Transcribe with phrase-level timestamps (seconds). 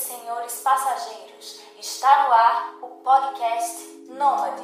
[0.00, 4.62] senhores passageiros, está no ar o podcast Nômade.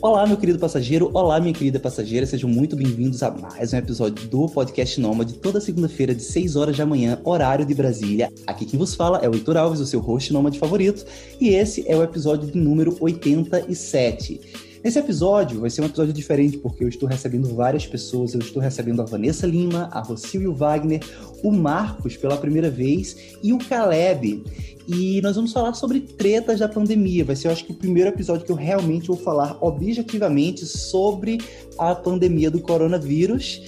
[0.00, 4.26] Olá, meu querido passageiro, olá, minha querida passageira, sejam muito bem-vindos a mais um episódio
[4.28, 8.32] do Podcast Nômade, toda segunda-feira, de 6 horas da manhã, horário de Brasília.
[8.46, 11.04] Aqui quem vos fala é o Heitor Alves, o seu host nômade favorito,
[11.38, 14.65] e esse é o episódio de número 87.
[14.86, 18.34] Esse episódio vai ser um episódio diferente, porque eu estou recebendo várias pessoas.
[18.34, 21.02] Eu estou recebendo a Vanessa Lima, a Rocio e o Wagner,
[21.42, 24.44] o Marcos pela primeira vez e o Caleb.
[24.86, 27.24] E nós vamos falar sobre tretas da pandemia.
[27.24, 31.38] Vai ser, eu acho que, o primeiro episódio que eu realmente vou falar objetivamente sobre
[31.76, 33.60] a pandemia do coronavírus.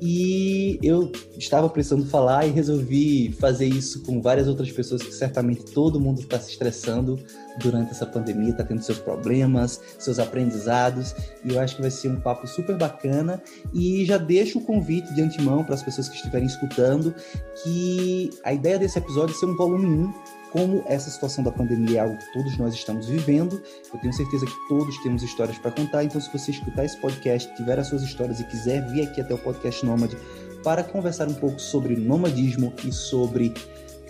[0.00, 5.62] E eu estava precisando falar e resolvi fazer isso com várias outras pessoas que certamente
[5.72, 7.18] todo mundo está se estressando
[7.58, 11.14] durante essa pandemia, está tendo seus problemas, seus aprendizados.
[11.44, 13.42] E eu acho que vai ser um papo super bacana.
[13.74, 17.14] E já deixo o convite de antemão para as pessoas que estiverem escutando
[17.62, 21.98] que a ideia desse episódio é ser um volume 1 como essa situação da pandemia
[21.98, 23.62] é algo que todos nós estamos vivendo.
[23.92, 27.54] Eu tenho certeza que todos temos histórias para contar, então se você escutar esse podcast,
[27.56, 30.16] tiver as suas histórias e quiser vir aqui até o podcast Nômade
[30.62, 33.54] para conversar um pouco sobre nomadismo e sobre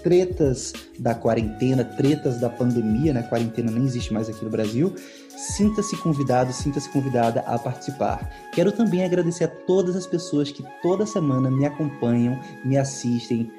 [0.03, 3.23] tretas da quarentena, tretas da pandemia, né?
[3.23, 4.95] Quarentena nem existe mais aqui no Brasil.
[5.29, 8.31] Sinta-se convidado, sinta-se convidada a participar.
[8.53, 13.51] Quero também agradecer a todas as pessoas que toda semana me acompanham, me assistem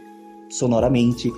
[0.50, 1.32] sonoramente,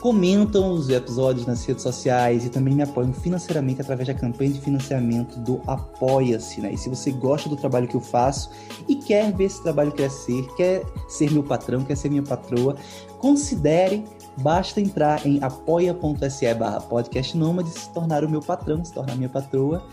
[0.00, 4.60] comentam os episódios nas redes sociais e também me apoiam financeiramente através da campanha de
[4.60, 6.60] financiamento do Apoia-se.
[6.60, 6.72] Né?
[6.72, 8.50] E se você gosta do trabalho que eu faço
[8.88, 12.76] e quer ver esse trabalho crescer, quer ser meu patrão, quer ser minha patroa,
[13.18, 14.04] considere
[14.40, 19.28] Basta entrar em apoia.se barra podcast e se tornar o meu patrão, se tornar minha
[19.28, 19.84] patroa.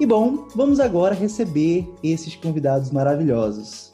[0.00, 3.85] E bom, vamos agora receber esses convidados maravilhosos.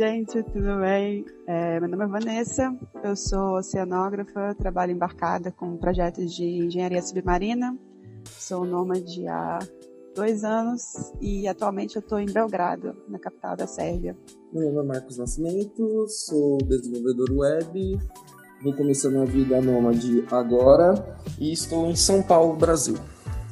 [0.00, 1.26] Gente, tudo bem?
[1.46, 2.74] É, meu nome é Vanessa,
[3.04, 7.76] eu sou oceanógrafa, trabalho embarcada com projetos de engenharia submarina
[8.24, 9.58] Sou nômade há
[10.16, 14.16] dois anos e atualmente eu estou em Belgrado, na capital da Sérvia.
[14.50, 17.98] Meu nome é Marcos Nascimento, sou desenvolvedor web,
[18.62, 20.94] vou começando a vida nômade agora
[21.38, 22.96] e estou em São Paulo, Brasil.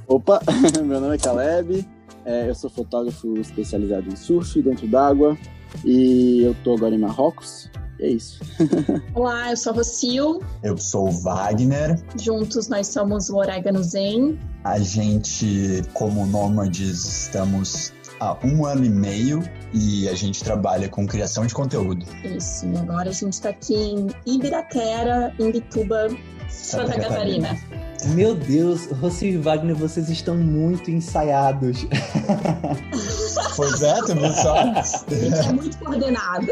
[0.06, 0.40] Opa,
[0.82, 1.86] meu nome é Caleb,
[2.24, 5.36] é, eu sou fotógrafo especializado em surf dentro d'água
[5.84, 7.70] e eu estou agora em Marrocos
[8.00, 8.40] é isso.
[9.12, 10.40] Olá, eu sou a Rocio.
[10.62, 12.00] Eu sou o Wagner.
[12.20, 14.38] Juntos nós somos o Orégano Zen.
[14.62, 19.42] A gente, como nômades, estamos há um ano e meio
[19.72, 22.06] e a gente trabalha com criação de conteúdo.
[22.24, 26.08] Isso, e agora a gente está aqui em Ibiraquera, em Bituba,
[26.48, 27.48] Santa, Santa Catarina.
[27.48, 28.14] Catarina.
[28.14, 31.84] Meu Deus, Rocio e Wagner, vocês estão muito ensaiados.
[33.58, 34.56] Pois é, tu viu só?
[34.56, 36.46] É muito coordenado.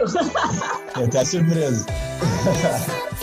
[0.97, 1.87] Eu até surpreso.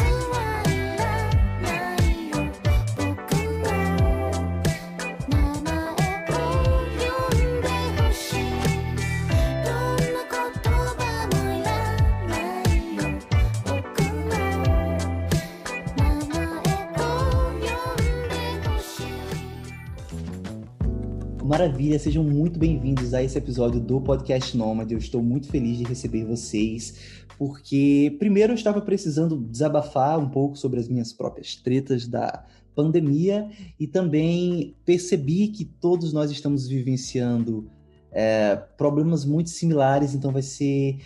[21.63, 24.93] Maravilha, sejam muito bem-vindos a esse episódio do Podcast Nômade.
[24.93, 30.57] Eu estou muito feliz de receber vocês, porque primeiro eu estava precisando desabafar um pouco
[30.57, 37.71] sobre as minhas próprias tretas da pandemia e também percebi que todos nós estamos vivenciando
[38.13, 40.99] é, problemas muito similares, então vai ser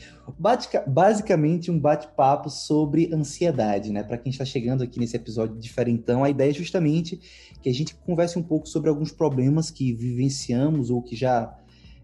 [0.86, 4.04] basicamente um bate-papo sobre ansiedade, né?
[4.04, 7.20] Para quem está chegando aqui nesse episódio diferentão, a ideia é justamente
[7.62, 11.58] que a gente converse um pouco sobre alguns problemas que vivenciamos ou que já,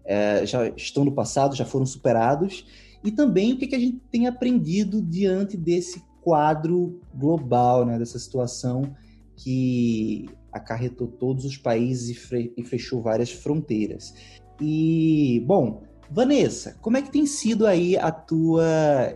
[0.06, 2.66] é, já estão no passado, já foram superados,
[3.04, 7.98] e também o que, que a gente tem aprendido diante desse quadro global, né?
[7.98, 8.96] Dessa situação
[9.36, 14.14] que acarretou todos os países e fechou várias fronteiras.
[14.60, 18.64] E, bom, Vanessa, como é que tem sido aí a tua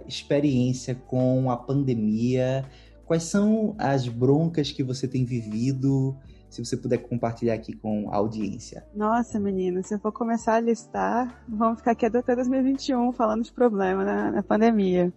[0.06, 2.64] experiência com a pandemia?
[3.06, 6.16] Quais são as broncas que você tem vivido?
[6.50, 8.86] Se você puder compartilhar aqui com a audiência.
[8.94, 13.52] Nossa, menina, se eu for começar a listar, vamos ficar aqui até 2021 falando de
[13.52, 15.12] problema na, na pandemia.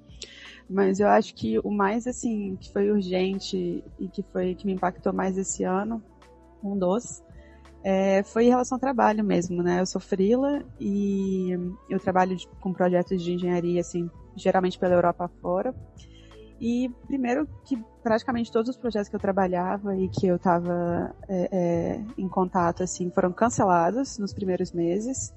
[0.69, 4.73] Mas eu acho que o mais assim que foi urgente e que foi que me
[4.73, 6.01] impactou mais esse ano,
[6.63, 7.23] um dos,
[7.83, 9.79] é, foi em relação ao trabalho mesmo, né?
[9.79, 11.51] Eu sou freela e
[11.89, 15.73] eu trabalho com projetos de engenharia, assim, geralmente pela Europa fora.
[16.59, 21.49] E primeiro que praticamente todos os projetos que eu trabalhava e que eu estava é,
[21.51, 25.33] é, em contato assim foram cancelados nos primeiros meses.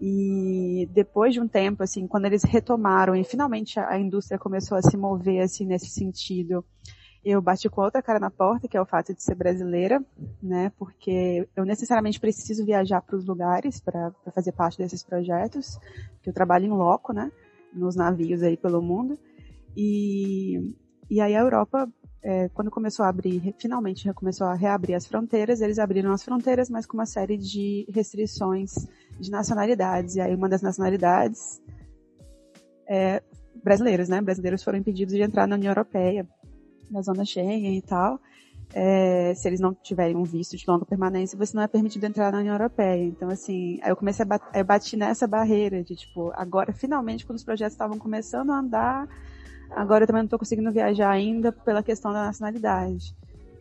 [0.00, 4.82] E depois de um tempo, assim, quando eles retomaram e finalmente a indústria começou a
[4.82, 6.64] se mover assim nesse sentido,
[7.24, 10.04] eu bati com outra cara na porta, que é o fato de ser brasileira,
[10.42, 10.70] né?
[10.76, 15.78] Porque eu necessariamente preciso viajar para os lugares para fazer parte desses projetos,
[16.22, 17.32] que eu trabalho em loco, né?
[17.72, 19.18] Nos navios aí pelo mundo.
[19.74, 20.74] E,
[21.10, 21.88] e aí a Europa,
[22.22, 26.68] é, quando começou a abrir, finalmente começou a reabrir as fronteiras, eles abriram as fronteiras,
[26.68, 28.86] mas com uma série de restrições
[29.18, 30.16] de nacionalidades.
[30.16, 31.62] E aí uma das nacionalidades
[32.86, 33.22] é
[33.64, 34.20] brasileiros, né?
[34.20, 36.28] Brasileiros foram impedidos de entrar na União Europeia
[36.94, 38.18] na zona Schengen e tal,
[38.72, 42.32] é, se eles não tiverem um visto de longa permanência, você não é permitido entrar
[42.32, 43.04] na União Europeia.
[43.04, 47.74] Então, assim, eu comecei a bater, nessa barreira de, tipo, agora, finalmente, quando os projetos
[47.74, 49.08] estavam começando a andar,
[49.70, 53.14] agora eu também não estou conseguindo viajar ainda pela questão da nacionalidade.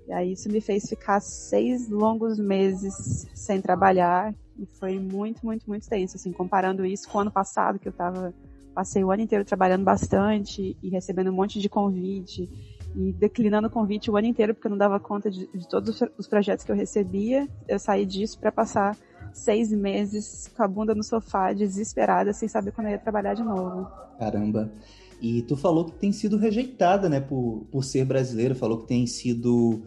[0.08, 5.68] E aí isso me fez ficar seis longos meses sem trabalhar, e foi muito, muito,
[5.68, 8.34] muito tenso, assim, comparando isso com o ano passado, que eu tava,
[8.74, 12.50] passei o ano inteiro trabalhando bastante e recebendo um monte de convite,
[12.96, 16.02] e declinando o convite o ano inteiro porque eu não dava conta de, de todos
[16.18, 17.48] os projetos que eu recebia.
[17.68, 18.98] Eu saí disso para passar
[19.34, 23.44] seis meses com a bunda no sofá, desesperada, sem saber quando eu ia trabalhar de
[23.44, 23.88] novo.
[24.20, 24.72] Caramba.
[25.22, 29.08] E tu falou que tem sido rejeitada, né, por, por ser brasileiro, falou que tem
[29.08, 29.82] sido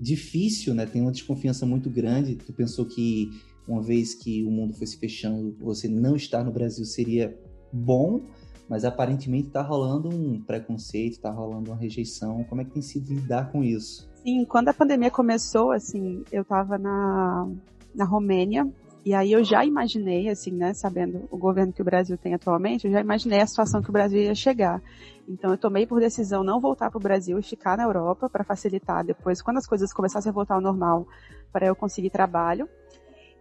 [0.00, 2.36] difícil, né, tem uma desconfiança muito grande.
[2.36, 3.30] Tu pensou que
[3.66, 7.36] uma vez que o mundo fosse fechando, você não estar no Brasil seria
[7.72, 8.26] bom,
[8.68, 12.44] mas aparentemente está rolando um preconceito, está rolando uma rejeição.
[12.44, 14.08] Como é que tem sido lidar com isso?
[14.14, 17.48] Sim, quando a pandemia começou, assim, eu estava na,
[17.94, 18.68] na Romênia,
[19.04, 22.88] e aí eu já imaginei, assim, né, sabendo o governo que o Brasil tem atualmente,
[22.88, 24.82] eu já imaginei a situação que o Brasil ia chegar.
[25.28, 28.42] Então eu tomei por decisão não voltar para o Brasil e ficar na Europa para
[28.42, 31.06] facilitar depois, quando as coisas começassem a voltar ao normal,
[31.52, 32.68] para eu conseguir trabalho.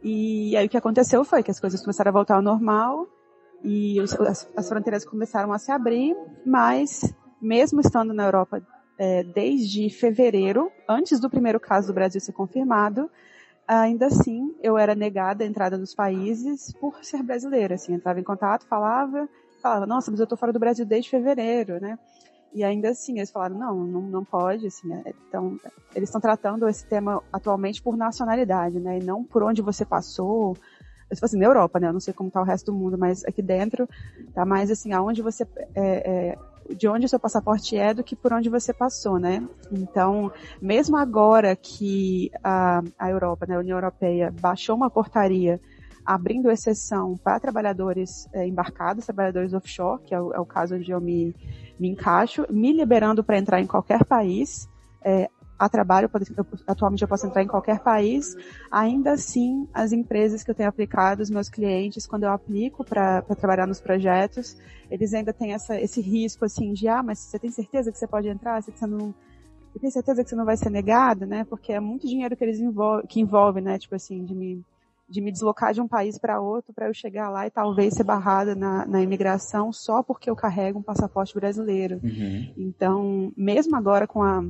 [0.03, 3.07] E aí o que aconteceu foi que as coisas começaram a voltar ao normal,
[3.65, 6.15] e os, as, as, fronteiras começaram a se abrir,
[6.45, 8.61] mas mesmo estando na Europa
[8.97, 13.09] é, desde fevereiro, antes do primeiro caso do Brasil ser confirmado,
[13.67, 18.23] ainda assim eu era negada a entrada nos países por ser brasileira, assim, entrava em
[18.23, 19.27] contato, falava,
[19.61, 21.97] falava, nossa, mas eu estou fora do Brasil desde fevereiro, né?
[22.53, 25.59] E ainda assim eles falaram, não, não, não pode, assim, é, então
[25.95, 28.99] eles estão tratando esse tema atualmente por nacionalidade, né?
[28.99, 30.55] E não por onde você passou,
[31.11, 31.87] se fosse na Europa, né?
[31.87, 33.87] Eu não sei como tá o resto do mundo, mas aqui dentro
[34.33, 36.37] tá mais assim, aonde você é, é,
[36.73, 39.47] de onde o seu passaporte é do que por onde você passou, né?
[39.71, 40.31] Então,
[40.61, 45.59] mesmo agora que a, a Europa, né, a União Europeia, baixou uma portaria
[46.05, 50.91] abrindo exceção para trabalhadores é, embarcados, trabalhadores offshore, que é o, é o, caso onde
[50.91, 51.35] eu me,
[51.79, 54.69] me encaixo, me liberando para entrar em qualquer país,
[55.03, 58.35] é, a trabalho, eu, atualmente eu posso entrar em qualquer país,
[58.69, 63.21] ainda assim, as empresas que eu tenho aplicado, os meus clientes, quando eu aplico para
[63.21, 64.57] trabalhar nos projetos,
[64.91, 68.07] eles ainda têm essa, esse risco, assim, de, ah, mas você tem certeza que você
[68.07, 68.61] pode entrar?
[68.61, 69.13] Você, não,
[69.71, 71.45] você tem certeza que você não vai ser negado, né?
[71.45, 73.79] Porque é muito dinheiro que eles envolvem, que envolve, né?
[73.79, 74.61] Tipo assim, de me,
[75.07, 78.03] de me deslocar de um país para outro para eu chegar lá e talvez ser
[78.03, 82.01] barrada na, na imigração só porque eu carrego um passaporte brasileiro.
[82.03, 82.53] Uhum.
[82.57, 84.43] Então, mesmo agora com a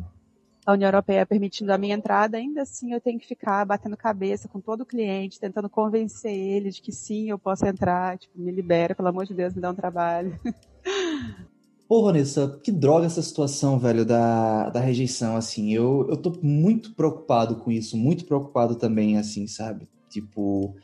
[0.65, 4.47] a União Europeia permitindo a minha entrada, ainda assim eu tenho que ficar batendo cabeça
[4.47, 8.51] com todo o cliente, tentando convencer ele de que sim, eu posso entrar, tipo, me
[8.51, 10.37] libera, pelo amor de Deus, me dá um trabalho.
[11.87, 15.71] Pô, Vanessa, que droga essa situação, velho, da, da rejeição, assim.
[15.71, 19.87] Eu, eu tô muito preocupado com isso, muito preocupado também, assim, sabe?
[20.09, 20.75] Tipo,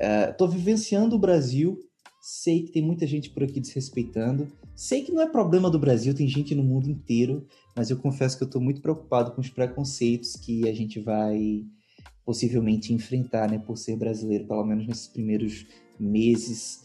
[0.00, 1.78] é, tô vivenciando o Brasil,
[2.24, 6.14] sei que tem muita gente por aqui desrespeitando, sei que não é problema do Brasil,
[6.14, 9.50] tem gente no mundo inteiro, mas eu confesso que eu estou muito preocupado com os
[9.50, 11.64] preconceitos que a gente vai
[12.24, 15.66] possivelmente enfrentar, né, por ser brasileiro, pelo menos nesses primeiros
[15.98, 16.84] meses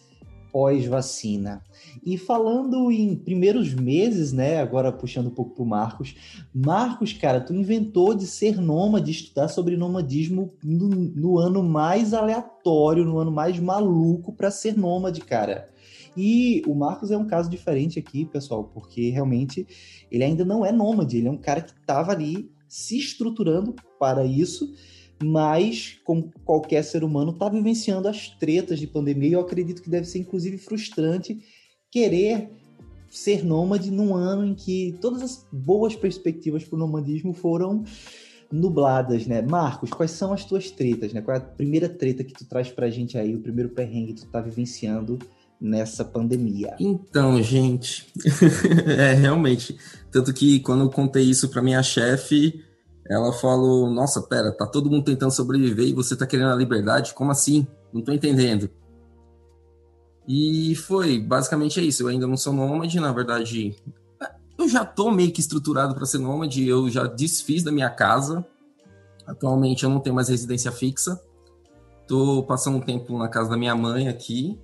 [0.51, 1.61] pós-vacina.
[2.05, 6.15] E falando em primeiros meses, né, agora puxando um pouco pro Marcos,
[6.53, 13.05] Marcos, cara, tu inventou de ser nômade, estudar sobre nomadismo no, no ano mais aleatório,
[13.05, 15.69] no ano mais maluco para ser nômade, cara.
[16.15, 19.67] E o Marcos é um caso diferente aqui, pessoal, porque realmente
[20.11, 24.25] ele ainda não é nômade, ele é um cara que estava ali se estruturando para
[24.25, 24.73] isso,
[25.23, 29.29] mas, como qualquer ser humano, está vivenciando as tretas de pandemia.
[29.29, 31.39] E eu acredito que deve ser, inclusive, frustrante
[31.89, 32.49] querer
[33.09, 37.83] ser nômade num ano em que todas as boas perspectivas para o nomadismo foram
[38.51, 39.41] nubladas, né?
[39.41, 41.21] Marcos, quais são as tuas tretas, né?
[41.21, 44.21] Qual é a primeira treta que tu traz pra gente aí, o primeiro perrengue que
[44.21, 45.17] tu tá vivenciando
[45.59, 46.75] nessa pandemia?
[46.79, 48.07] Então, gente,
[48.97, 49.77] é realmente.
[50.11, 52.63] Tanto que quando eu contei isso para minha chefe,
[53.09, 57.13] ela falou: Nossa, pera, tá todo mundo tentando sobreviver e você tá querendo a liberdade?
[57.13, 57.65] Como assim?
[57.93, 58.69] Não tô entendendo.
[60.27, 62.03] E foi, basicamente é isso.
[62.03, 63.75] Eu ainda não sou nômade, na verdade.
[64.57, 68.45] Eu já tô meio que estruturado para ser nômade, eu já desfiz da minha casa.
[69.25, 71.21] Atualmente eu não tenho mais residência fixa.
[72.07, 74.59] Tô passando um tempo na casa da minha mãe aqui.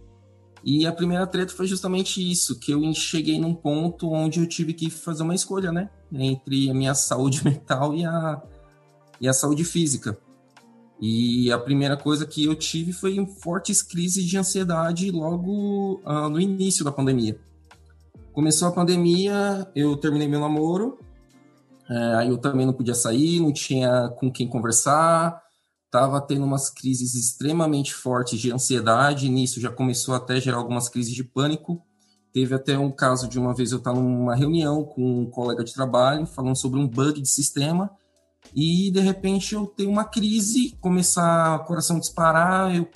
[0.63, 4.73] E a primeira treta foi justamente isso, que eu cheguei num ponto onde eu tive
[4.73, 5.89] que fazer uma escolha, né?
[6.11, 8.41] Entre a minha saúde mental e a,
[9.19, 10.17] e a saúde física.
[11.01, 16.39] E a primeira coisa que eu tive foi fortes crises de ansiedade logo uh, no
[16.39, 17.37] início da pandemia.
[18.31, 20.97] Começou a pandemia, eu terminei meu namoro,
[21.89, 25.42] é, aí eu também não podia sair, não tinha com quem conversar,
[25.93, 30.89] estava tendo umas crises extremamente fortes de ansiedade, nisso já começou até a gerar algumas
[30.89, 31.83] crises de pânico.
[32.33, 35.71] Teve até um caso de uma vez eu estar numa reunião com um colega de
[35.71, 37.91] trabalho falando sobre um bug de sistema
[38.55, 42.89] e de repente eu tenho uma crise, começar o coração disparar, eu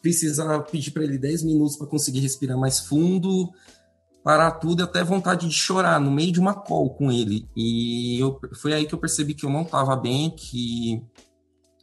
[0.00, 3.52] precisar pedir para ele 10 minutos para conseguir respirar mais fundo,
[4.24, 7.46] parar tudo e até vontade de chorar no meio de uma call com ele.
[7.54, 11.04] E eu, foi aí que eu percebi que eu não estava bem, que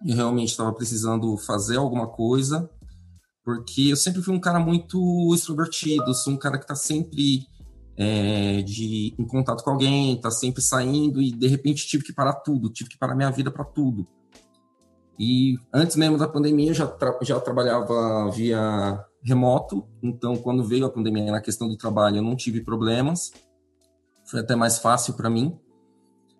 [0.06, 2.70] eu realmente estava precisando fazer alguma coisa,
[3.44, 7.48] porque eu sempre fui um cara muito extrovertido, sou um cara que está sempre
[7.98, 12.34] é, de, em contato com alguém, está sempre saindo e de repente tive que parar
[12.34, 14.08] tudo, tive que parar minha vida para tudo.
[15.18, 20.86] E antes mesmo da pandemia eu já, tra já trabalhava via remoto, então quando veio
[20.86, 23.32] a pandemia na questão do trabalho eu não tive problemas,
[24.26, 25.58] foi até mais fácil para mim.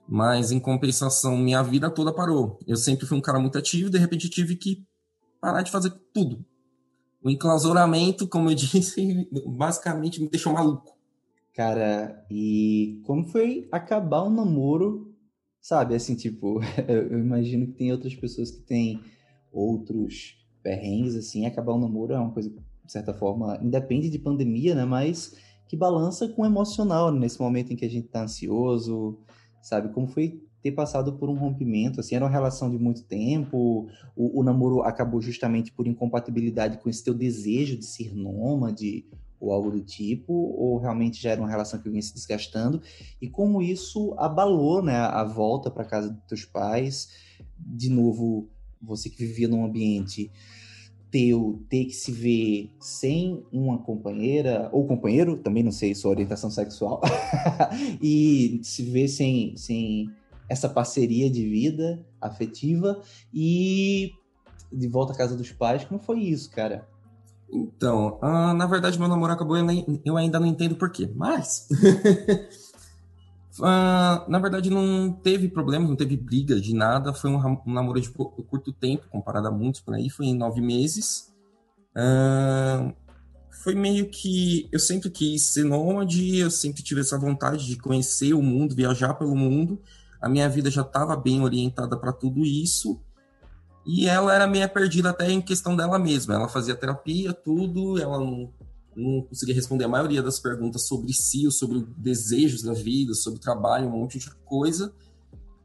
[0.08, 2.60] Mas em compensação, minha vida toda parou.
[2.68, 4.86] Eu sempre fui um cara muito ativo, de repente tive que
[5.40, 6.46] parar de fazer tudo.
[7.24, 10.94] O enclausuramento, como eu disse, basicamente me deixou maluco.
[11.54, 15.14] Cara, e como foi acabar um namoro,
[15.62, 15.96] sabe?
[15.96, 19.00] Assim, tipo, eu imagino que tem outras pessoas que têm
[19.52, 24.74] outros perrengues, assim, acabar um namoro é uma coisa, de certa forma, independe de pandemia,
[24.74, 24.84] né?
[24.84, 25.36] Mas
[25.68, 29.20] que balança com o emocional nesse momento em que a gente tá ansioso,
[29.64, 29.90] sabe?
[29.90, 34.40] Como foi ter passado por um rompimento, assim, era uma relação de muito tempo, o,
[34.40, 39.06] o namoro acabou justamente por incompatibilidade com esse teu desejo de ser nômade
[39.40, 42.82] ou algo do tipo, ou realmente já era uma relação que vinha se desgastando,
[43.22, 47.10] e como isso abalou, né, a volta para casa dos teus pais,
[47.58, 48.48] de novo,
[48.82, 50.32] você que vivia num ambiente
[51.14, 56.50] teu ter que se ver sem uma companheira, ou companheiro, também não sei sua orientação
[56.50, 57.00] sexual,
[58.02, 60.10] e se ver sem, sem
[60.50, 63.00] essa parceria de vida afetiva
[63.32, 64.12] e
[64.72, 66.88] de volta à casa dos pais, como foi isso, cara?
[67.52, 69.68] Então, uh, na verdade, meu namoro acabou, eu,
[70.04, 71.68] eu ainda não entendo por quê, mas.
[73.60, 77.14] uh, na verdade, não teve problema, não teve briga de nada.
[77.14, 80.62] Foi um, um namoro de curto tempo, comparado a muitos por aí, foi em nove
[80.62, 81.34] meses.
[81.96, 82.94] Uh,
[83.64, 84.68] foi meio que.
[84.72, 89.14] Eu sempre quis ser nômade, eu sempre tive essa vontade de conhecer o mundo, viajar
[89.14, 89.82] pelo mundo.
[90.22, 93.00] A minha vida já estava bem orientada para tudo isso.
[93.86, 96.36] E ela era meio perdida até em questão dela mesma.
[96.36, 98.50] Ela fazia terapia, tudo, ela não,
[98.96, 103.88] não conseguia responder a maioria das perguntas sobre si, sobre desejos da vida, sobre trabalho,
[103.88, 104.94] um monte de coisa.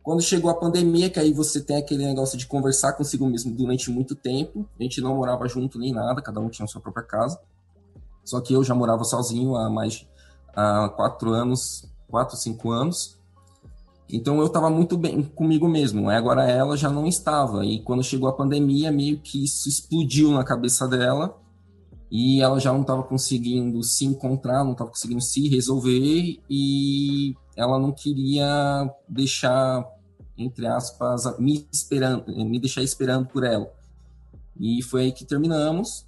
[0.02, 3.90] Quando chegou a pandemia, que aí você tem aquele negócio de conversar consigo mesmo durante
[3.90, 4.66] muito tempo.
[4.78, 7.38] A gente não morava junto nem nada, cada um tinha a sua própria casa.
[8.24, 10.06] Só que eu já morava sozinho há mais
[10.54, 13.18] há quatro anos, quatro, cinco anos.
[14.10, 16.08] Então eu estava muito bem comigo mesmo.
[16.08, 17.64] Agora ela já não estava.
[17.64, 21.38] E quando chegou a pandemia, meio que isso explodiu na cabeça dela.
[22.10, 26.40] E ela já não estava conseguindo se encontrar, não estava conseguindo se resolver.
[26.48, 29.86] E ela não queria deixar,
[30.36, 33.70] entre aspas, me esperando, me deixar esperando por ela.
[34.58, 36.06] E foi aí que terminamos.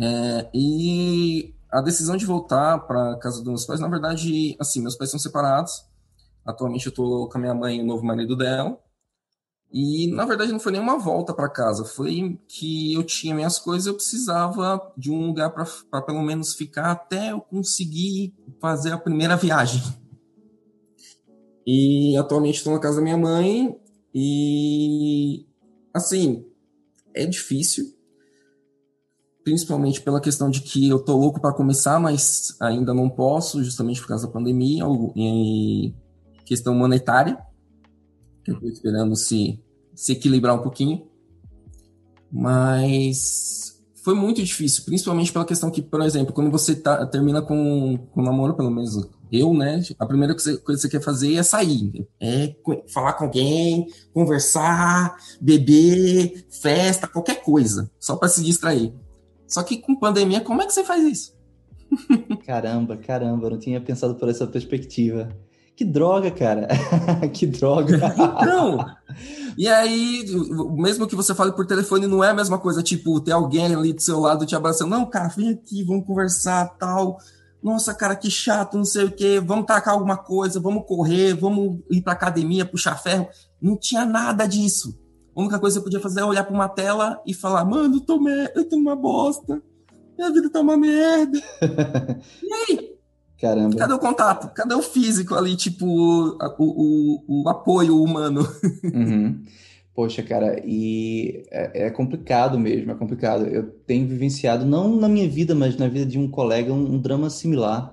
[0.00, 4.96] É, e a decisão de voltar para casa dos meus pais, na verdade, assim, meus
[4.96, 5.84] pais são separados.
[6.44, 8.78] Atualmente eu tô com a minha mãe e o novo marido dela.
[9.76, 13.88] E na verdade não foi nenhuma volta para casa, foi que eu tinha minhas coisas,
[13.88, 19.36] eu precisava de um lugar para pelo menos ficar até eu conseguir fazer a primeira
[19.36, 19.82] viagem.
[21.66, 23.76] E atualmente estou na casa da minha mãe.
[24.14, 25.44] E
[25.92, 26.46] assim,
[27.12, 27.96] é difícil,
[29.42, 34.00] principalmente pela questão de que eu tô louco para começar, mas ainda não posso, justamente
[34.00, 34.84] por causa da pandemia
[35.16, 35.92] e
[36.44, 37.36] questão monetária,
[38.50, 39.60] eu estou esperando se,
[39.94, 41.06] se equilibrar um pouquinho.
[42.30, 43.64] Mas
[44.04, 48.22] foi muito difícil, principalmente pela questão que, por exemplo, quando você tá, termina com, com
[48.22, 49.80] namoro, pelo menos eu, né?
[49.98, 52.54] A primeira coisa que você quer fazer é sair, é
[52.92, 58.92] falar com alguém, conversar, beber, festa, qualquer coisa, só para se distrair.
[59.48, 61.34] Só que com pandemia, como é que você faz isso?
[62.44, 65.28] Caramba, caramba, eu não tinha pensado por essa perspectiva.
[65.76, 66.68] Que droga, cara.
[67.32, 67.96] que droga.
[67.96, 68.84] Então,
[69.58, 70.24] e aí,
[70.76, 73.92] mesmo que você fale por telefone, não é a mesma coisa, tipo, ter alguém ali
[73.92, 74.90] do seu lado te abraçando.
[74.90, 77.18] Não, cara, vem aqui, vamos conversar, tal.
[77.62, 79.40] Nossa, cara, que chato, não sei o quê.
[79.44, 83.28] Vamos tacar alguma coisa, vamos correr, vamos ir pra academia, puxar ferro.
[83.60, 84.96] Não tinha nada disso.
[85.34, 87.96] A única coisa que você podia fazer é olhar pra uma tela e falar, mano,
[87.96, 88.30] eu tô, me...
[88.54, 89.60] eu tô uma bosta.
[90.16, 91.42] Minha vida tá uma merda.
[92.40, 92.83] e aí?
[93.44, 93.76] Caramba.
[93.76, 94.54] Cadê o contato?
[94.54, 98.42] Cadê o físico ali, tipo, o, o, o apoio humano?
[98.94, 99.44] Uhum.
[99.94, 103.46] Poxa, cara, e é, é, complicado mesmo, é complicado.
[103.46, 106.98] Eu tenho vivenciado, não na minha vida, mas na vida de um colega, um, um
[106.98, 107.92] drama similar.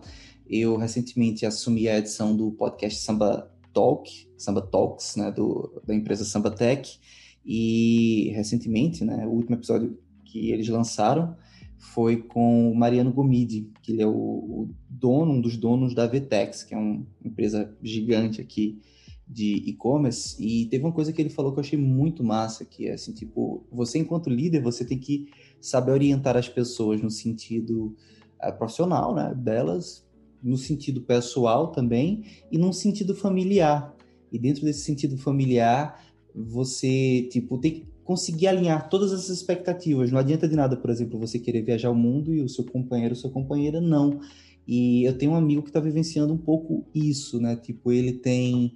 [0.50, 6.24] Eu recentemente assumi a edição do podcast Samba Talk, Samba Talks, né, do, da empresa
[6.24, 6.98] Samba Tech,
[7.46, 11.36] e recentemente, né, o último episódio que eles lançaram,
[11.82, 16.06] foi com o Mariano Gomidi, que ele é o, o dono, um dos donos da
[16.06, 18.80] Vtex, que é uma empresa gigante aqui
[19.28, 22.88] de e-commerce, e teve uma coisa que ele falou que eu achei muito massa, que
[22.88, 27.96] é assim, tipo, você enquanto líder, você tem que saber orientar as pessoas no sentido
[28.44, 30.06] uh, profissional, né, delas,
[30.44, 33.96] no sentido pessoal também, e num sentido familiar.
[34.32, 36.00] E dentro desse sentido familiar,
[36.36, 40.12] você, tipo, tem conseguir alinhar todas essas expectativas.
[40.12, 43.16] Não adianta de nada, por exemplo, você querer viajar o mundo e o seu companheiro,
[43.16, 44.20] sua companheira não.
[44.68, 47.56] E eu tenho um amigo que está vivenciando um pouco isso, né?
[47.56, 48.74] Tipo, ele tem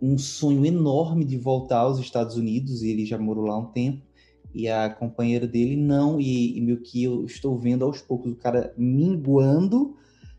[0.00, 4.00] um sonho enorme de voltar aos Estados Unidos, e ele já morou lá um tempo,
[4.54, 8.36] e a companheira dele não, e, e meio que eu estou vendo aos poucos o
[8.36, 9.96] cara minguando,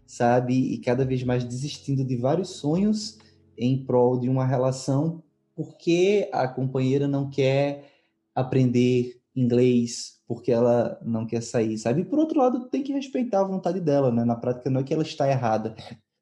[0.07, 0.53] sabe?
[0.55, 3.17] E cada vez mais desistindo de vários sonhos
[3.57, 5.21] em prol de uma relação,
[5.53, 7.98] porque a companheira não quer
[8.35, 12.01] aprender inglês porque ela não quer sair, sabe?
[12.01, 14.23] E por outro lado, tem que respeitar a vontade dela, né?
[14.23, 15.75] Na prática, não é que ela está errada.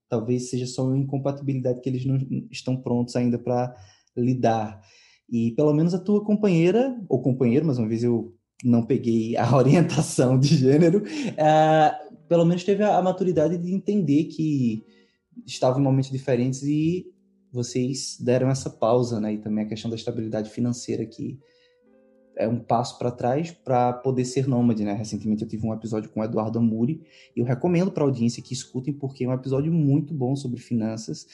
[0.08, 2.17] Talvez seja só uma incompatibilidade que eles não
[2.50, 3.76] estão prontos ainda para
[4.15, 4.82] lidar.
[5.30, 9.54] E pelo menos a tua companheira, ou companheiro, mais uma vez eu não peguei a
[9.56, 14.86] orientação de gênero, uh, pelo menos teve a, a maturidade de entender que
[15.46, 17.08] estavam em momentos diferentes e
[17.52, 19.34] vocês deram essa pausa, né?
[19.34, 21.38] E também a questão da estabilidade financeira que
[22.38, 24.93] é um passo para trás para poder ser nômade, né?
[24.93, 27.02] Recentemente eu tive um episódio com o Eduardo Amuri
[27.36, 30.60] e eu recomendo para a audiência que escutem porque é um episódio muito bom sobre
[30.60, 31.26] finanças.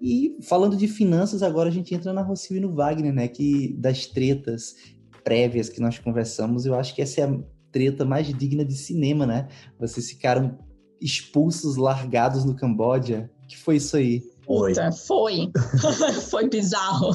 [0.00, 3.28] E falando de finanças, agora a gente entra na Rocio e no Wagner, né?
[3.28, 4.74] Que das tretas
[5.22, 7.38] prévias que nós conversamos, eu acho que essa é a
[7.70, 9.48] treta mais digna de cinema, né?
[9.78, 10.58] Vocês ficaram
[11.00, 13.30] expulsos, largados no Camboja.
[13.46, 14.22] que foi isso aí?
[14.46, 15.50] Puta, foi.
[16.30, 17.10] foi bizarro.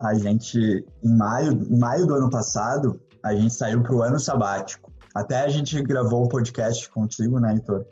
[0.00, 4.18] A gente, em maio, em maio do ano passado, a gente saiu para o ano
[4.18, 4.92] sabático.
[5.14, 7.86] Até a gente gravou um podcast contigo, né, Heitor?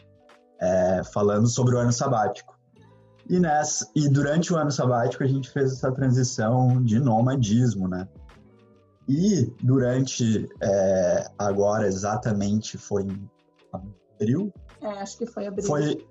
[0.61, 2.59] É, falando sobre o ano sabático.
[3.31, 8.09] E, nessa, e durante o ano sabático a gente fez essa transição de nomadismo, né?
[9.09, 13.31] E durante, é, agora exatamente, foi em
[13.73, 14.53] abril?
[14.81, 15.66] É, acho que foi abril.
[15.66, 16.07] Foi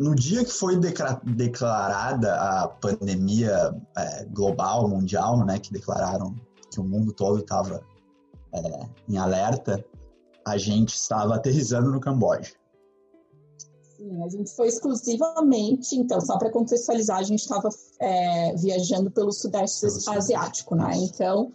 [0.00, 0.80] no dia que foi
[1.22, 6.34] declarada a pandemia é, global, mundial, né, que declararam
[6.72, 7.84] que o mundo todo estava
[8.54, 9.84] é, em alerta,
[10.46, 12.50] a gente estava aterrizando no Camboja.
[13.94, 17.68] Sim, a gente foi exclusivamente, então, só para contextualizar, a gente estava
[18.00, 20.92] é, viajando pelo Sudeste pelo Asiático, né?
[20.96, 21.52] Então,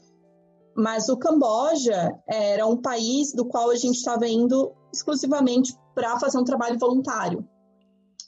[0.78, 6.38] mas o Camboja era um país do qual a gente estava indo exclusivamente para fazer
[6.38, 7.44] um trabalho voluntário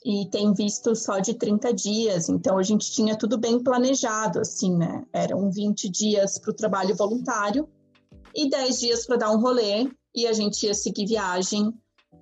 [0.04, 4.76] e tem visto só de 30 dias, então a gente tinha tudo bem planejado, assim,
[4.76, 5.04] né?
[5.12, 7.68] Eram 20 dias para o trabalho voluntário
[8.34, 11.72] e 10 dias para dar um rolê, e a gente ia seguir viagem.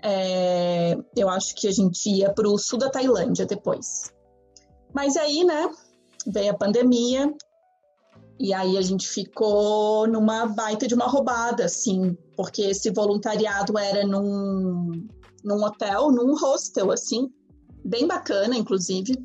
[0.02, 4.12] É, eu acho que a gente ia para o sul da Tailândia depois.
[4.94, 5.70] Mas aí, né,
[6.26, 7.32] veio a pandemia,
[8.38, 14.06] e aí a gente ficou numa baita de uma roubada, assim, porque esse voluntariado era
[14.06, 15.06] num,
[15.44, 17.30] num hotel, num hostel, assim,
[17.86, 19.16] bem bacana, inclusive.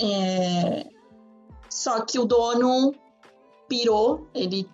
[0.00, 0.86] É...
[1.70, 2.94] Só que o dono
[3.68, 4.68] pirou, ele,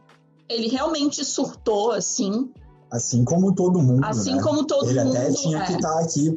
[0.48, 2.50] ele realmente surtou, assim.
[2.90, 4.04] Assim como todo mundo.
[4.04, 4.42] Assim né?
[4.42, 5.16] como todo ele mundo.
[5.16, 5.66] Ele até tinha é.
[5.66, 6.36] que estar tá aqui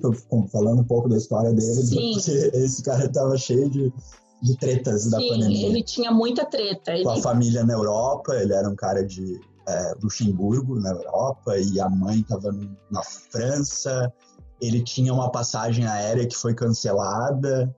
[0.51, 2.13] falando um pouco da história dele, Sim.
[2.15, 3.93] porque esse cara estava cheio de,
[4.41, 5.67] de tretas Sim, da pandemia.
[5.67, 6.91] Ele tinha muita treta.
[7.03, 7.19] Com ele...
[7.19, 11.89] a família na Europa, ele era um cara de é, Luxemburgo, na Europa, e a
[11.89, 12.51] mãe estava
[12.91, 14.11] na França.
[14.61, 17.75] Ele tinha uma passagem aérea que foi cancelada,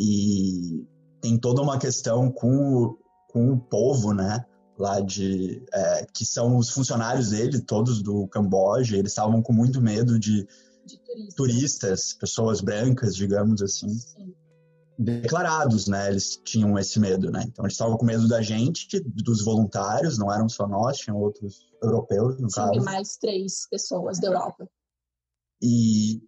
[0.00, 0.86] e
[1.20, 4.44] tem toda uma questão com o, com o povo, né?
[4.78, 5.62] Lá de.
[5.72, 10.46] É, que são os funcionários dele, todos do Camboja, eles estavam com muito medo de,
[10.86, 11.34] de turistas.
[11.36, 13.90] turistas, pessoas brancas, digamos assim.
[13.90, 14.34] Sim.
[14.98, 16.08] declarados, né?
[16.08, 17.44] Eles tinham esse medo, né?
[17.46, 21.70] Então eles estavam com medo da gente, dos voluntários, não eram só nós, tinham outros
[21.82, 22.82] europeus, no Tinha caso.
[22.82, 24.66] mais três pessoas da Europa.
[25.62, 26.22] E,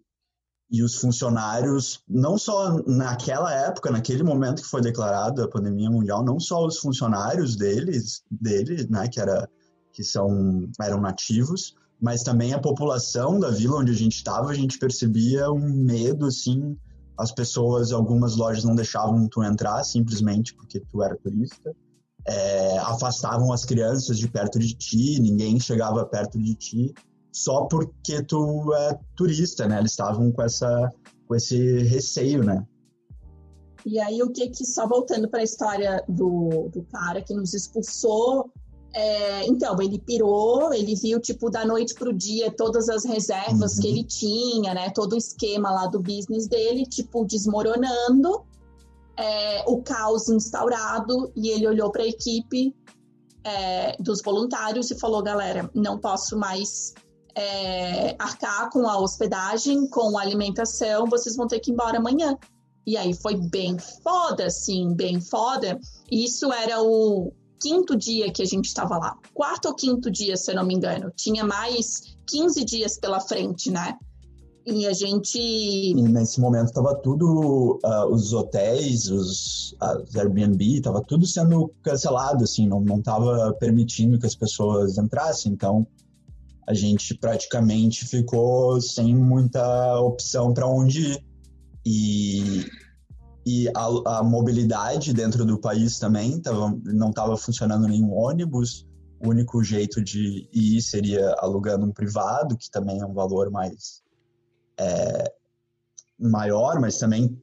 [0.69, 6.23] e os funcionários, não só naquela época, naquele momento que foi declarada a pandemia mundial,
[6.23, 9.47] não só os funcionários deles, dele, né, que era
[9.91, 14.53] que são eram nativos, mas também a população da vila onde a gente estava, a
[14.55, 16.75] gente percebia um medo assim,
[17.17, 21.75] as pessoas, algumas lojas não deixavam tu entrar simplesmente porque tu era turista.
[22.25, 26.93] É, afastavam as crianças de perto de ti, ninguém chegava perto de ti
[27.33, 29.79] só porque tu é turista, né?
[29.79, 30.89] Eles estavam com essa
[31.27, 32.65] com esse receio, né?
[33.85, 37.53] E aí, o que que, só voltando para a história do, do cara que nos
[37.53, 38.49] expulsou,
[38.93, 43.81] é, então, ele pirou, ele viu, tipo, da noite pro dia, todas as reservas Uhum.
[43.81, 48.45] que ele tinha, né, todo o esquema lá do business dele, tipo, desmoronando,
[49.17, 52.75] é, o caos instaurado, e ele olhou para a equipe
[53.43, 56.93] é, dos voluntários e falou, galera, não posso mais
[57.35, 62.37] é, arcar com a hospedagem, com a alimentação, vocês vão ter que ir embora amanhã.
[62.85, 65.79] E aí foi bem foda, assim, bem foda.
[66.11, 69.17] Isso era o quinto dia que a gente estava lá.
[69.33, 71.11] Quarto ou quinto dia, se eu não me engano.
[71.15, 73.97] Tinha mais 15 dias pela frente, né?
[74.65, 75.37] E a gente.
[75.37, 79.75] E nesse momento tava tudo, ah, os hotéis, os
[80.15, 85.85] Airbnb, tava tudo sendo cancelado, assim, não, não tava permitindo que as pessoas entrassem, então
[86.67, 91.23] a gente praticamente ficou sem muita opção para onde ir.
[91.85, 92.65] E,
[93.45, 98.87] e a, a mobilidade dentro do país também tava, não estava funcionando nenhum ônibus,
[99.19, 104.01] o único jeito de ir seria alugando um privado, que também é um valor mais
[106.19, 107.39] maior, mas também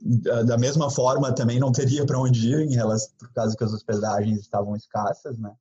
[0.47, 3.73] da mesma forma também não teria para onde ir em relação por causa que as
[3.73, 5.53] hospedagens estavam escassas, né?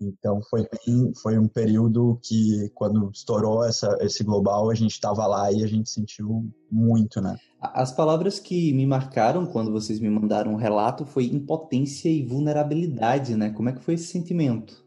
[0.00, 5.26] Então foi bem, foi um período que quando estourou essa esse global a gente estava
[5.26, 7.36] lá e a gente sentiu muito, né?
[7.60, 13.36] As palavras que me marcaram quando vocês me mandaram o relato foi impotência e vulnerabilidade,
[13.36, 13.50] né?
[13.50, 14.82] Como é que foi esse sentimento?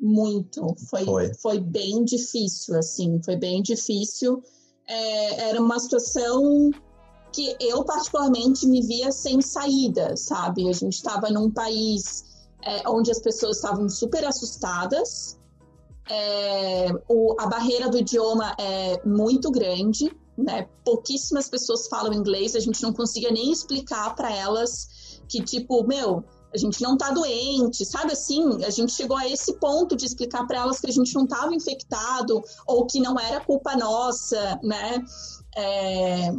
[0.00, 0.74] Muito.
[0.88, 1.34] Foi, Foi.
[1.34, 1.60] foi.
[1.60, 4.42] bem difícil, assim, foi bem difícil.
[4.88, 6.70] É, era uma situação
[7.32, 10.68] que eu, particularmente, me via sem saída, sabe?
[10.68, 12.24] A gente estava num país
[12.62, 15.38] é, onde as pessoas estavam super assustadas,
[16.08, 20.68] é, o- a barreira do idioma é muito grande, né?
[20.84, 26.22] Pouquíssimas pessoas falam inglês, a gente não conseguia nem explicar para elas que, tipo, meu,
[26.54, 28.64] a gente não tá doente, sabe assim?
[28.64, 31.54] A gente chegou a esse ponto de explicar para elas que a gente não estava
[31.54, 35.02] infectado ou que não era culpa nossa, né?
[35.56, 36.32] É,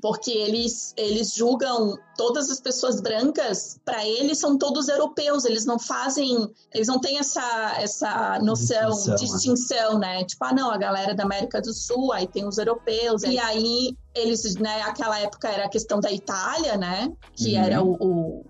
[0.00, 5.78] porque eles eles julgam todas as pessoas brancas, para eles são todos europeus, eles não
[5.78, 9.16] fazem, eles não têm essa essa noção, Distinção, né?
[9.20, 10.24] distinção, né?
[10.24, 13.96] Tipo, ah, não, a galera da América do Sul, aí tem os europeus, e aí
[14.14, 17.12] eles, né, aquela época era a questão da Itália, né?
[17.34, 17.62] Que Uhum.
[17.62, 18.44] era o, o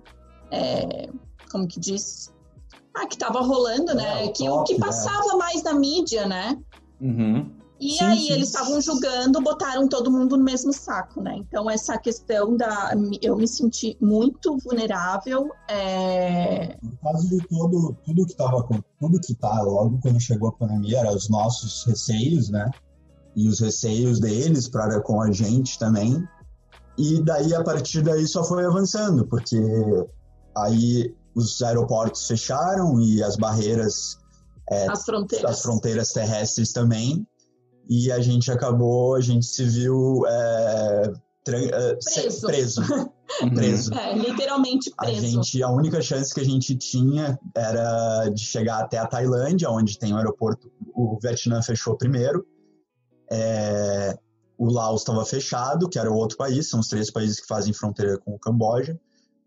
[0.51, 1.09] é,
[1.51, 2.33] como que diz?
[2.95, 4.25] Ah, que tava rolando, né?
[4.25, 4.87] É, que o que top, né?
[4.87, 6.59] passava mais na mídia, né?
[7.01, 7.56] Uhum.
[7.79, 8.33] E Sim, aí sim.
[8.33, 11.37] eles estavam julgando, botaram todo mundo no mesmo saco, né?
[11.37, 15.51] Então essa questão da, eu me senti muito vulnerável.
[15.69, 18.67] é, No caso de todo, tudo que tava,
[18.99, 22.71] tudo que tá, logo quando chegou a pandemia, eram os nossos receios, né?
[23.35, 26.27] E os receios deles para com a gente também.
[26.97, 29.61] E daí, a partir daí, só foi avançando, porque
[30.57, 34.17] aí os aeroportos fecharam e as barreiras,
[34.89, 35.51] as fronteiras.
[35.51, 37.27] as fronteiras terrestres também.
[37.89, 41.13] E a gente acabou, a gente se viu é,
[41.49, 42.47] é, Preso.
[42.47, 42.83] preso.
[43.43, 43.55] Uhum.
[43.55, 43.93] preso.
[43.93, 45.27] É, literalmente A preso.
[45.27, 49.99] gente, a única chance que a gente tinha era de chegar até a Tailândia, onde
[49.99, 50.71] tem o aeroporto.
[50.95, 52.47] O Vietnã fechou primeiro.
[53.29, 54.17] É,
[54.57, 57.73] o Laos estava fechado, que era o outro país, são os três países que fazem
[57.73, 58.99] fronteira com o Camboja.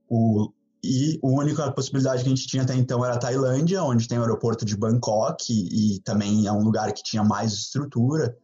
[0.09, 0.51] O,
[0.83, 4.17] e a única possibilidade que a gente tinha até então era a Tailândia, onde tem
[4.17, 8.35] o aeroporto de Bangkok, e, e também é um lugar que tinha mais estrutura.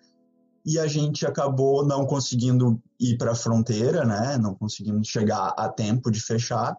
[0.65, 4.38] E a gente acabou não conseguindo ir para a fronteira, né?
[4.38, 6.76] Não conseguimos chegar a tempo de fechar.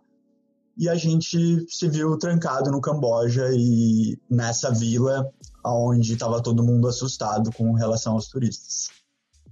[0.77, 5.33] e a gente se viu trancado no Camboja e nessa vila
[5.65, 8.89] onde estava todo mundo assustado com relação aos turistas.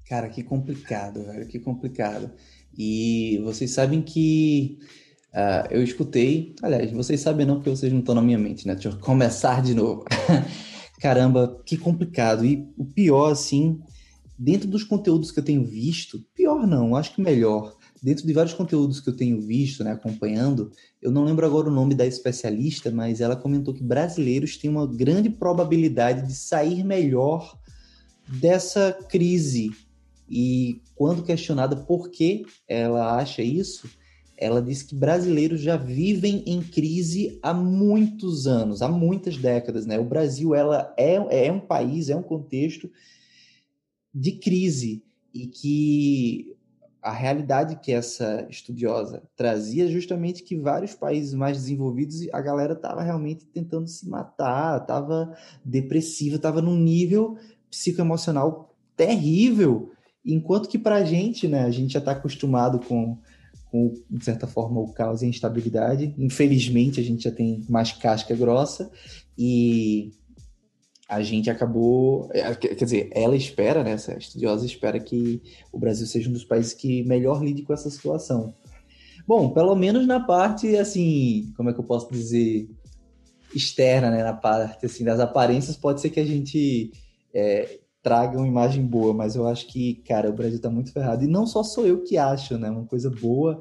[0.06, 2.30] Cara, que complicado, velho, que complicado.
[2.76, 4.78] E vocês sabem que
[5.34, 8.74] uh, eu escutei, aliás, vocês sabem não porque vocês não estão na minha mente, né?
[8.74, 10.04] Deixa eu começar de novo.
[11.00, 12.44] Caramba, que complicado.
[12.44, 13.80] E o pior, assim,
[14.38, 18.52] dentro dos conteúdos que eu tenho visto, pior não, acho que melhor dentro de vários
[18.52, 20.70] conteúdos que eu tenho visto, né, acompanhando,
[21.00, 24.86] eu não lembro agora o nome da especialista, mas ela comentou que brasileiros têm uma
[24.86, 27.58] grande probabilidade de sair melhor
[28.28, 29.70] dessa crise.
[30.28, 33.88] E quando questionada por que ela acha isso,
[34.36, 39.98] ela disse que brasileiros já vivem em crise há muitos anos, há muitas décadas, né?
[39.98, 42.90] O Brasil ela é, é um país, é um contexto
[44.12, 46.54] de crise e que
[47.02, 53.02] a realidade que essa estudiosa trazia justamente que vários países mais desenvolvidos a galera estava
[53.02, 57.36] realmente tentando se matar, estava depressiva, estava num nível
[57.70, 59.92] psicoemocional terrível,
[60.24, 63.18] enquanto que para a gente, né, a gente já está acostumado com,
[63.74, 66.14] com, de certa forma, o caos e a instabilidade.
[66.16, 68.88] Infelizmente, a gente já tem mais casca grossa
[69.36, 70.12] e
[71.08, 72.28] a gente acabou.
[72.32, 73.90] É, quer dizer, ela espera, né?
[73.90, 77.90] Essa estudiosa espera que o Brasil seja um dos países que melhor lide com essa
[77.90, 78.54] situação.
[79.26, 82.70] Bom, pelo menos na parte, assim, como é que eu posso dizer?
[83.52, 84.22] Externa, né?
[84.22, 86.92] Na parte, assim, das aparências, pode ser que a gente
[87.34, 91.24] é, traga uma imagem boa, mas eu acho que, cara, o Brasil tá muito ferrado.
[91.24, 92.70] E não só sou eu que acho, né?
[92.70, 93.60] Uma coisa boa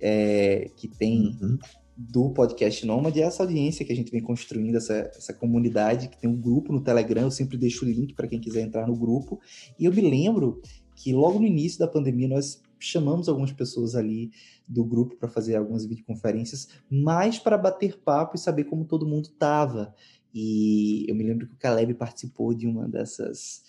[0.00, 1.38] é, que tem.
[1.40, 1.58] Uhum
[1.96, 6.20] do podcast Nômade é essa audiência que a gente vem construindo, essa, essa comunidade, que
[6.20, 8.94] tem um grupo no Telegram, eu sempre deixo o link para quem quiser entrar no
[8.94, 9.40] grupo.
[9.78, 10.60] E eu me lembro
[10.94, 14.30] que logo no início da pandemia nós chamamos algumas pessoas ali
[14.68, 19.28] do grupo para fazer algumas videoconferências, mais para bater papo e saber como todo mundo
[19.28, 19.94] estava.
[20.34, 23.62] E eu me lembro que o Caleb participou de uma dessas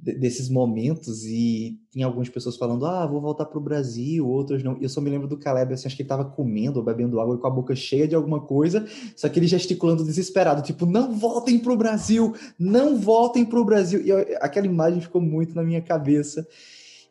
[0.00, 4.76] desses momentos e tinha algumas pessoas falando, ah, vou voltar para o Brasil, outras não.
[4.78, 7.20] E eu só me lembro do Caleb, assim, acho que ele estava comendo ou bebendo
[7.20, 11.12] água com a boca cheia de alguma coisa, só que ele gesticulando desesperado, tipo, não
[11.12, 14.00] voltem para o Brasil, não voltem para o Brasil.
[14.02, 16.46] E eu, aquela imagem ficou muito na minha cabeça.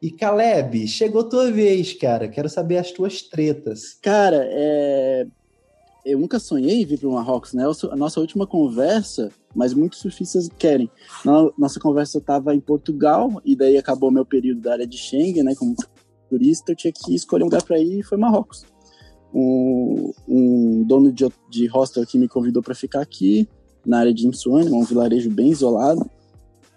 [0.02, 2.28] E Caleb, chegou tua vez, cara.
[2.28, 3.98] Quero saber as tuas tretas.
[4.02, 5.28] Cara, é
[6.08, 7.64] eu nunca sonhei em vir para o Marrocos, né?
[7.92, 10.90] A nossa última conversa, mas muitos surfistas querem.
[11.58, 15.54] Nossa conversa estava em Portugal e daí acabou meu período da área de Schengen, né?
[15.54, 15.76] Como
[16.30, 18.66] turista, eu tinha que escolher um lugar para ir e foi Marrocos.
[19.34, 23.48] Um, um dono de, de hostel que me convidou para ficar aqui
[23.86, 26.10] na área de Insuane, um vilarejo bem isolado.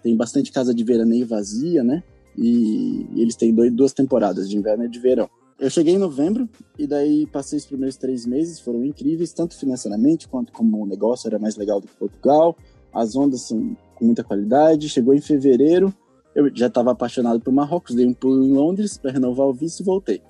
[0.03, 2.03] Tem bastante casa de veraneio vazia, né?
[2.37, 5.29] E, e eles têm dois, duas temporadas, de inverno e de verão.
[5.61, 10.27] Eu cheguei em novembro e daí passei os primeiros três meses, foram incríveis, tanto financeiramente
[10.27, 12.57] quanto como o negócio era mais legal do que Portugal.
[12.91, 14.89] As ondas são com muita qualidade.
[14.89, 15.93] Chegou em fevereiro,
[16.33, 19.81] eu já estava apaixonado por Marrocos, dei um pulo em Londres para renovar o visto
[19.81, 20.23] e voltei.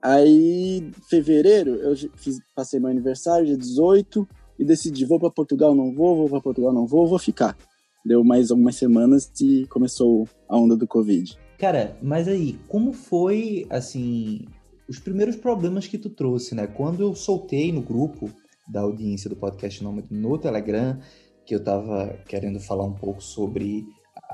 [0.00, 4.26] Aí, fevereiro, eu fiz, passei meu aniversário, dia 18,
[4.58, 7.54] e decidi, vou para Portugal, não vou, vou para Portugal, não vou, vou ficar.
[8.02, 11.38] Deu mais algumas semanas e começou a onda do Covid.
[11.60, 14.46] Cara, mas aí, como foi, assim,
[14.88, 16.66] os primeiros problemas que tu trouxe, né?
[16.66, 18.30] Quando eu soltei no grupo
[18.66, 20.98] da audiência do podcast Nômade no Telegram,
[21.44, 23.84] que eu tava querendo falar um pouco sobre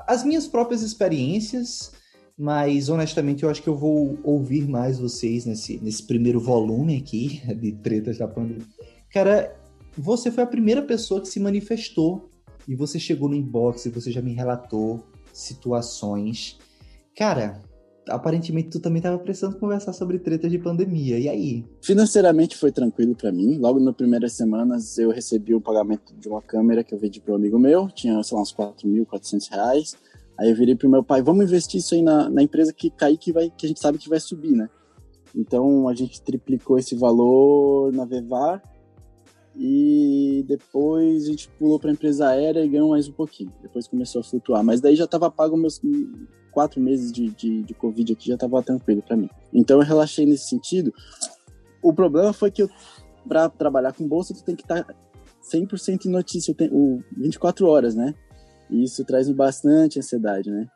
[0.07, 1.91] as minhas próprias experiências,
[2.37, 7.41] mas honestamente eu acho que eu vou ouvir mais vocês nesse, nesse primeiro volume aqui
[7.59, 8.65] de tretas da pandemia.
[9.11, 9.53] Cara,
[9.97, 12.29] você foi a primeira pessoa que se manifestou
[12.65, 16.57] e você chegou no inbox e você já me relatou situações
[17.17, 17.63] Cara,
[18.07, 21.17] aparentemente tu também estava precisando conversar sobre treta de pandemia.
[21.17, 21.65] E aí?
[21.81, 23.57] Financeiramente foi tranquilo para mim.
[23.57, 27.33] Logo nas primeiras semanas eu recebi o pagamento de uma câmera que eu vendi para
[27.33, 27.89] um amigo meu.
[27.89, 29.97] Tinha, sei lá, uns 4.400 reais.
[30.39, 33.17] Aí eu virei pro meu pai, vamos investir isso aí na, na empresa que cair,
[33.17, 34.69] que, vai, que a gente sabe que vai subir, né?
[35.35, 38.61] Então a gente triplicou esse valor na Vevar
[39.55, 43.51] e depois a gente pulou para a empresa aérea e ganhou mais um pouquinho.
[43.63, 45.81] Depois começou a flutuar, mas daí já estava pago meus
[46.57, 49.29] quatro meses de, de, de Covid aqui já estava tranquilo para mim.
[49.53, 50.91] Então eu relaxei nesse sentido.
[51.83, 52.67] O problema foi que
[53.27, 54.95] para trabalhar com bolsa, tu tem que estar tá
[55.53, 58.15] 100% em notícia, o 24 horas, né?
[58.71, 60.67] E isso traz bastante ansiedade, né?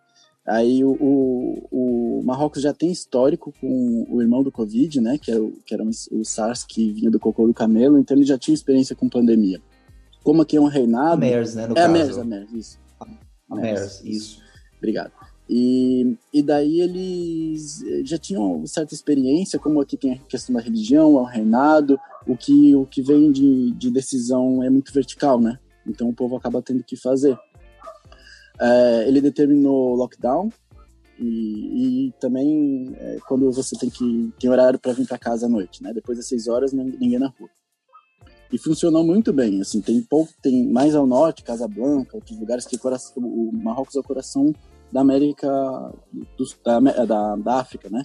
[0.46, 5.18] Aí o, o, o, Marrocos já tem histórico com o irmão do Covid, né?
[5.18, 8.26] Que era, o, que era o SARS que vinha do cocô do camelo, então ele
[8.26, 9.60] já tinha experiência com pandemia.
[10.24, 11.14] Como aqui é um reinado.
[11.14, 11.64] A MERS, né?
[11.64, 11.80] É caso.
[11.80, 12.80] a MERS, a MERS, isso.
[13.50, 14.42] A MERS, isso.
[14.78, 15.31] Obrigado.
[15.54, 21.16] E, e daí eles já tinham certa experiência, como aqui tem a questão da religião,
[21.16, 25.60] o reinado, o que, o que vem de, de decisão é muito vertical, né?
[25.86, 27.38] Então o povo acaba tendo que fazer.
[28.62, 30.50] É, ele determinou lockdown
[31.20, 35.50] e, e também é, quando você tem que tem horário para vir para casa à
[35.50, 35.92] noite, né?
[35.94, 37.50] Depois das seis horas ninguém na rua.
[38.54, 42.78] E funcionou muito bem, assim, tem pouco, tem mais ao norte, Casablanca, outros lugares que
[42.78, 44.54] o, o Marrocos é o coração
[44.92, 45.48] da América,
[46.12, 48.04] do, da, da, da África, né?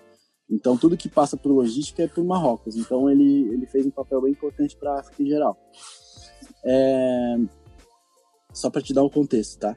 [0.49, 2.77] Então tudo que passa por logística é por Marrocos.
[2.77, 5.59] Então ele, ele fez um papel bem importante para a África em geral.
[6.65, 7.37] É...
[8.53, 9.77] Só para te dar o contexto, tá?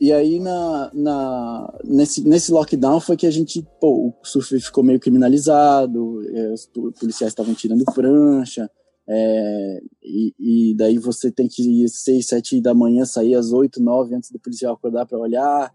[0.00, 4.82] E aí na, na, nesse, nesse lockdown foi que a gente, pô, o surf ficou
[4.82, 8.68] meio criminalizado, é, os policiais estavam tirando prancha,
[9.06, 13.82] é, e, e, daí você tem que ir seis, sete da manhã, sair às oito,
[13.82, 15.74] nove antes do policial acordar para olhar.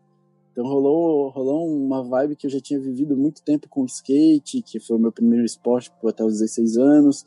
[0.51, 4.79] Então rolou, rolou uma vibe que eu já tinha vivido muito tempo com skate, que
[4.79, 7.25] foi o meu primeiro esporte até os 16 anos,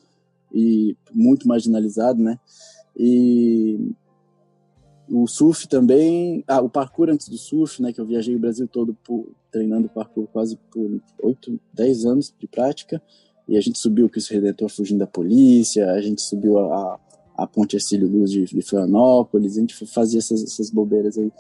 [0.53, 2.39] e muito marginalizado, né?
[2.97, 3.93] E
[5.09, 7.93] o surf também, ah, o parkour antes do surf, né?
[7.93, 12.47] Que eu viajei o Brasil todo por, treinando parkour quase por 8, 10 anos de
[12.49, 13.01] prática.
[13.53, 16.99] E a gente subiu o Cristo Redentor fugindo da polícia, a gente subiu a,
[17.37, 21.31] a Ponte Ercílio Luz de, de Florianópolis, a gente fazia essas, essas bobeiras aí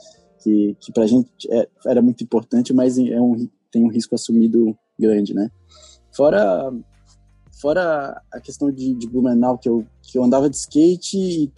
[0.42, 4.76] que, que pra gente é, era muito importante, mas é um, tem um risco assumido
[4.98, 5.50] grande, né?
[6.14, 6.70] Fora,
[7.58, 11.50] fora a questão de, de Blumenau, que eu, que eu andava de skate e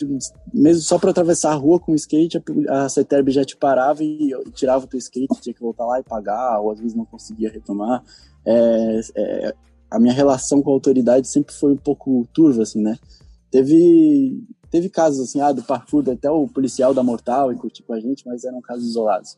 [0.52, 4.04] mesmo só para atravessar a rua com o skate, a, a CETERB já te parava
[4.04, 6.94] e, e tirava o teu skate, tinha que voltar lá e pagar, ou às vezes
[6.94, 8.04] não conseguia retomar.
[8.46, 9.54] É, é,
[9.94, 12.98] a minha relação com a autoridade sempre foi um pouco turva, assim, né?
[13.48, 17.92] Teve, teve casos, assim, ah, do parkour, até o policial da Mortal e curtir com
[17.92, 19.36] a gente, mas eram casos isolados.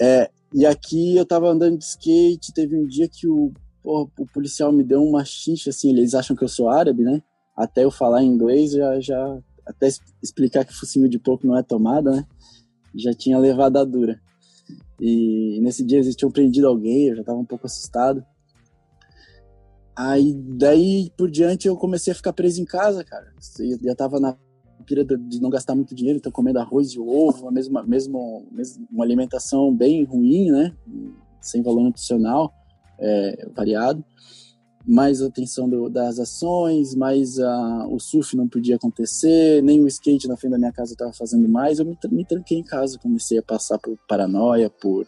[0.00, 4.26] É, e aqui eu tava andando de skate, teve um dia que o, porra, o
[4.26, 7.20] policial me deu uma xincha, assim, eles acham que eu sou árabe, né?
[7.56, 9.88] Até eu falar inglês, já, já até
[10.22, 12.24] explicar que focinho de porco não é tomada, né?
[12.94, 14.20] Já tinha levado a dura.
[15.00, 18.24] E nesse dia eles tinham prendido alguém, eu já tava um pouco assustado.
[19.96, 23.32] Aí, daí por diante, eu comecei a ficar preso em casa, cara.
[23.58, 24.36] Eu já tava na
[24.84, 28.46] pira de não gastar muito dinheiro, então comendo arroz e ovo, a mesma, mesmo,
[28.90, 30.74] uma alimentação bem ruim, né?
[31.40, 32.52] Sem valor nutricional
[32.98, 34.04] é, variado.
[34.86, 40.28] Mais atenção do, das ações, mais uh, o surf não podia acontecer, nem o skate
[40.28, 41.80] na frente da minha casa eu tava fazendo mais.
[41.80, 45.04] Eu me, me tranquei em casa, comecei a passar por paranoia, por,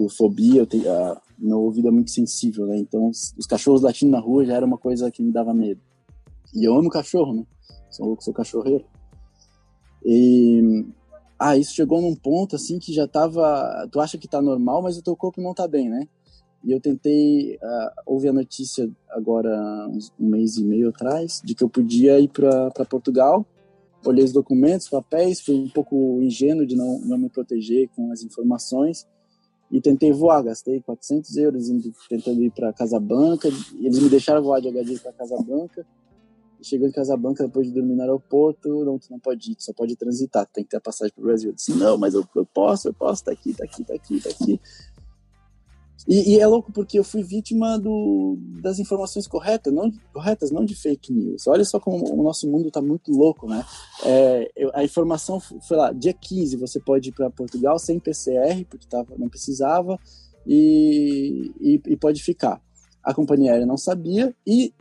[0.00, 0.62] por fobia.
[0.62, 2.78] Eu te, uh, meu ouvido é muito sensível, né?
[2.78, 5.80] Então, os, os, cachorros latindo na rua já era uma coisa que me dava medo.
[6.54, 7.44] E eu amo cachorro, né?
[7.90, 8.84] Sou louco, sou cachorreiro.
[10.04, 10.86] E
[11.38, 14.96] ah, isso chegou num ponto assim que já tava, tu acha que tá normal, mas
[14.96, 16.08] o teu corpo não tá bem, né?
[16.64, 21.54] E eu tentei, uh, ouvi a notícia agora uns, um mês e meio atrás de
[21.54, 23.44] que eu podia ir para Portugal.
[24.04, 28.22] Olhei os documentos, papéis, fui um pouco ingênuo de não, não me proteger com as
[28.22, 29.06] informações
[29.70, 34.60] e tentei voar, gastei 400 euros indo, tentando ir para Casablanca, eles me deixaram voar
[34.60, 35.86] de HD para Casablanca,
[36.62, 39.72] chegou em Casablanca depois de dormir no aeroporto, não, tu não pode ir, tu só
[39.72, 41.50] pode transitar, tem que ter a passagem para o Brasil.
[41.50, 44.20] Eu disse, não, mas eu, eu posso, eu posso, tá aqui, tá aqui, tá aqui,
[44.20, 44.60] tá aqui.
[46.08, 50.64] E, e, é louco porque eu fui vítima do, das informações corretas, não, corretas, não
[50.64, 51.46] de fake news.
[51.46, 53.64] Olha só como o nosso mundo está muito louco, né?
[54.04, 58.64] É, eu, a informação foi lá, dia 15 você pode ir para Portugal sem PCR,
[58.64, 59.98] porque tava, não precisava,
[60.46, 62.62] e, e, e, pode ficar.
[63.02, 64.72] A companhia aérea não sabia, e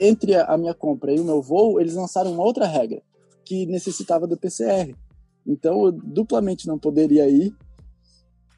[0.00, 3.02] entre a minha compra e o meu voo, eles lançaram uma outra regra,
[3.44, 4.94] que necessitava do PCR.
[5.46, 7.54] Então eu duplamente não poderia ir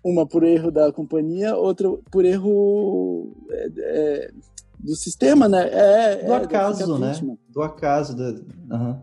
[0.07, 4.31] uma por erro da companhia, outra por erro é, é,
[4.79, 5.69] do sistema, né?
[5.73, 7.13] É, do acaso, né?
[7.49, 8.17] Do acaso.
[8.17, 8.29] Da...
[8.77, 9.01] Uhum.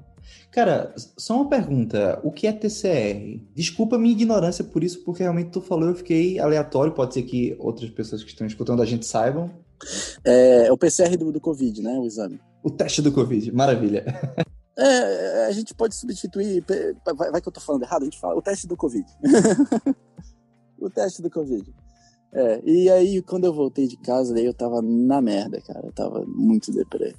[0.50, 2.20] Cara, só uma pergunta.
[2.24, 3.42] O que é TCR?
[3.54, 6.94] Desculpa a minha ignorância por isso, porque realmente tu falou, eu fiquei aleatório.
[6.94, 9.52] Pode ser que outras pessoas que estão escutando a gente saibam.
[10.24, 11.98] É, é o PCR do, do Covid, né?
[12.00, 12.40] O exame.
[12.64, 14.06] O teste do Covid, maravilha.
[14.78, 16.64] É, a gente pode substituir.
[17.06, 19.06] Vai, vai, que eu tô falando errado, a gente fala o teste do Covid.
[20.86, 21.74] o teste do Covid.
[22.32, 25.86] É, e aí, quando eu voltei de casa, daí eu tava na merda, cara.
[25.86, 27.16] Eu tava muito deprê.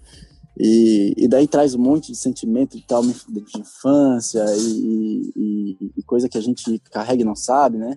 [0.58, 6.02] E, e daí traz um monte de sentimento de tal de infância e, e, e,
[6.04, 7.96] coisa que a gente carrega e não sabe, né?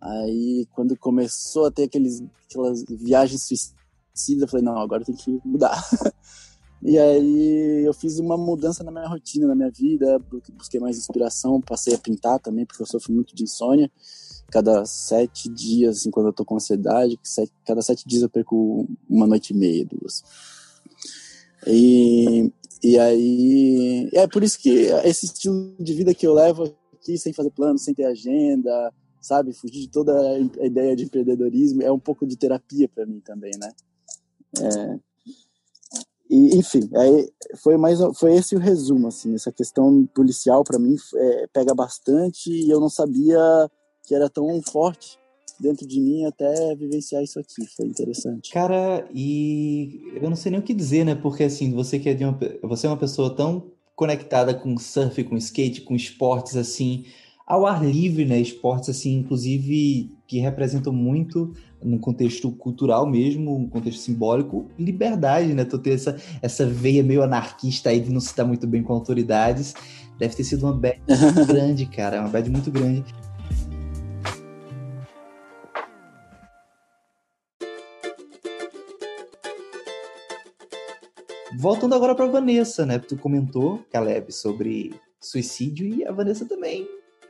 [0.00, 5.40] Aí, quando começou a ter aqueles, aquelas viagens suicidas, eu falei, não, agora tem que
[5.44, 5.82] mudar.
[6.86, 10.18] E aí eu fiz uma mudança na minha rotina, na minha vida,
[10.52, 13.90] busquei mais inspiração, passei a pintar também, porque eu sofro muito de insônia.
[14.54, 17.18] Cada sete dias, assim, quando eu tô com ansiedade,
[17.66, 20.22] cada sete dias eu perco uma noite e meia, duas.
[21.66, 24.70] E, e aí, é por isso que
[25.02, 29.52] esse estilo de vida que eu levo aqui, sem fazer plano, sem ter agenda, sabe,
[29.52, 33.50] fugir de toda a ideia de empreendedorismo, é um pouco de terapia para mim também,
[33.58, 33.72] né?
[34.60, 34.98] É,
[36.30, 40.94] e, enfim, aí foi mais foi esse o resumo assim, essa questão policial para mim
[41.16, 43.38] é, pega bastante e eu não sabia
[44.06, 45.18] que era tão forte
[45.58, 48.50] dentro de mim até vivenciar isso aqui, foi interessante.
[48.50, 51.14] Cara, e eu não sei nem o que dizer, né?
[51.14, 55.22] Porque assim, você que é de uma você é uma pessoa tão conectada com surf,
[55.24, 57.04] com skate, com esportes assim,
[57.46, 58.40] ao ar livre, né?
[58.40, 61.52] Esportes assim, inclusive que representam muito
[61.82, 65.64] num contexto cultural mesmo, um contexto simbólico, liberdade, né?
[65.64, 68.92] Tu ter essa, essa veia meio anarquista aí de não se dar muito bem com
[68.92, 69.74] autoridades.
[70.18, 71.00] Deve ter sido uma bad
[71.46, 73.04] grande, cara, uma bad muito grande.
[81.64, 82.98] Voltando agora para Vanessa, né?
[82.98, 86.86] Tu comentou, Caleb, sobre suicídio e a Vanessa também,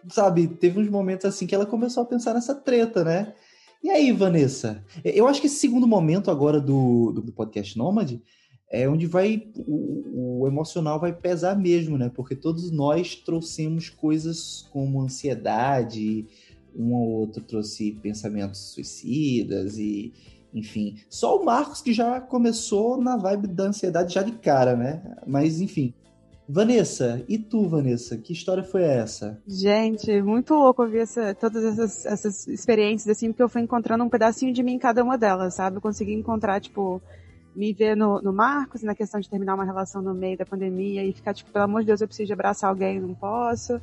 [0.09, 3.33] sabe, teve uns momentos assim que ela começou a pensar nessa treta, né?
[3.81, 4.85] E aí, Vanessa?
[5.05, 8.21] Eu acho que esse segundo momento agora do, do, do podcast Nômade
[8.69, 12.11] é onde vai o, o, emocional vai pesar mesmo, né?
[12.13, 16.27] Porque todos nós trouxemos coisas como ansiedade,
[16.75, 20.13] um ou outro trouxe pensamentos suicidas e
[20.55, 20.97] enfim.
[21.11, 25.17] Só o Marcos que já começou na vibe da ansiedade já de cara, né?
[25.27, 25.93] Mas enfim.
[26.47, 28.19] Vanessa, e tu, Vanessa?
[28.19, 29.41] Que história foi essa?
[29.47, 34.11] Gente, muito louco ouvir essa, todas essas, essas experiências, assim, porque eu fui encontrando um
[34.11, 35.79] pedacinho de mim em cada uma delas, sabe?
[35.79, 37.01] Eu consegui encontrar, tipo,
[37.57, 41.03] me ver no, no Marcos, na questão de terminar uma relação no meio da pandemia
[41.03, 43.81] e ficar, tipo, pelo amor de Deus, eu preciso de abraçar alguém, não posso.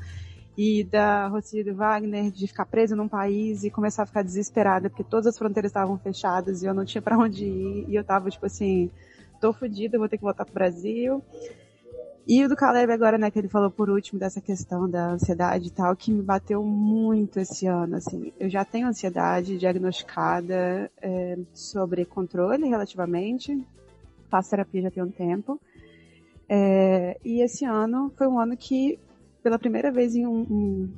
[0.57, 5.03] E da e Wagner de ficar preso num país e começar a ficar desesperada, porque
[5.03, 7.85] todas as fronteiras estavam fechadas e eu não tinha para onde ir.
[7.87, 8.89] E eu tava, tipo assim,
[9.39, 11.23] tô fodida, vou ter que voltar pro Brasil.
[12.27, 15.67] E o do Caleb agora, né, que ele falou por último dessa questão da ansiedade
[15.67, 18.31] e tal, que me bateu muito esse ano, assim.
[18.39, 23.59] Eu já tenho ansiedade diagnosticada é, sobre controle relativamente,
[24.29, 25.59] faço terapia já tem um tempo.
[26.47, 28.99] É, e esse ano foi um ano que,
[29.43, 30.89] pela primeira vez em um, um,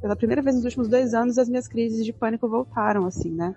[0.00, 3.54] pela primeira vez nos últimos dois anos, as minhas crises de pânico voltaram, assim, né?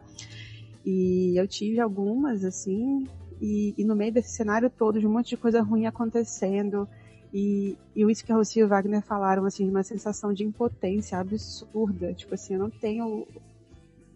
[0.86, 3.08] E eu tive algumas, assim,
[3.42, 6.88] e, e, no meio desse cenário todo, de um monte de coisa ruim acontecendo,
[7.34, 11.18] e, e isso que a Rocio e o Wagner falaram, assim, uma sensação de impotência
[11.18, 12.14] absurda.
[12.14, 13.28] Tipo assim, eu não tenho.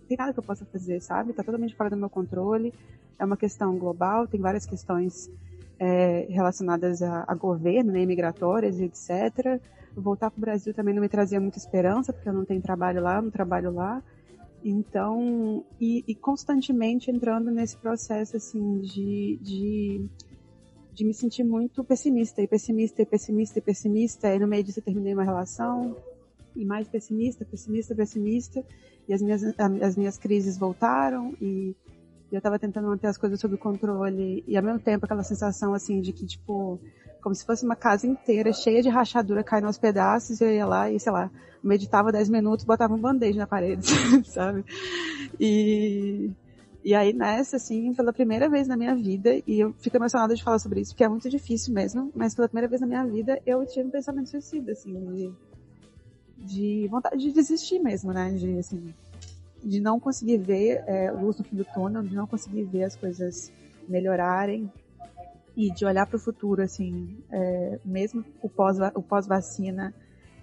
[0.07, 1.33] Tem nada que eu possa fazer, sabe?
[1.33, 2.73] Tá totalmente fora do meu controle.
[3.19, 5.29] É uma questão global, tem várias questões
[5.79, 9.61] é, relacionadas a, a, governo, né, migratórias etc.
[9.95, 13.01] Voltar para o Brasil também não me trazia muita esperança, porque eu não tenho trabalho
[13.01, 14.03] lá, não trabalho lá.
[14.63, 20.09] Então, e, e constantemente entrando nesse processo, assim, de, de
[20.93, 24.79] de me sentir muito pessimista, e pessimista, e pessimista, e pessimista, e no meio disso
[24.79, 25.97] eu terminei uma relação,
[26.55, 28.63] e mais pessimista, pessimista, pessimista,
[29.07, 29.41] e as minhas,
[29.81, 31.75] as minhas crises voltaram, e
[32.31, 35.99] eu estava tentando manter as coisas sob controle, e ao mesmo tempo aquela sensação, assim,
[35.99, 36.79] de que, tipo,
[37.23, 40.65] como se fosse uma casa inteira cheia de rachadura caindo aos pedaços, e eu ia
[40.65, 41.31] lá e, sei lá,
[41.63, 43.87] meditava 10 minutos, botava um band-aid na parede,
[44.27, 44.65] sabe?
[45.39, 46.29] E,
[46.83, 50.43] e aí nessa, assim, pela primeira vez na minha vida, e eu fico emocionada de
[50.43, 53.41] falar sobre isso, porque é muito difícil mesmo, mas pela primeira vez na minha vida
[53.45, 55.31] eu tive um pensamento suicida, assim, de,
[56.37, 58.31] de vontade de desistir mesmo, né?
[58.31, 58.93] De, assim,
[59.63, 62.97] de não conseguir ver é, luz no fim do túnel, de não conseguir ver as
[62.97, 63.49] coisas
[63.87, 64.69] melhorarem
[65.55, 69.93] e de olhar para o futuro, assim, é, mesmo o pós-vacina, o pós -vacina,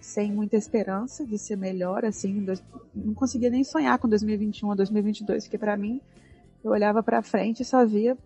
[0.00, 2.46] sem muita esperança de ser melhor, assim,
[2.94, 6.00] não conseguia nem sonhar com 2021 ou 2022, porque para mim
[6.64, 8.16] eu olhava para frente e só via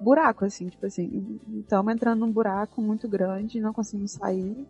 [0.00, 4.66] buraco, assim, tipo assim, estamos entrando num buraco muito grande, não conseguimos sair.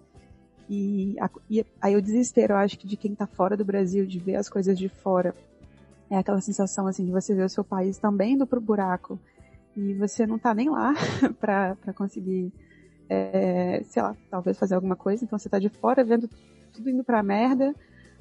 [0.69, 1.17] E,
[1.49, 4.37] e, aí o desespero, eu acho que de quem tá fora do Brasil, de ver
[4.37, 5.35] as coisas de fora,
[6.09, 9.19] é aquela sensação, assim, de você ver o seu país também indo pro buraco
[9.77, 10.95] e você não tá nem lá
[11.41, 12.53] para conseguir,
[13.09, 16.29] é, sei lá, talvez fazer alguma coisa, então você tá de fora vendo
[16.73, 17.75] tudo indo pra merda,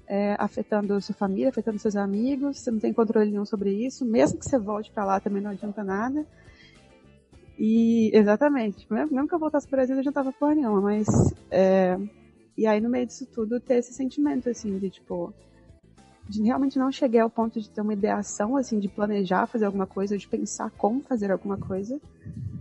[0.07, 4.39] é, afetando sua família, afetando seus amigos, você não tem controle nenhum sobre isso, mesmo
[4.39, 6.25] que você volte para lá também não adianta nada.
[7.57, 11.05] E, exatamente, mesmo, que eu voltasse para o Brasil, não adiantava porra nenhuma, mas,
[11.51, 11.99] é,
[12.57, 15.33] e aí no meio disso tudo ter esse sentimento, assim, de tipo,
[16.37, 20.17] realmente não cheguei ao ponto de ter uma ideação, assim, de planejar fazer alguma coisa,
[20.17, 21.99] de pensar como fazer alguma coisa,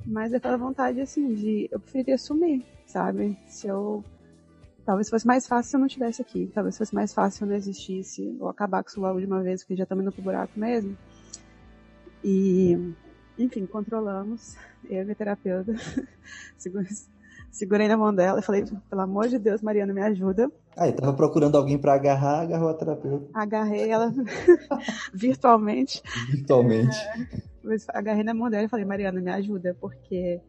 [0.06, 3.38] Mas aquela vontade, assim, de eu preferia sumir, sabe?
[3.46, 4.02] Se eu.
[4.86, 6.50] Talvez fosse mais fácil se eu não estivesse aqui.
[6.54, 8.36] Talvez fosse mais fácil se eu não existisse.
[8.40, 10.96] Ou acabar com isso logo de uma vez, porque já estamos indo pro buraco mesmo.
[12.24, 12.94] E.
[13.38, 14.56] Enfim, controlamos.
[14.88, 15.74] Eu e minha terapeuta.
[17.50, 20.50] Segurei na mão dela e falei, pelo amor de Deus, Mariana, me ajuda.
[20.76, 23.28] Eu tava procurando alguém para agarrar, agarrou a terapeuta.
[23.34, 24.12] Agarrei ela
[25.12, 26.02] virtualmente.
[26.30, 26.96] Virtualmente.
[27.64, 30.40] É, agarrei na mão dela e falei, Mariana, me ajuda, porque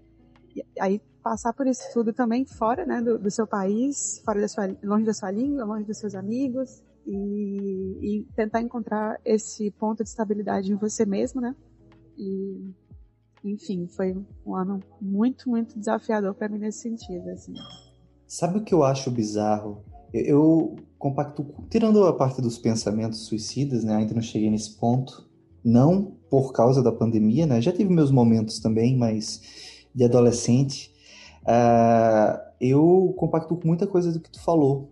[0.79, 4.67] aí passar por isso tudo também fora, né, do, do seu país, fora da sua,
[4.83, 10.09] longe da sua língua, longe dos seus amigos, e, e tentar encontrar esse ponto de
[10.09, 11.55] estabilidade em você mesmo, né?
[12.17, 12.71] E
[13.43, 14.15] enfim, foi
[14.45, 17.53] um ano muito, muito desafiador para mim nesse sentido, assim.
[18.27, 19.83] Sabe o que eu acho bizarro?
[20.13, 23.95] Eu, eu compacto, tirando a parte dos pensamentos suicidas, né?
[23.95, 25.27] Ainda não cheguei nesse ponto.
[25.63, 27.61] Não por causa da pandemia, né?
[27.61, 30.93] Já tive meus momentos também, mas de adolescente.
[31.41, 34.91] Uh, eu compacto com muita coisa do que tu falou.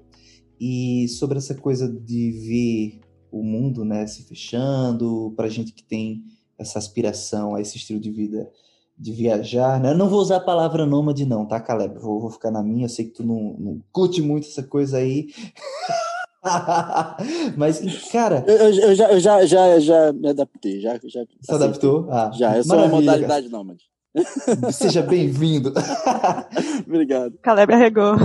[0.60, 6.24] E sobre essa coisa de ver o mundo, né, se fechando, para gente que tem
[6.58, 8.49] essa aspiração a esse estilo de vida
[8.97, 9.91] de viajar, né?
[9.91, 11.99] Eu não vou usar a palavra nômade não, tá, Caleb?
[11.99, 14.97] Vou, vou ficar na minha, eu sei que tu não, não curte muito essa coisa
[14.97, 15.28] aí.
[17.55, 18.43] Mas, cara...
[18.47, 20.93] Eu, eu, já, eu já, já, já me adaptei, já...
[21.05, 22.08] já Se adaptou?
[22.10, 23.58] Ah, já, eu sou uma modalidade cara.
[23.58, 23.84] nômade.
[24.72, 25.74] Seja bem-vindo.
[26.88, 27.38] Obrigado.
[27.41, 28.16] Caleb arregou.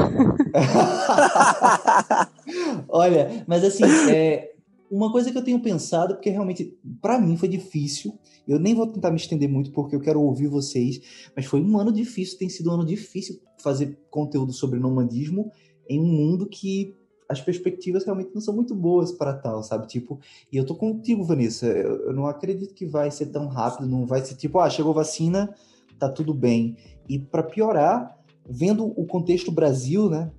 [2.88, 4.51] Olha, mas assim, é,
[4.92, 8.86] uma coisa que eu tenho pensado, porque realmente para mim foi difícil, eu nem vou
[8.86, 11.00] tentar me estender muito porque eu quero ouvir vocês,
[11.34, 15.50] mas foi um ano difícil, tem sido um ano difícil fazer conteúdo sobre nomadismo
[15.88, 16.94] em um mundo que
[17.26, 19.86] as perspectivas realmente não são muito boas para tal, sabe?
[19.86, 20.20] Tipo,
[20.52, 24.04] e eu tô contigo, Vanessa, eu, eu não acredito que vai ser tão rápido, não
[24.04, 25.54] vai ser tipo, ah, chegou vacina,
[25.98, 26.76] tá tudo bem.
[27.08, 30.30] E para piorar, vendo o contexto Brasil, né?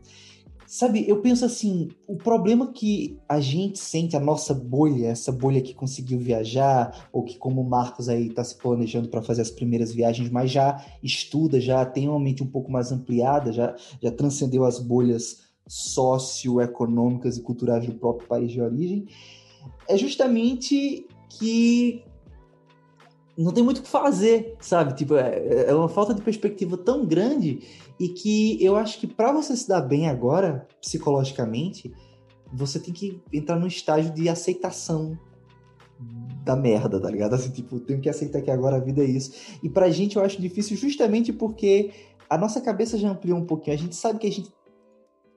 [0.74, 5.62] Sabe, eu penso assim, o problema que a gente sente, a nossa bolha, essa bolha
[5.62, 9.52] que conseguiu viajar, ou que como o Marcos aí está se planejando para fazer as
[9.52, 14.12] primeiras viagens, mas já estuda, já tem uma mente um pouco mais ampliada, já, já
[14.12, 19.06] transcendeu as bolhas socioeconômicas e culturais do próprio país de origem,
[19.88, 22.04] é justamente que
[23.38, 24.96] não tem muito o que fazer, sabe?
[24.96, 27.60] Tipo, é, é uma falta de perspectiva tão grande
[28.00, 31.94] e que eu acho que para você se dar bem agora, psicologicamente,
[32.52, 35.18] você tem que entrar num estágio de aceitação
[36.44, 37.34] da merda, tá ligado?
[37.34, 39.32] Assim, tipo, tenho que aceitar que agora a vida é isso.
[39.62, 41.92] E pra gente eu acho difícil justamente porque
[42.30, 43.76] a nossa cabeça já ampliou um pouquinho.
[43.76, 44.52] A gente sabe que a gente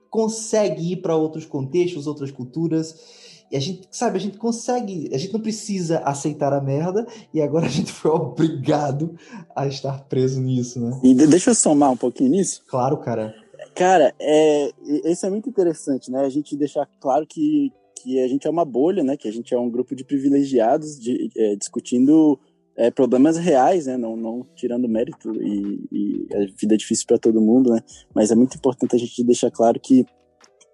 [0.09, 5.17] consegue ir para outros contextos, outras culturas e a gente, sabe, a gente consegue, a
[5.17, 9.17] gente não precisa aceitar a merda e agora a gente foi obrigado
[9.55, 10.99] a estar preso nisso, né?
[11.03, 12.63] E deixa eu somar um pouquinho nisso.
[12.67, 13.33] Claro, cara.
[13.73, 14.71] Cara, é,
[15.05, 16.21] isso é muito interessante, né?
[16.21, 17.71] A gente deixar claro que,
[18.01, 19.15] que a gente é uma bolha, né?
[19.15, 22.39] Que a gente é um grupo de privilegiados de, é, discutindo
[22.75, 23.95] é, problemas reais, né?
[23.95, 27.79] Não, não tirando mérito e, e a vida é difícil para todo mundo, né?
[28.13, 30.05] Mas é muito importante a gente deixar claro que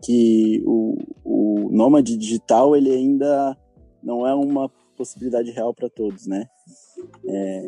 [0.03, 3.57] que o, o nômade digital ele ainda
[4.03, 6.45] não é uma possibilidade real para todos, né?
[7.27, 7.67] É,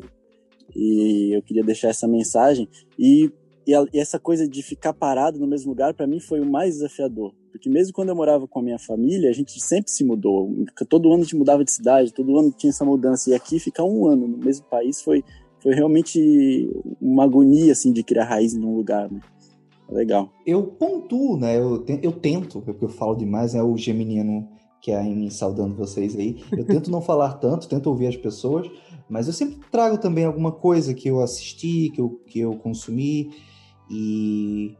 [0.76, 2.68] e eu queria deixar essa mensagem
[3.00, 3.32] e,
[3.66, 6.46] e, a, e essa coisa de ficar parado no mesmo lugar para mim foi o
[6.46, 10.04] mais desafiador, porque mesmo quando eu morava com a minha família a gente sempre se
[10.04, 10.52] mudou,
[10.90, 13.84] todo ano a gente mudava de cidade, todo ano tinha essa mudança e aqui ficar
[13.84, 15.24] um ano no mesmo país foi
[15.62, 16.70] foi realmente
[17.02, 19.20] uma agonia assim de criar raiz num lugar, né?
[19.90, 20.32] Legal.
[20.46, 21.58] Eu pontuo, né?
[21.58, 24.48] Eu, eu tento, porque eu falo demais, é o geminiano
[24.82, 26.44] que é em saudando vocês aí.
[26.52, 28.70] Eu tento não falar tanto, tento ouvir as pessoas,
[29.10, 33.32] mas eu sempre trago também alguma coisa que eu assisti, que eu, que eu consumi
[33.90, 34.76] e,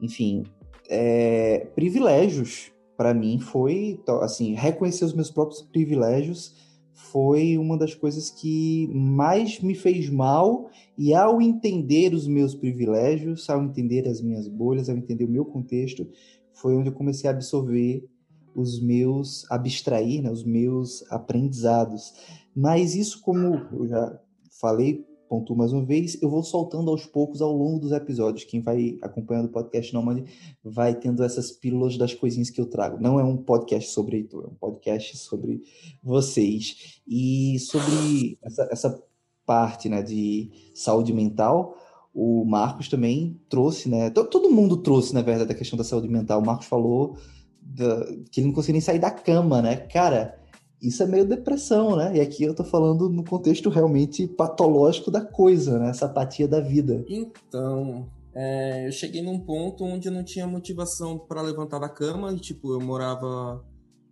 [0.00, 0.44] enfim,
[0.88, 6.54] é, privilégios para mim foi, assim, reconhecer os meus próprios privilégios
[6.92, 10.68] foi uma das coisas que mais me fez mal
[10.98, 15.44] e ao entender os meus privilégios, ao entender as minhas bolhas, ao entender o meu
[15.44, 16.06] contexto,
[16.52, 18.04] foi onde eu comecei a absorver
[18.52, 22.12] os meus, abstrair, né, os meus aprendizados.
[22.54, 24.20] Mas isso, como eu já
[24.60, 28.44] falei pontuo mais uma vez, eu vou soltando aos poucos ao longo dos episódios.
[28.44, 30.24] Quem vai acompanhando o podcast Nomad
[30.64, 33.00] vai tendo essas pílulas das coisinhas que eu trago.
[33.00, 35.62] Não é um podcast sobre Heitor, é um podcast sobre
[36.02, 37.00] vocês.
[37.06, 39.07] E sobre essa, essa
[39.48, 41.74] parte né, de saúde mental,
[42.14, 44.10] o Marcos também trouxe, né?
[44.10, 46.40] Todo mundo trouxe, na verdade, a questão da saúde mental.
[46.40, 47.16] O Marcos falou
[47.62, 49.76] da, que ele não conseguia nem sair da cama, né?
[49.76, 50.38] Cara,
[50.82, 52.16] isso é meio depressão, né?
[52.16, 55.90] E aqui eu tô falando no contexto realmente patológico da coisa, né?
[55.90, 57.04] Essa apatia da vida.
[57.08, 62.32] Então, é, eu cheguei num ponto onde eu não tinha motivação para levantar da cama.
[62.32, 63.64] E, tipo, eu morava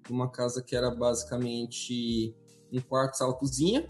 [0.09, 2.35] numa casa que era basicamente
[2.73, 3.89] um quarto, sala, cozinha.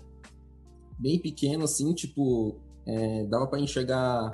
[0.98, 4.32] Bem pequeno, assim, tipo, é, dava para enxergar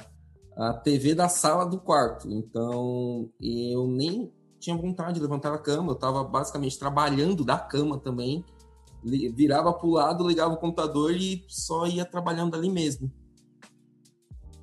[0.56, 2.30] a TV da sala do quarto.
[2.30, 7.98] Então, eu nem tinha vontade de levantar da cama, eu estava basicamente trabalhando da cama
[7.98, 8.44] também.
[9.04, 13.10] Virava para o lado, ligava o computador e só ia trabalhando ali mesmo.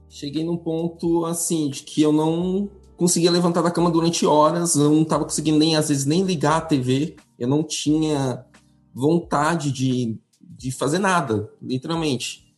[0.07, 4.89] Cheguei num ponto assim de que eu não conseguia levantar da cama durante horas, eu
[4.89, 8.45] não estava conseguindo nem às vezes nem ligar a TV, eu não tinha
[8.93, 10.19] vontade de,
[10.59, 12.53] de fazer nada, literalmente.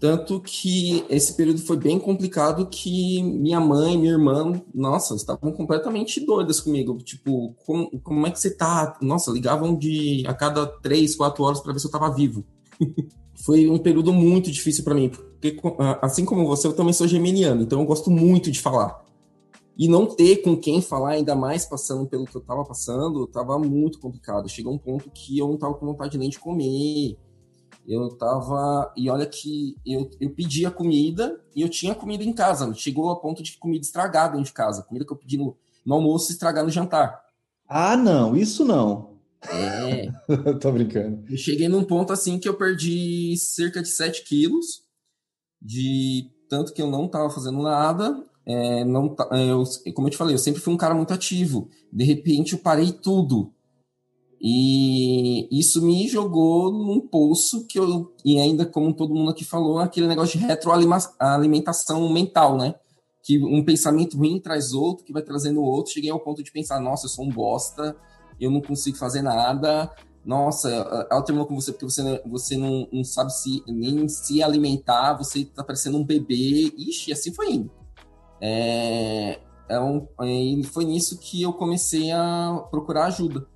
[0.00, 6.18] Tanto que esse período foi bem complicado que minha mãe, minha irmã, nossa, estavam completamente
[6.24, 6.96] doidas comigo.
[7.02, 8.98] Tipo, como, como é que você tá?
[9.02, 12.42] Nossa, ligavam de a cada três, quatro horas para ver se eu tava vivo.
[13.44, 15.58] foi um período muito difícil para mim, porque
[16.00, 19.03] assim como você, eu também sou geminiano, então eu gosto muito de falar.
[19.76, 23.58] E não ter com quem falar, ainda mais passando pelo que eu tava passando, tava
[23.58, 24.48] muito complicado.
[24.48, 27.18] Chegou um ponto que eu não tava com vontade nem de comer
[27.86, 28.92] eu tava.
[28.96, 32.72] E olha que eu, eu pedia comida e eu tinha comida em casa.
[32.74, 34.82] Chegou a ponto de comida estragada dentro de casa.
[34.82, 37.22] Comida que eu pedi no, no almoço estragar no jantar.
[37.68, 39.14] Ah, não, isso não.
[39.42, 40.10] É.
[40.60, 41.24] Tô brincando.
[41.28, 44.82] Eu cheguei num ponto assim que eu perdi cerca de 7 quilos.
[45.60, 48.24] De tanto que eu não tava fazendo nada.
[48.46, 49.64] É, não, eu,
[49.94, 51.68] como eu te falei, eu sempre fui um cara muito ativo.
[51.92, 53.52] De repente eu parei tudo.
[54.40, 59.78] E isso me jogou num poço que eu, e ainda como todo mundo aqui falou,
[59.78, 62.74] aquele negócio de retroalimentação mental, né?
[63.22, 65.94] Que um pensamento ruim traz outro, que vai trazendo outro.
[65.94, 67.96] Cheguei ao ponto de pensar, nossa, eu sou um bosta,
[68.38, 69.90] eu não consigo fazer nada.
[70.22, 70.68] Nossa,
[71.10, 75.46] ela terminou com você porque você, você não, não sabe se, nem se alimentar, você
[75.46, 76.70] tá parecendo um bebê.
[76.76, 77.83] Ixi, assim foi indo.
[78.46, 79.40] É,
[79.70, 83.46] é um, e foi nisso que eu comecei a procurar ajuda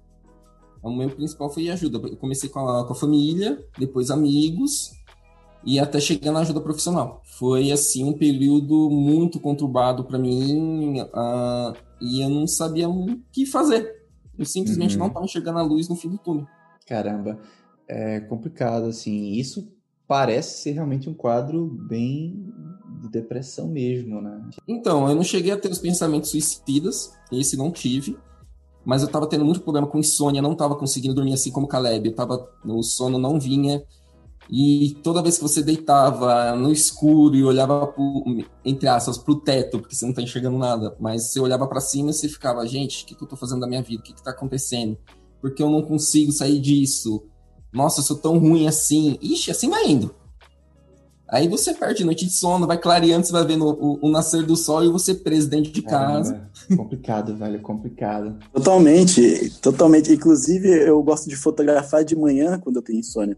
[0.82, 1.99] o meu principal foi ajuda.
[2.09, 4.93] Eu comecei com a, com a família, depois amigos
[5.64, 7.20] e até chegar na ajuda profissional.
[7.24, 13.45] Foi assim um período muito conturbado para mim uh, e eu não sabia o que
[13.45, 13.97] fazer.
[14.39, 15.01] Eu simplesmente uhum.
[15.01, 16.47] não estava enxergando a luz no fim do túnel.
[16.86, 17.39] Caramba,
[17.89, 19.32] é complicado assim.
[19.32, 19.68] Isso
[20.07, 22.53] parece ser realmente um quadro bem
[22.99, 24.40] de depressão mesmo, né?
[24.66, 28.16] Então, eu não cheguei a ter os pensamentos suicidas, esse não tive
[28.88, 32.09] mas eu tava tendo muito problema com insônia, não tava conseguindo dormir assim como Caleb,
[32.09, 33.84] eu tava, o sono não vinha,
[34.51, 38.24] e toda vez que você deitava no escuro e olhava, pro,
[38.64, 42.09] entre aspas, pro teto, porque você não tá enxergando nada, mas você olhava para cima
[42.09, 44.01] e você ficava, gente, o que, que eu tô fazendo da minha vida?
[44.01, 44.96] O que, que tá acontecendo?
[45.38, 47.26] Porque eu não consigo sair disso?
[47.70, 49.18] Nossa, eu sou tão ruim assim.
[49.20, 50.14] Ixi, assim vai indo.
[51.31, 54.57] Aí você perde noite de sono, vai clareando, você vai vendo o, o nascer do
[54.57, 56.49] sol e você preso dentro de casa.
[56.70, 58.39] É complicado, velho, complicado.
[58.53, 60.12] Totalmente, totalmente.
[60.12, 63.37] Inclusive, eu gosto de fotografar de manhã quando eu tenho insônia.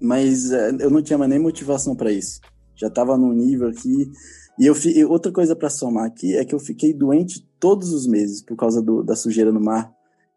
[0.00, 2.40] Mas é, eu não tinha mais nem motivação para isso.
[2.74, 4.10] Já tava num nível aqui.
[4.58, 8.06] E eu e outra coisa para somar aqui é que eu fiquei doente todos os
[8.06, 9.92] meses por causa do, da sujeira no mar.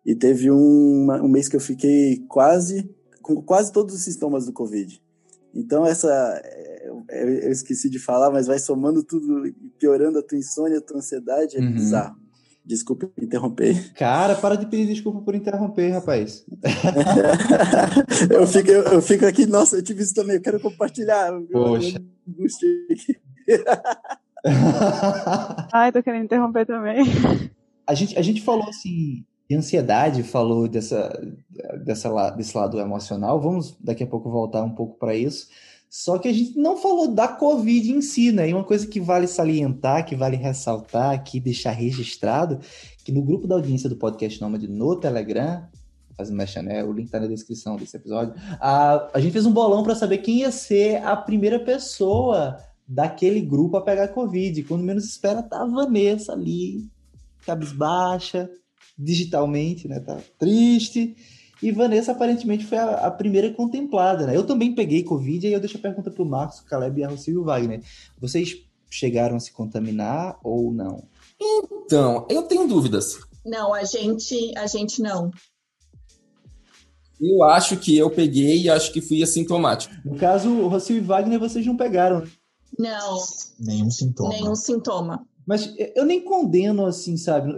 [0.05, 2.87] E teve um, um mês que eu fiquei quase
[3.23, 5.01] com quase todos os sintomas do Covid.
[5.55, 6.41] Então, essa.
[7.09, 9.43] Eu esqueci de falar, mas vai somando tudo,
[9.79, 11.71] piorando a tua insônia, a tua ansiedade, é uhum.
[11.71, 12.15] bizarro.
[12.65, 13.91] Desculpa interromper.
[13.93, 16.45] Cara, para de pedir desculpa por interromper, rapaz.
[18.31, 21.31] eu, fico, eu, eu, fico aqui, nossa, eu tive isso também, eu quero compartilhar.
[21.51, 22.01] Poxa.
[25.73, 27.03] Ai, tô querendo interromper também.
[27.85, 31.11] A gente, a gente falou assim, de ansiedade, falou dessa,
[31.83, 33.41] dessa, desse lado emocional.
[33.41, 35.47] Vamos daqui a pouco voltar um pouco para isso.
[35.93, 38.49] Só que a gente não falou da Covid em si, né?
[38.49, 42.59] E uma coisa que vale salientar, que vale ressaltar aqui, deixar registrado,
[43.05, 45.63] que no grupo da audiência do podcast Nômade no Telegram,
[46.17, 46.83] fazendo mexer, né?
[46.83, 48.33] O link tá na descrição desse episódio.
[48.59, 53.39] A, a gente fez um bolão para saber quem ia ser a primeira pessoa daquele
[53.39, 54.63] grupo a pegar Covid.
[54.63, 56.89] Quando menos espera, tá a Vanessa ali,
[57.45, 58.49] cabisbaixa,
[58.97, 59.99] digitalmente, né?
[59.99, 61.15] Tá triste.
[61.63, 64.35] E Vanessa aparentemente foi a, a, primeira contemplada, né?
[64.35, 67.03] Eu também peguei Covid, e aí eu deixo a pergunta para o Marcos, Caleb e
[67.05, 67.81] a Rocio Wagner.
[68.19, 68.57] Vocês
[68.89, 71.05] chegaram a se contaminar ou não?
[71.41, 73.17] Então, eu tenho dúvidas.
[73.45, 75.31] Não, a gente, a gente não.
[77.21, 79.95] Eu acho que eu peguei e acho que fui assintomático.
[80.03, 82.27] No caso, Rocio e Wagner, vocês não pegaram.
[82.77, 83.23] Não.
[83.57, 84.29] Nenhum sintoma.
[84.31, 85.25] Nenhum sintoma.
[85.45, 87.53] Mas eu nem condeno, assim, sabe?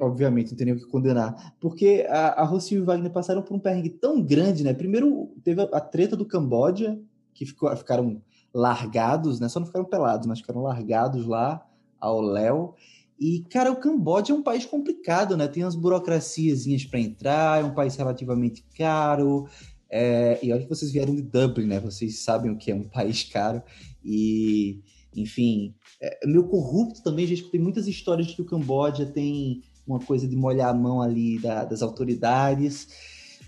[0.00, 1.54] Obviamente, não tem nem o que condenar.
[1.60, 4.74] Porque a, a e o Wagner passaram por um perrengue tão grande, né?
[4.74, 6.98] Primeiro, teve a, treta do Camboja,
[7.32, 8.20] que ficou, ficaram
[8.52, 9.48] largados, né?
[9.48, 11.64] Só não ficaram pelados, mas ficaram largados lá
[12.00, 12.74] ao Léo.
[13.18, 15.46] E, cara, o Camboja é um país complicado, né?
[15.46, 19.46] Tem umas burocraciazinhas para entrar, é um país relativamente caro.
[19.88, 20.38] É...
[20.42, 21.78] E olha que vocês vieram de Dublin, né?
[21.78, 23.62] Vocês sabem o que é um país caro.
[24.04, 24.80] E
[25.14, 27.26] enfim, é, meio corrupto também.
[27.26, 31.02] Já escutei muitas histórias de que o Camboja tem uma coisa de molhar a mão
[31.02, 32.88] ali da, das autoridades.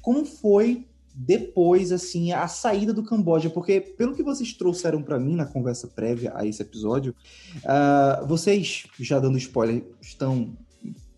[0.00, 3.50] Como foi depois, assim, a saída do Camboja?
[3.50, 7.14] Porque, pelo que vocês trouxeram para mim na conversa prévia a esse episódio,
[7.58, 10.56] uh, vocês, já dando spoiler, estão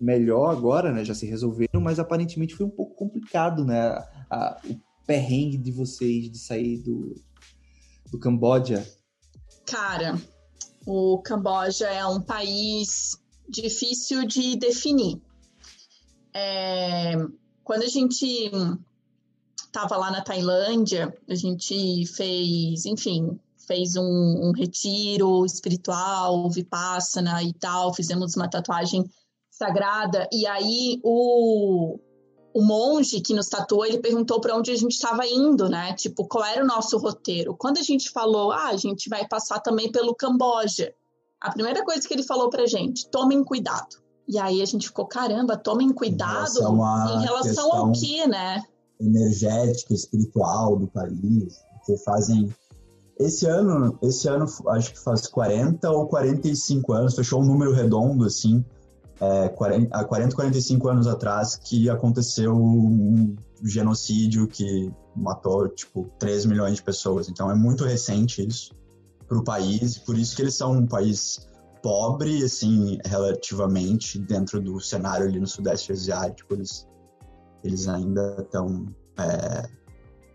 [0.00, 1.04] melhor agora, né?
[1.04, 3.80] Já se resolveram, mas aparentemente foi um pouco complicado, né?
[4.30, 4.76] A, o
[5.06, 7.14] perrengue de vocês de sair do,
[8.10, 8.86] do Camboja.
[9.66, 10.20] Cara,
[10.86, 13.18] o Camboja é um país
[13.48, 15.20] difícil de definir.
[16.32, 17.14] É,
[17.62, 18.50] quando a gente
[19.64, 27.52] estava lá na Tailândia, a gente fez, enfim, fez um, um retiro espiritual, vipassana e
[27.52, 29.08] tal, fizemos uma tatuagem
[29.50, 31.98] sagrada, e aí o,
[32.54, 35.92] o monge que nos tatuou, ele perguntou para onde a gente estava indo, né?
[35.94, 37.56] Tipo, qual era o nosso roteiro?
[37.58, 40.94] Quando a gente falou, ah, a gente vai passar também pelo Camboja.
[41.40, 43.96] A primeira coisa que ele falou pra gente, tomem cuidado.
[44.28, 48.62] E aí a gente ficou, caramba, tomem cuidado em relação, em relação ao que, né?
[49.00, 52.54] Energética, espiritual do país, que fazem
[53.18, 58.24] esse ano, esse ano acho que faz 40 ou 45 anos, fechou um número redondo
[58.24, 58.64] assim,
[59.20, 66.46] é, 40, há 40, 45 anos atrás que aconteceu um genocídio que matou, tipo, 3
[66.46, 67.28] milhões de pessoas.
[67.28, 68.74] Então é muito recente isso
[69.26, 71.48] para o país, por isso que eles são um país
[71.82, 76.88] pobre, assim, relativamente, dentro do cenário ali no Sudeste Asiático, eles,
[77.62, 78.86] eles ainda estão
[79.18, 79.68] é,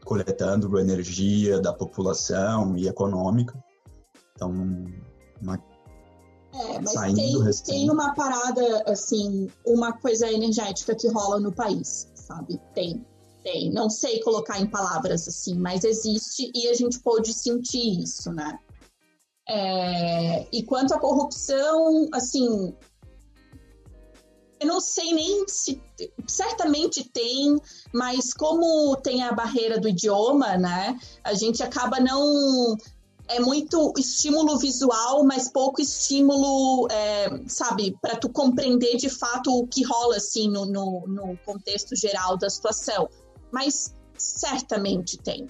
[0.06, 3.58] coletando energia da população e econômica.
[4.36, 4.52] Então,
[5.42, 5.58] uma
[6.54, 7.36] é, mas tem,
[7.66, 12.60] tem uma parada, assim, uma coisa energética que rola no país, sabe?
[12.74, 13.06] Tem,
[13.44, 13.72] tem.
[13.72, 18.58] Não sei colocar em palavras assim, mas existe e a gente pode sentir isso, né?
[19.48, 22.74] É, e quanto à corrupção, assim,
[24.60, 25.82] eu não sei nem se
[26.28, 27.58] certamente tem,
[27.94, 31.00] mas como tem a barreira do idioma, né?
[31.24, 32.76] A gente acaba não
[33.30, 39.68] é muito estímulo visual, mas pouco estímulo, é, sabe, para tu compreender de fato o
[39.68, 43.08] que rola assim no, no, no, contexto geral da situação.
[43.52, 45.48] Mas certamente tem.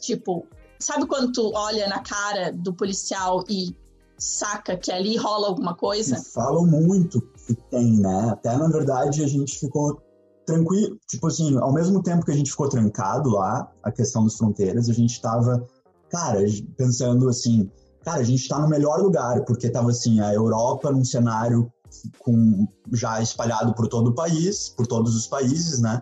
[0.00, 0.46] Tipo,
[0.80, 3.76] sabe quando tu olha na cara do policial e
[4.16, 6.16] saca que ali rola alguma coisa?
[6.16, 8.30] falam muito que tem, né?
[8.30, 10.00] Até na verdade a gente ficou
[10.46, 14.36] tranquilo, tipo assim, ao mesmo tempo que a gente ficou trancado lá, a questão das
[14.36, 15.62] fronteiras, a gente estava
[16.10, 16.40] cara,
[16.76, 17.70] pensando assim,
[18.02, 21.72] cara, a gente está no melhor lugar, porque tava assim, a Europa num cenário
[22.18, 26.00] com já espalhado por todo o país, por todos os países, né?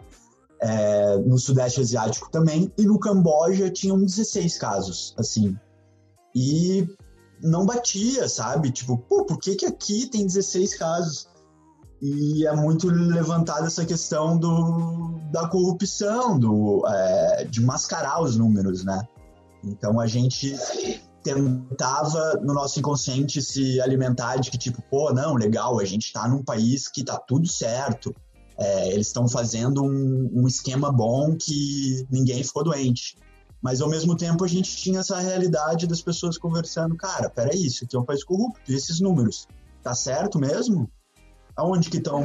[0.60, 5.56] É, no Sudeste Asiático também, e no Camboja tinham 16 casos, assim.
[6.34, 6.88] E
[7.42, 8.70] não batia, sabe?
[8.70, 11.28] Tipo, pô, por que, que aqui tem 16 casos?
[12.00, 18.84] E é muito levantada essa questão do, da corrupção, do, é, de mascarar os números,
[18.84, 19.06] né?
[19.64, 20.54] Então a gente
[21.22, 26.28] tentava no nosso inconsciente se alimentar de que tipo, pô, não, legal, a gente está
[26.28, 28.14] num país que tá tudo certo.
[28.58, 33.18] É, eles estão fazendo um, um, esquema bom que ninguém ficou doente.
[33.60, 37.84] Mas ao mesmo tempo a gente tinha essa realidade das pessoas conversando, cara, peraí, isso
[37.84, 39.46] aqui é um país corrupto, e esses números,
[39.82, 40.88] tá certo mesmo?
[41.56, 42.22] Aonde que estão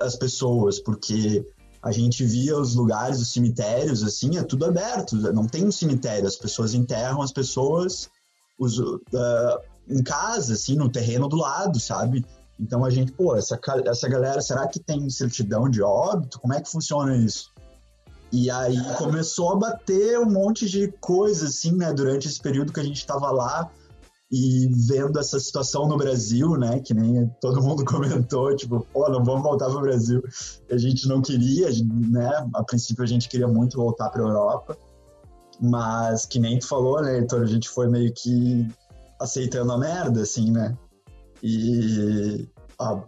[0.00, 0.80] as pessoas?
[0.80, 1.46] Porque
[1.82, 6.26] a gente via os lugares, os cemitérios, assim, é tudo aberto, não tem um cemitério,
[6.26, 8.08] as pessoas enterram as pessoas
[8.58, 9.00] os, uh,
[9.88, 12.24] em casa, assim, no terreno do lado, sabe?
[12.58, 16.38] Então a gente, pô, essa, essa galera, será que tem certidão de óbito?
[16.38, 17.50] Como é que funciona isso?
[18.30, 22.78] E aí começou a bater um monte de coisa, assim, né, durante esse período que
[22.78, 23.70] a gente estava lá,
[24.30, 29.24] e vendo essa situação no Brasil, né, que nem todo mundo comentou, tipo, pô, não
[29.24, 30.22] vamos voltar para o Brasil.
[30.70, 31.68] A gente não queria,
[32.08, 34.78] né, a princípio a gente queria muito voltar para a Europa,
[35.60, 38.68] mas que nem tu falou, né, Heitor, a gente foi meio que
[39.20, 40.78] aceitando a merda, assim, né,
[41.42, 43.02] e a,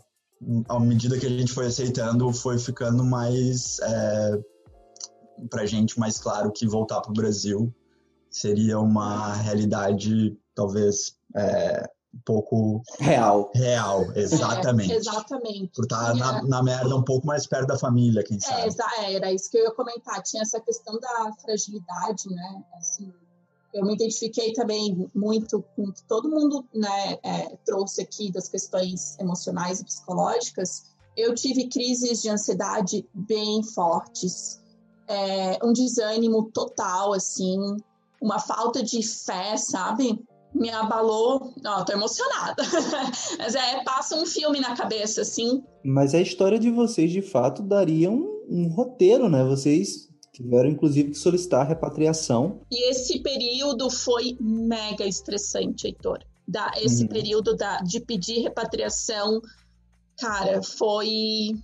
[0.68, 4.40] à medida que a gente foi aceitando, foi ficando mais, é,
[5.48, 7.72] pra gente mais claro que voltar para o Brasil
[8.32, 13.50] seria uma realidade talvez é, um pouco real.
[13.54, 14.92] Real, exatamente.
[14.92, 15.72] É, exatamente.
[15.74, 19.04] Por estar na, na, merda um pouco mais perto da família, quem é, sabe.
[19.04, 20.22] É, era isso que eu ia comentar.
[20.22, 22.62] Tinha essa questão da fragilidade, né?
[22.76, 23.12] Assim,
[23.72, 28.48] eu me identifiquei também muito com o que todo mundo né, é, trouxe aqui das
[28.48, 30.92] questões emocionais e psicológicas.
[31.16, 34.60] Eu tive crises de ansiedade bem fortes,
[35.08, 37.76] é, um desânimo total, assim,
[38.22, 40.18] uma falta de fé, sabe?
[40.54, 41.52] Me abalou.
[41.66, 42.62] Ó, tô emocionada.
[43.38, 45.62] Mas é, passa um filme na cabeça, assim.
[45.84, 49.42] Mas a história de vocês, de fato, daria um, um roteiro, né?
[49.42, 52.60] Vocês tiveram, inclusive, que solicitar repatriação.
[52.70, 56.20] E esse período foi mega estressante, Heitor.
[56.46, 57.08] Da, esse uhum.
[57.08, 59.40] período da, de pedir repatriação,
[60.18, 61.54] cara, foi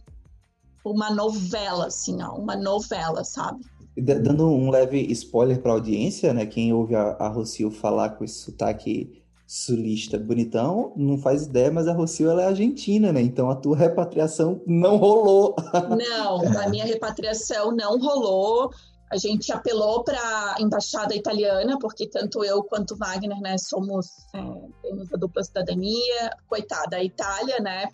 [0.84, 3.64] uma novela, assim, ó, uma novela, sabe?
[4.00, 6.46] Dando um leve spoiler para a audiência, né?
[6.46, 11.88] Quem ouve a, a Rocio falar com esse sotaque sulista bonitão, não faz ideia, mas
[11.88, 13.22] a Rocio ela é argentina, né?
[13.22, 15.56] Então a tua repatriação não rolou.
[15.96, 18.70] Não, a minha repatriação não rolou.
[19.10, 24.40] A gente apelou para a embaixada italiana, porque tanto eu quanto Wagner, né, somos é,
[24.82, 26.30] temos a dupla cidadania.
[26.46, 27.88] Coitada, a Itália, né?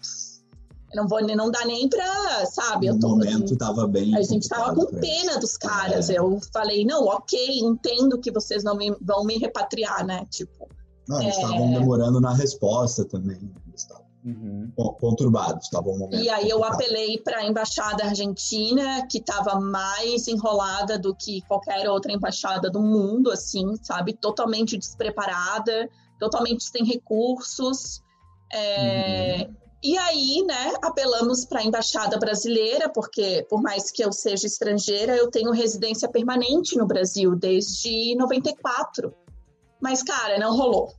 [0.95, 2.89] Não vou não dá nem pra, sabe?
[2.89, 4.17] No eu tô, momento tava bem.
[4.17, 6.11] A gente tava com pena dos caras.
[6.11, 6.19] É.
[6.19, 10.27] Eu falei, não, ok, entendo que vocês não me, vão me repatriar, né?
[10.31, 10.69] Tipo.
[11.09, 11.41] Não, eles é.
[11.41, 11.79] estavam é...
[11.79, 13.39] demorando na resposta também.
[13.67, 14.73] Eles estavam uhum.
[14.99, 16.23] conturbados, estavam um momento.
[16.23, 16.61] E aí complicado.
[16.61, 22.71] eu apelei para a embaixada argentina, que estava mais enrolada do que qualquer outra embaixada
[22.71, 24.15] do mundo, assim, sabe?
[24.15, 28.03] Totalmente despreparada, totalmente sem recursos.
[28.53, 29.64] É, uhum.
[29.85, 35.15] E aí, né, apelamos para a embaixada brasileira, porque por mais que eu seja estrangeira,
[35.15, 39.13] eu tenho residência permanente no Brasil desde 94.
[39.79, 40.95] Mas, cara, não rolou.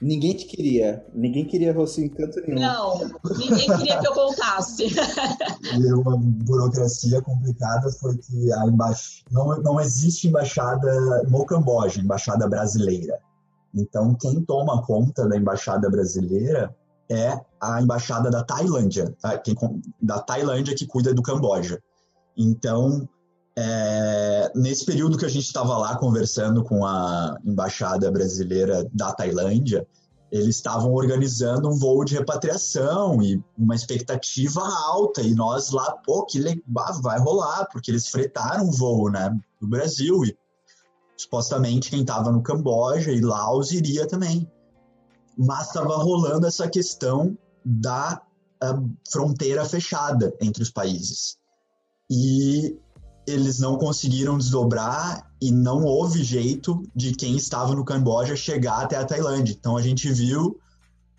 [0.00, 1.04] Ninguém te queria.
[1.12, 2.62] Ninguém queria você em canto nenhum.
[2.62, 4.86] Não, ninguém queria que eu voltasse.
[5.78, 9.22] e uma burocracia complicada foi que a embaix...
[9.30, 10.90] não, não existe embaixada
[11.24, 13.20] no Camboja, embaixada brasileira.
[13.74, 16.74] Então, quem toma conta da embaixada brasileira
[17.10, 19.42] é a embaixada da Tailândia, tá?
[20.00, 21.82] Da Tailândia que cuida do Camboja.
[22.36, 23.08] Então,
[23.56, 29.84] é, nesse período que a gente estava lá conversando com a embaixada brasileira da Tailândia,
[30.30, 35.20] eles estavam organizando um voo de repatriação e uma expectativa alta.
[35.20, 36.62] E nós lá, pô, que legal,
[37.02, 40.24] vai rolar, porque eles fretaram o voo, né, do Brasil.
[40.24, 40.38] E
[41.16, 44.48] supostamente quem estava no Camboja e Laos iria também
[45.42, 47.34] mas estava rolando essa questão
[47.64, 48.20] da
[49.10, 51.38] fronteira fechada entre os países.
[52.10, 52.76] E
[53.26, 58.96] eles não conseguiram desdobrar e não houve jeito de quem estava no Camboja chegar até
[58.96, 59.56] a Tailândia.
[59.58, 60.60] Então a gente viu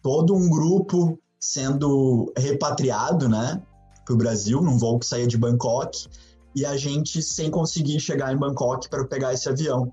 [0.04, 3.60] todo um grupo sendo repatriado, né,
[4.06, 6.08] para o Brasil, num voo que saía de Bangkok,
[6.56, 9.92] e a gente sem conseguir chegar em Bangkok para pegar esse avião.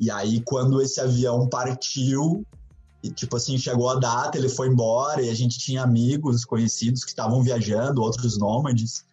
[0.00, 2.44] E aí, quando esse avião partiu,
[3.04, 7.04] e, tipo assim, chegou a data, ele foi embora e a gente tinha amigos conhecidos
[7.04, 9.04] que estavam viajando, outros nômades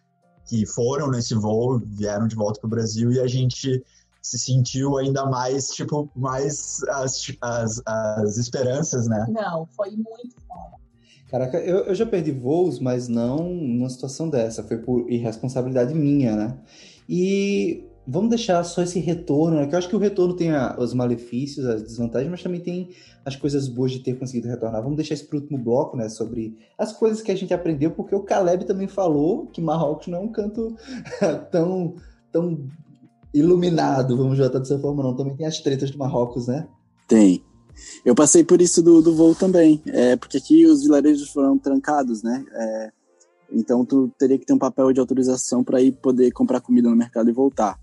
[0.46, 3.84] que foram nesse voo, vieram de volta para o Brasil e a gente
[4.22, 9.26] se sentiu ainda mais, tipo, mais as, as, as esperanças, né?
[9.28, 10.80] Não, foi muito foda.
[11.30, 14.62] Caraca, eu, eu já perdi voos, mas não numa situação dessa.
[14.62, 16.58] Foi por irresponsabilidade minha, né?
[17.06, 19.66] E vamos deixar só esse retorno, né?
[19.66, 22.90] Que eu acho que o retorno tem a, os malefícios, as desvantagens, mas também tem
[23.24, 24.82] as coisas boas de ter conseguido retornar.
[24.82, 26.08] Vamos deixar isso para o último bloco, né?
[26.08, 30.18] Sobre as coisas que a gente aprendeu, porque o Caleb também falou que Marrocos não
[30.18, 30.76] é um canto
[31.50, 31.94] tão,
[32.30, 32.66] tão
[33.32, 35.16] iluminado, vamos botar dessa forma, não.
[35.16, 36.66] Também tem as tretas do Marrocos, né?
[37.06, 37.42] Tem.
[38.04, 42.22] Eu passei por isso do, do voo também, é, porque aqui os vilarejos foram trancados,
[42.22, 42.44] né?
[42.52, 42.92] É,
[43.50, 46.96] então tu teria que ter um papel de autorização para ir poder comprar comida no
[46.96, 47.78] mercado e voltar.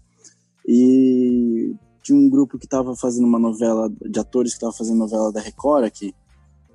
[0.72, 5.32] E tinha um grupo que estava fazendo uma novela, de atores que estava fazendo novela
[5.32, 6.13] da Record aqui.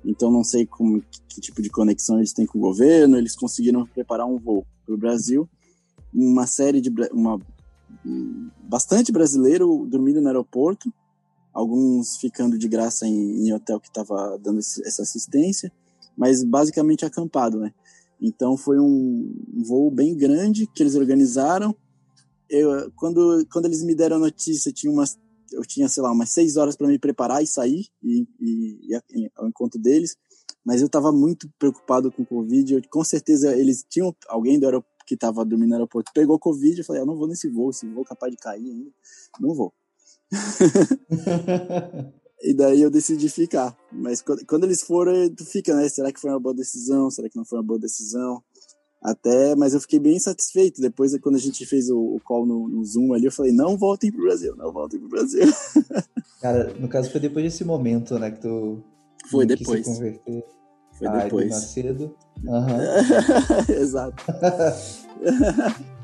[0.03, 3.15] Então não sei como, que tipo de conexão eles têm com o governo.
[3.15, 5.47] Eles conseguiram preparar um voo para o Brasil.
[6.13, 6.93] Uma série de.
[7.13, 7.39] Uma,
[8.67, 10.93] bastante brasileiro dormindo no aeroporto.
[11.53, 15.71] Alguns ficando de graça em, em hotel que estava dando essa assistência.
[16.17, 17.73] Mas basicamente acampado, né?
[18.21, 19.33] Então foi um
[19.65, 21.73] voo bem grande que eles organizaram
[22.49, 25.17] eu, quando, quando eles me deram a notícia, tinha umas,
[25.51, 29.31] eu tinha, sei lá, umas seis horas para me preparar e sair e, e, e,
[29.35, 30.15] ao encontro deles,
[30.65, 32.73] mas eu estava muito preocupado com o Covid.
[32.73, 36.79] Eu, com certeza eles tinham alguém do aeroporto que estava dormindo no aeroporto pegou Covid.
[36.79, 38.91] Eu falei, eu não vou nesse voo, esse voo é capaz de cair ainda,
[39.39, 39.73] não vou.
[42.41, 43.75] E daí eu decidi ficar.
[43.91, 45.89] Mas quando, quando eles foram, tu fica, né?
[45.89, 47.09] Será que foi uma boa decisão?
[47.09, 48.43] Será que não foi uma boa decisão?
[49.05, 50.81] Até, mas eu fiquei bem satisfeito.
[50.81, 53.77] Depois, quando a gente fez o, o call no, no, Zoom ali, eu falei, não
[53.77, 55.45] voltem pro Brasil, não voltem pro Brasil.
[56.41, 58.83] Cara, no caso foi depois desse momento, né, que tu
[59.29, 59.85] foi depois.
[59.85, 60.43] se converter.
[60.93, 61.49] Foi ah, depois.
[61.49, 62.15] Macedo.
[62.43, 63.69] Uhum.
[63.79, 64.23] Exato.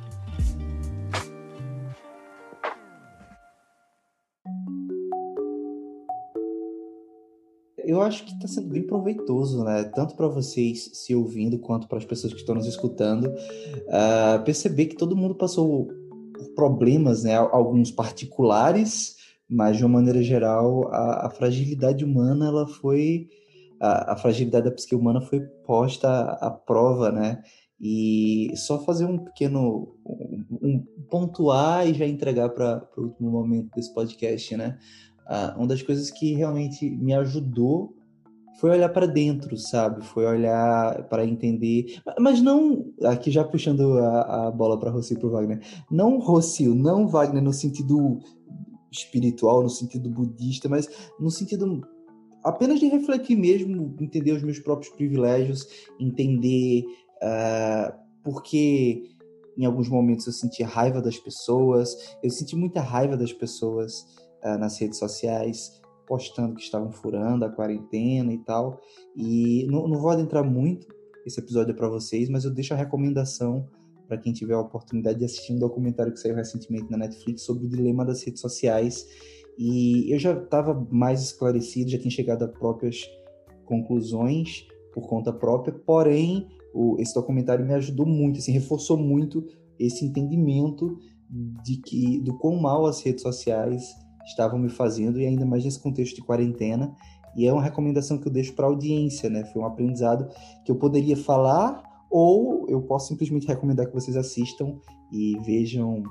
[7.92, 9.84] eu acho que está sendo bem proveitoso, né?
[9.84, 14.86] Tanto para vocês se ouvindo, quanto para as pessoas que estão nos escutando, uh, perceber
[14.86, 15.88] que todo mundo passou
[16.34, 17.36] por problemas, né?
[17.36, 19.18] Alguns particulares,
[19.50, 23.28] mas de uma maneira geral, a, a fragilidade humana, ela foi.
[23.78, 27.42] A, a, fragilidade da psique humana foi posta à, prova, né?
[27.80, 29.98] E só fazer um pequeno.
[30.06, 34.78] Um, um pontuar e já entregar para o último momento desse podcast, né?
[35.32, 37.96] Uh, uma das coisas que realmente me ajudou
[38.60, 40.04] foi olhar para dentro, sabe?
[40.04, 45.18] Foi olhar para entender, mas não aqui já puxando a, a bola para Rossi e
[45.18, 48.20] para Wagner, não Rossi, não Wagner no sentido
[48.92, 51.82] espiritual, no sentido budista, mas no sentido
[52.44, 55.66] apenas de refletir mesmo, entender os meus próprios privilégios,
[55.98, 56.84] entender
[57.24, 59.04] uh, porque
[59.58, 64.06] em alguns momentos eu senti raiva das pessoas, eu senti muita raiva das pessoas
[64.44, 68.80] uh, nas redes sociais, postando que estavam furando a quarentena e tal.
[69.16, 70.88] E não, não vou adentrar muito,
[71.26, 73.68] esse episódio é para vocês, mas eu deixo a recomendação
[74.08, 77.66] para quem tiver a oportunidade de assistir um documentário que saiu recentemente na Netflix sobre
[77.66, 79.08] o dilema das redes sociais.
[79.58, 83.10] E eu já estava mais esclarecido, já tinha chegado a próprias
[83.64, 89.46] conclusões por conta própria, porém, o, esse documentário me ajudou muito, assim, reforçou muito
[89.80, 90.98] esse entendimento
[91.64, 93.90] de que do quão mal as redes sociais
[94.26, 96.96] estavam me fazendo, e ainda mais nesse contexto de quarentena.
[97.36, 99.46] E é uma recomendação que eu deixo para a audiência, né?
[99.46, 100.28] Foi um aprendizado
[100.66, 104.76] que eu poderia falar, ou eu posso simplesmente recomendar que vocês assistam
[105.12, 106.04] e vejam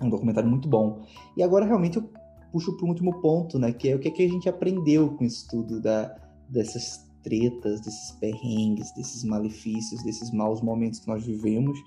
[0.00, 1.02] um documentário muito bom.
[1.36, 2.10] E agora realmente eu
[2.50, 3.72] puxo para o último ponto, né?
[3.72, 6.16] Que é o que, é que a gente aprendeu com isso tudo, da,
[6.48, 11.78] dessas tretas, desses perrengues, desses malefícios, desses maus momentos que nós vivemos.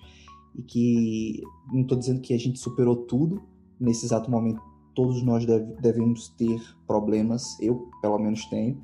[0.56, 1.42] E que
[1.72, 3.42] não estou dizendo que a gente superou tudo
[3.80, 4.62] nesse exato momento
[4.94, 8.82] todos nós deve, devemos ter problemas, eu pelo menos tenho,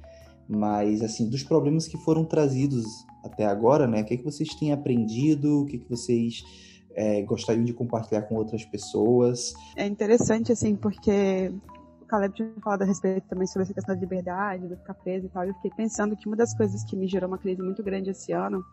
[0.47, 2.85] mas assim, dos problemas que foram trazidos
[3.23, 4.01] até agora, né?
[4.01, 5.61] O que, é que vocês têm aprendido?
[5.61, 6.43] O que, é que vocês
[6.95, 9.53] é, gostariam de compartilhar com outras pessoas?
[9.75, 11.51] É interessante, assim, porque
[12.01, 15.27] o Caleb tinha falado a respeito também sobre essa questão da liberdade, do ficar preso
[15.27, 15.45] e tal.
[15.45, 18.31] Eu fiquei pensando que uma das coisas que me gerou uma crise muito grande esse
[18.31, 18.63] ano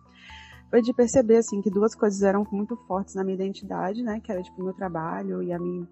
[0.70, 4.20] foi de perceber, assim, que duas coisas eram muito fortes na minha identidade, né?
[4.20, 5.86] Que era, tipo, o meu trabalho e a minha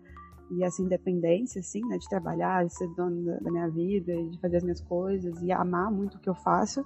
[0.51, 4.39] e essa independência, assim, né, de trabalhar, de ser dono da, da, minha vida, de
[4.41, 6.85] fazer as minhas coisas e amar muito o que eu faço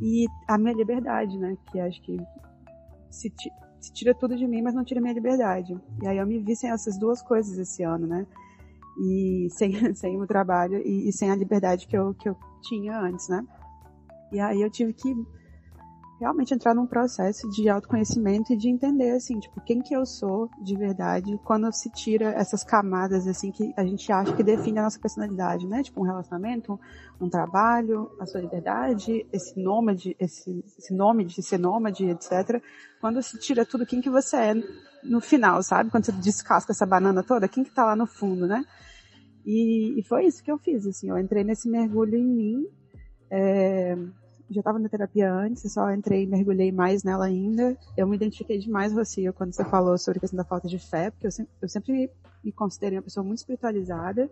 [0.00, 2.16] e a minha liberdade, né, que acho que
[3.10, 3.32] se,
[3.80, 5.76] se tira tudo de mim, mas não tira minha liberdade.
[6.02, 8.26] E aí eu me vi sem essas duas coisas esse ano, né,
[9.00, 13.00] e sem, sem o trabalho e, e sem a liberdade que eu, que eu tinha
[13.00, 13.44] antes, né.
[14.32, 15.14] E aí eu tive que
[16.18, 20.50] realmente entrar num processo de autoconhecimento e de entender, assim, tipo, quem que eu sou
[20.62, 24.82] de verdade quando se tira essas camadas, assim, que a gente acha que define a
[24.82, 25.82] nossa personalidade, né?
[25.82, 26.78] Tipo, um relacionamento,
[27.20, 32.60] um trabalho, a sua liberdade, esse nômade, esse, esse nome de ser nômade, etc.
[33.00, 34.54] Quando se tira tudo, quem que você é
[35.04, 35.90] no final, sabe?
[35.90, 38.64] Quando você descasca essa banana toda, quem que tá lá no fundo, né?
[39.46, 42.66] E, e foi isso que eu fiz, assim, eu entrei nesse mergulho em mim,
[43.30, 43.96] é,
[44.50, 47.76] já estava na terapia antes, só entrei e mergulhei mais nela ainda.
[47.96, 51.10] Eu me identifiquei demais, Rocio, quando você falou sobre a questão da falta de fé,
[51.10, 52.10] porque eu sempre, eu sempre
[52.42, 54.30] me considerei uma pessoa muito espiritualizada,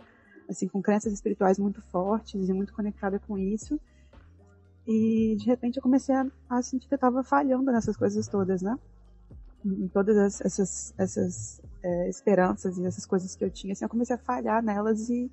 [0.48, 3.78] assim, com crenças espirituais muito fortes e muito conectada com isso.
[4.86, 8.62] E de repente eu comecei a, a sentir que eu estava falhando nessas coisas todas,
[8.62, 8.78] né?
[9.64, 13.88] Em todas as, essas, essas é, esperanças e essas coisas que eu tinha, assim, eu
[13.88, 15.30] comecei a falhar nelas e,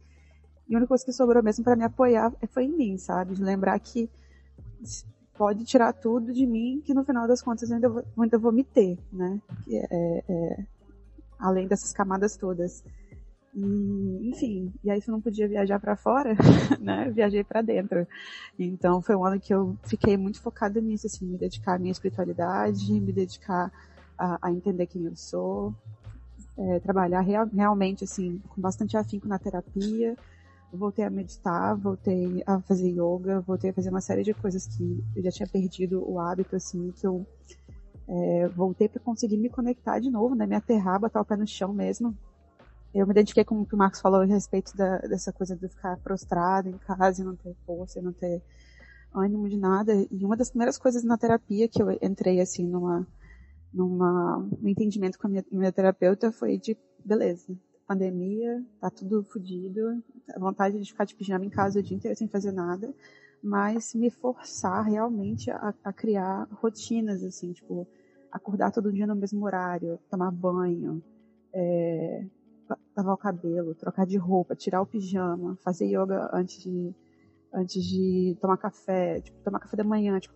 [0.68, 3.36] e a única coisa que sobrou mesmo para me apoiar foi em mim, sabe?
[3.36, 4.10] De lembrar que
[5.36, 8.52] pode tirar tudo de mim, que no final das contas eu ainda vou, ainda vou
[8.52, 9.42] me ter, né?
[9.70, 10.66] É, é,
[11.40, 12.84] além dessas camadas todas.
[13.56, 16.36] E, enfim, e aí se eu não podia viajar para fora,
[16.80, 17.10] né?
[17.12, 18.08] Viajei para dentro.
[18.58, 21.92] Então foi um ano que eu fiquei muito focada nisso, assim, me dedicar à minha
[21.92, 23.72] espiritualidade, me dedicar
[24.18, 25.74] a, a entender quem eu sou,
[26.58, 30.16] é, trabalhar real, realmente, assim, com bastante afinco na terapia,
[30.78, 35.04] voltei a meditar, voltei a fazer yoga, voltei a fazer uma série de coisas que
[35.16, 37.26] eu já tinha perdido o hábito, assim, que eu
[38.08, 41.48] é, voltei para conseguir me conectar de novo, né, me aterrar, botar o pé no
[41.48, 42.16] chão mesmo
[42.94, 45.68] eu me identifiquei com o que o Marcos falou a respeito da, dessa coisa de
[45.68, 48.42] ficar prostrado em casa e não ter força, não ter
[49.12, 49.94] ânimo de nada.
[50.12, 53.08] E uma das primeiras coisas na terapia que eu entrei, assim, numa,
[53.74, 57.58] numa, um entendimento com a minha, minha terapeuta foi de, beleza,
[57.88, 60.02] pandemia, tá tudo fodido,
[60.38, 62.94] vontade de ficar de pijama em casa o dia inteiro sem fazer nada,
[63.42, 67.88] mas me forçar realmente a, a criar rotinas, assim, tipo,
[68.32, 71.04] acordar todo dia no mesmo horário, tomar banho,
[71.54, 72.26] é,
[72.96, 76.96] lavar o cabelo, trocar de roupa, tirar o pijama, fazer yoga antes de,
[77.54, 80.34] antes de tomar café, tipo, tomar café da manhã, tipo,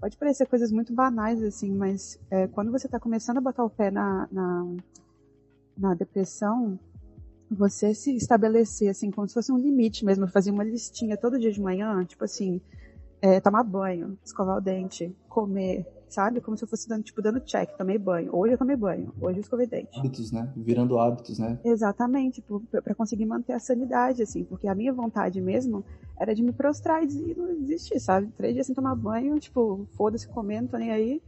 [0.00, 3.70] pode parecer coisas muito banais, assim, mas é, quando você está começando a botar o
[3.70, 4.76] pé na, na,
[5.76, 6.78] na, depressão,
[7.50, 11.50] você se estabelecer, assim, como se fosse um limite mesmo, fazer uma listinha todo dia
[11.50, 12.60] de manhã, tipo assim,
[13.20, 16.40] é, tomar banho, escovar o dente, comer, sabe?
[16.40, 18.34] Como se eu fosse dando, tipo, dando check, tomei banho.
[18.34, 19.98] Hoje eu tomei banho, hoje eu escovei dente.
[19.98, 20.52] Hábitos, né?
[20.56, 21.58] Virando hábitos, né?
[21.64, 25.84] Exatamente, tipo, para conseguir manter a sanidade, assim, porque a minha vontade mesmo
[26.18, 28.28] era de me prostrar e não desistir, sabe?
[28.36, 31.22] Três dias sem tomar banho, tipo, foda-se comendo, tô nem aí.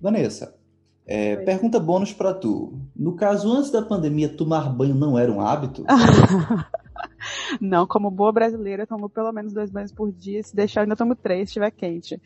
[0.00, 0.54] Vanessa,
[1.06, 2.80] é, pergunta bônus para tu.
[2.94, 5.84] No caso, antes da pandemia, tomar banho não era um hábito?
[7.60, 10.42] não, como boa brasileira, eu tomo pelo menos dois banhos por dia.
[10.42, 12.20] Se deixar, eu ainda tomo três, se estiver quente.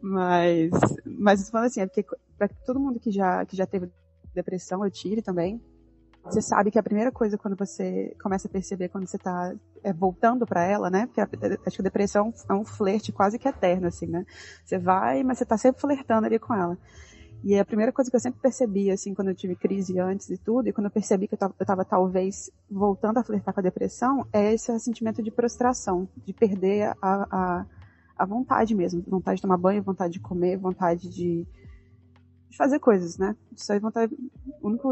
[0.00, 0.70] Mas,
[1.04, 2.04] mas falando assim, é porque
[2.38, 3.90] para todo mundo que já, que já teve
[4.34, 5.60] depressão, eu tive também,
[6.24, 9.92] você sabe que a primeira coisa quando você começa a perceber quando você está é,
[9.92, 11.06] voltando para ela, né?
[11.06, 11.28] Porque a,
[11.66, 14.24] acho que a depressão é um flerte quase que eterno, assim, né?
[14.64, 16.76] Você vai, mas você está sempre flertando ali com ela.
[17.44, 20.36] E a primeira coisa que eu sempre percebi, assim, quando eu tive crise antes e
[20.36, 24.26] tudo, e quando eu percebi que eu estava talvez voltando a flertar com a depressão,
[24.32, 27.66] é esse sentimento de prostração, de perder a, a
[28.18, 29.02] a vontade mesmo.
[29.06, 31.46] Vontade de tomar banho, vontade de comer, vontade de,
[32.50, 33.36] de fazer coisas, né?
[33.70, 34.14] Aí, vontade.
[34.62, 34.88] A única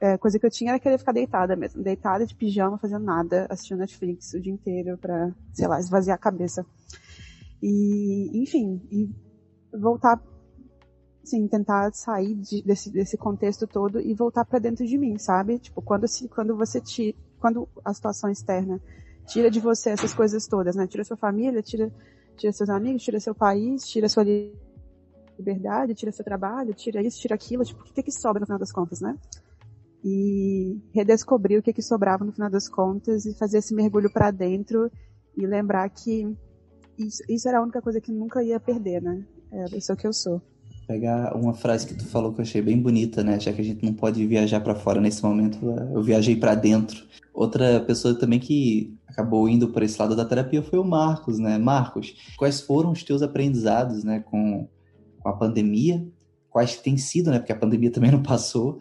[0.00, 1.82] é, coisa que eu tinha era querer ficar deitada mesmo.
[1.82, 6.20] Deitada de pijama, fazendo nada, assistindo Netflix o dia inteiro pra, sei lá, esvaziar a
[6.20, 6.64] cabeça.
[7.60, 9.10] E, enfim, e
[9.76, 10.22] voltar
[11.28, 15.58] sim, tentar sair de, desse, desse contexto todo e voltar para dentro de mim, sabe?
[15.58, 18.80] Tipo, quando, se, quando você te, quando a situação externa
[19.26, 20.86] tira de você essas coisas todas, né?
[20.86, 21.92] Tira sua família, tira
[22.38, 24.24] tira seus amigos, tira seu país, tira sua
[25.38, 28.58] liberdade, tira seu trabalho, tira isso, tira aquilo, tipo, o que, que sobra no final
[28.58, 29.18] das contas, né?
[30.02, 34.30] E redescobrir o que, que sobrava no final das contas e fazer esse mergulho para
[34.30, 34.90] dentro
[35.36, 36.36] e lembrar que
[36.96, 39.24] isso, isso, era a única coisa que nunca ia perder, né?
[39.50, 40.40] É a pessoa que eu sou.
[40.88, 43.38] Pegar uma frase que tu falou que eu achei bem bonita, né?
[43.38, 45.58] Já que a gente não pode viajar para fora nesse momento,
[45.94, 47.06] eu viajei para dentro.
[47.34, 51.58] Outra pessoa também que acabou indo por esse lado da terapia foi o Marcos, né?
[51.58, 54.66] Marcos, quais foram os teus aprendizados, né, com,
[55.20, 56.08] com a pandemia?
[56.48, 57.38] Quais têm sido, né?
[57.38, 58.78] Porque a pandemia também não passou.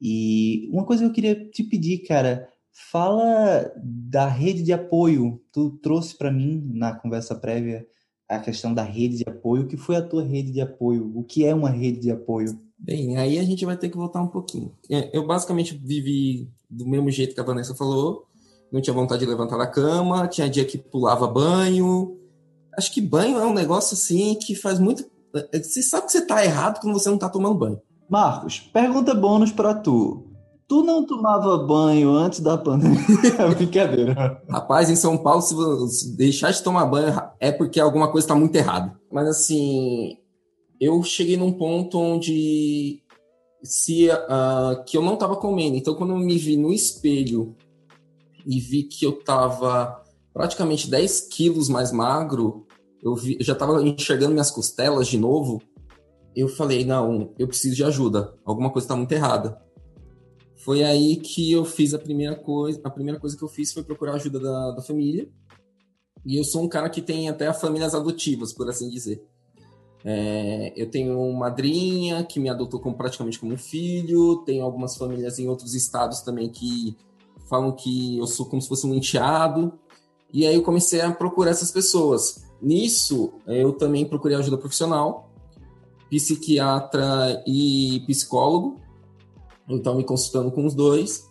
[0.00, 5.42] E uma coisa que eu queria te pedir, cara, fala da rede de apoio.
[5.52, 7.84] Tu trouxe para mim na conversa prévia
[8.28, 9.62] a questão da rede de apoio.
[9.62, 11.10] O que foi a tua rede de apoio?
[11.14, 12.58] O que é uma rede de apoio?
[12.78, 14.72] Bem, aí a gente vai ter que voltar um pouquinho.
[14.90, 18.26] É, eu basicamente vivi do mesmo jeito que a Vanessa falou,
[18.70, 22.16] não tinha vontade de levantar da cama, tinha dia que pulava banho.
[22.76, 25.04] Acho que banho é um negócio assim que faz muito.
[25.34, 27.80] É, você sabe que você tá errado quando você não tá tomando banho.
[28.08, 30.27] Marcos, pergunta bônus para tu.
[30.68, 33.00] Tu não tomava banho antes da pandemia?
[33.56, 34.42] Brincadeira.
[34.50, 38.54] Rapaz, em São Paulo, se deixar de tomar banho é porque alguma coisa está muito
[38.54, 38.94] errada.
[39.10, 40.18] Mas assim,
[40.78, 43.02] eu cheguei num ponto onde
[43.62, 45.74] se uh, que eu não estava comendo.
[45.74, 47.56] Então, quando eu me vi no espelho
[48.46, 50.02] e vi que eu tava
[50.34, 52.66] praticamente 10 quilos mais magro,
[53.02, 55.62] eu, vi, eu já tava enxergando minhas costelas de novo,
[56.36, 59.60] eu falei, não, eu preciso de ajuda, alguma coisa está muito errada.
[60.58, 63.82] Foi aí que eu fiz a primeira coisa, a primeira coisa que eu fiz foi
[63.82, 65.28] procurar ajuda da, da família,
[66.26, 69.24] e eu sou um cara que tem até famílias adotivas, por assim dizer.
[70.04, 74.96] É, eu tenho uma madrinha que me adotou como, praticamente como um filho, tenho algumas
[74.96, 76.96] famílias em outros estados também que
[77.48, 79.72] falam que eu sou como se fosse um enteado.
[80.32, 82.44] E aí eu comecei a procurar essas pessoas.
[82.60, 85.32] Nisso, eu também procurei ajuda profissional,
[86.10, 88.80] psiquiatra e psicólogo.
[89.68, 91.28] Então, me consultando com os dois.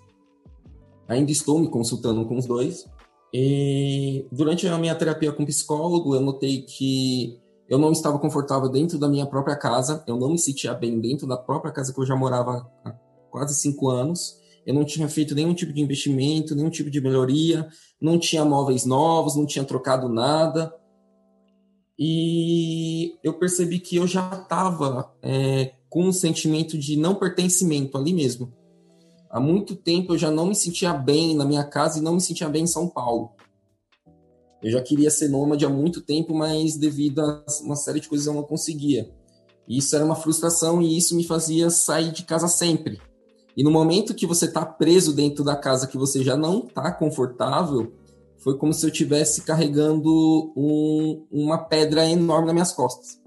[1.08, 2.86] Ainda estou me consultando com os dois.
[3.34, 8.98] E durante a minha terapia com psicólogo, eu notei que eu não estava confortável dentro
[8.98, 12.06] da minha própria casa, eu não me sentia bem dentro da própria casa que eu
[12.06, 12.92] já morava há
[13.30, 14.38] quase cinco anos
[14.68, 17.70] eu não tinha feito nenhum tipo de investimento, nenhum tipo de melhoria,
[18.02, 20.76] não tinha móveis novos, não tinha trocado nada.
[21.98, 28.14] E eu percebi que eu já estava é, com um sentimento de não pertencimento ali
[28.14, 28.54] mesmo.
[29.32, 32.22] há muito tempo eu já não me sentia bem na minha casa e não me
[32.22, 33.32] sentia bem em São Paulo.
[34.62, 38.28] Eu já queria ser nômade há muito tempo, mas devido a uma série de coisas
[38.28, 39.12] eu não conseguia.
[39.68, 43.02] Isso era uma frustração e isso me fazia sair de casa sempre.
[43.56, 46.92] E no momento que você está preso dentro da casa que você já não está
[46.92, 47.92] confortável,
[48.38, 53.20] foi como se eu estivesse carregando um, uma pedra enorme nas minhas costas.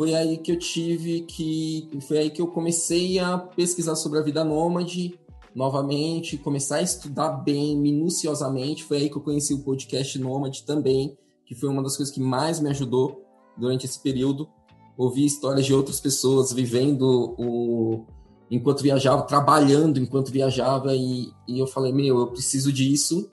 [0.00, 1.86] Foi aí que eu tive que.
[2.08, 5.20] Foi aí que eu comecei a pesquisar sobre a vida nômade
[5.54, 8.82] novamente, começar a estudar bem, minuciosamente.
[8.82, 12.18] Foi aí que eu conheci o podcast Nômade também, que foi uma das coisas que
[12.18, 13.22] mais me ajudou
[13.58, 14.48] durante esse período.
[14.96, 18.06] Ouvir histórias de outras pessoas vivendo o,
[18.50, 23.28] enquanto viajava, trabalhando enquanto viajava, e, e eu falei, meu, eu preciso disso.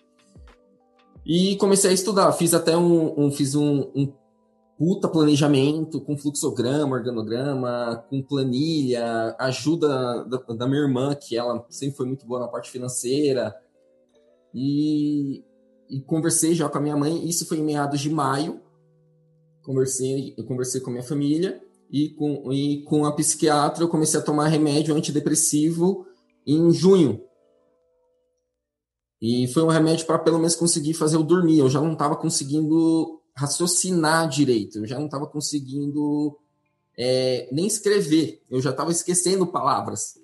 [1.26, 4.12] E comecei a estudar, fiz até um, um fiz um, um
[4.78, 11.98] puta planejamento com fluxograma, organograma, com planilha, ajuda da, da, minha irmã, que ela sempre
[11.98, 13.56] foi muito boa na parte financeira.
[14.54, 15.44] E,
[15.90, 18.62] e conversei já com a minha mãe, isso foi em meados de maio.
[19.64, 24.20] Conversei, eu conversei com a minha família e com, e com a psiquiatra eu comecei
[24.20, 26.06] a tomar remédio antidepressivo
[26.46, 27.22] em junho.
[29.20, 31.58] E foi um remédio para pelo menos conseguir fazer eu dormir.
[31.58, 36.38] Eu já não estava conseguindo raciocinar direito, eu já não estava conseguindo
[36.98, 40.16] é, nem escrever, eu já estava esquecendo palavras.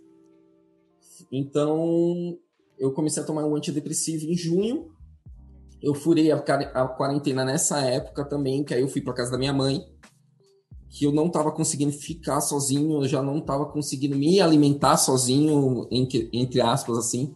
[1.31, 2.37] Então
[2.77, 4.91] eu comecei a tomar um antidepressivo em junho.
[5.81, 9.37] Eu furei a, a quarentena nessa época também, que aí eu fui para casa da
[9.37, 9.85] minha mãe
[10.93, 15.87] que eu não estava conseguindo ficar sozinho, eu já não estava conseguindo me alimentar sozinho,
[15.89, 17.35] entre, entre aspas, assim.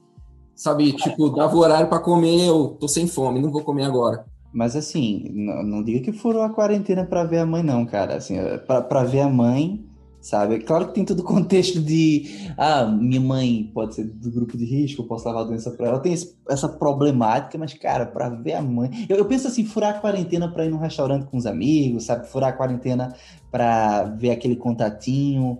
[0.56, 4.26] Sabe, tipo, dava o horário para comer, eu tô sem fome, não vou comer agora.
[4.54, 8.16] Mas assim, não, diga que furou a quarentena para ver a mãe, não, cara.
[8.16, 9.86] Assim, para ver a mãe,
[10.22, 10.60] sabe?
[10.60, 14.66] Claro que tem todo o contexto de, ah, minha mãe pode ser do grupo de
[14.66, 16.00] risco, eu posso levar a doença para ela.
[16.00, 16.14] Tem
[16.50, 19.06] essa problemática, mas, cara, para ver a mãe.
[19.10, 22.28] Eu, eu, penso assim, furar a quarentena para ir num restaurante com os amigos, sabe?
[22.28, 23.14] Furar a quarentena
[23.52, 25.60] para ver aquele contatinho,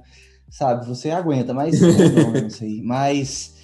[0.50, 0.88] sabe?
[0.88, 2.82] Você aguenta, mas não, não sei.
[2.82, 3.57] Mas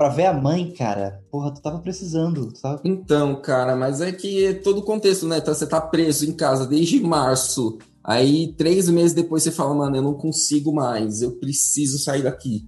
[0.00, 2.50] para ver a mãe, cara, porra, tu tava precisando.
[2.52, 2.80] Tu tava...
[2.84, 5.36] Então, cara, mas é que é todo o contexto, né?
[5.36, 9.96] Então, você tá preso em casa desde março Aí, três meses depois, você fala, mano,
[9.96, 12.66] eu não consigo mais, eu preciso sair daqui.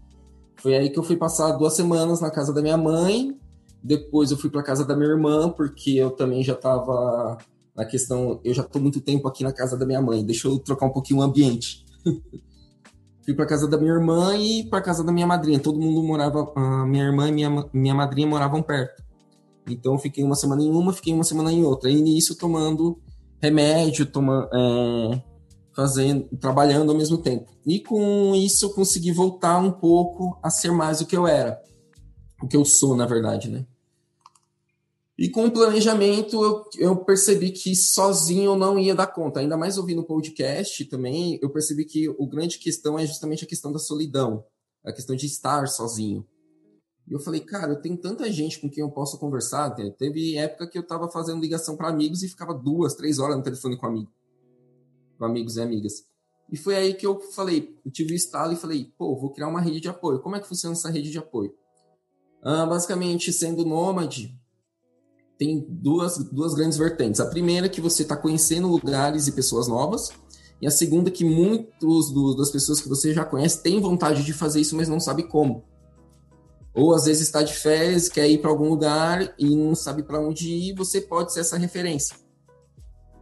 [0.57, 3.37] Foi aí que eu fui passar duas semanas na casa da minha mãe,
[3.83, 7.39] depois eu fui para casa da minha irmã, porque eu também já tava
[7.75, 10.59] na questão, eu já tô muito tempo aqui na casa da minha mãe, deixa eu
[10.59, 11.85] trocar um pouquinho o ambiente.
[13.25, 15.59] fui para casa da minha irmã e para casa da minha madrinha.
[15.59, 19.03] Todo mundo morava, a minha irmã e minha, minha madrinha moravam perto.
[19.69, 21.91] Então, fiquei uma semana em uma, fiquei uma semana em outra.
[21.91, 23.01] E nisso, tomando
[23.41, 25.23] remédio, tomando, é,
[25.75, 27.53] fazendo, trabalhando ao mesmo tempo.
[27.67, 31.61] E com isso eu consegui voltar um pouco a ser mais o que eu era,
[32.43, 33.65] o que eu sou, na verdade, né?
[35.23, 39.39] E com o planejamento eu, eu percebi que sozinho eu não ia dar conta.
[39.39, 43.47] Ainda mais ouvindo o podcast também, eu percebi que o grande questão é justamente a
[43.47, 44.45] questão da solidão,
[44.85, 46.27] a questão de estar sozinho.
[47.07, 49.71] E eu falei, cara, eu tenho tanta gente com quem eu posso conversar.
[49.97, 53.45] Teve época que eu estava fazendo ligação para amigos e ficava duas, três horas no
[53.45, 54.11] telefone com amigo,
[55.17, 56.05] com amigos e amigas.
[56.51, 59.47] E foi aí que eu falei, eu tive o estalo e falei, pô, vou criar
[59.47, 60.19] uma rede de apoio.
[60.19, 61.55] Como é que funciona essa rede de apoio?
[62.43, 64.37] Ah, basicamente, sendo nômade,
[65.43, 67.21] tem duas, duas grandes vertentes.
[67.21, 70.11] A primeira é que você está conhecendo lugares e pessoas novas.
[70.61, 74.33] E a segunda é que muitos das pessoas que você já conhece têm vontade de
[74.33, 75.65] fazer isso, mas não sabe como.
[76.73, 80.21] Ou às vezes está de férias, quer ir para algum lugar e não sabe para
[80.21, 82.17] onde ir, você pode ser essa referência.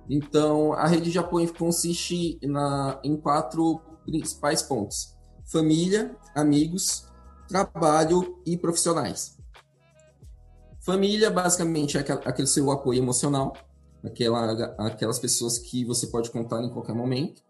[0.07, 5.17] Então, a rede de apoio consiste na, em quatro principais pontos:
[5.51, 7.07] família, amigos,
[7.49, 9.40] trabalho e profissionais.
[10.81, 13.55] Família, basicamente, é aquele seu apoio emocional,
[14.03, 17.43] aquela, aquelas pessoas que você pode contar em qualquer momento.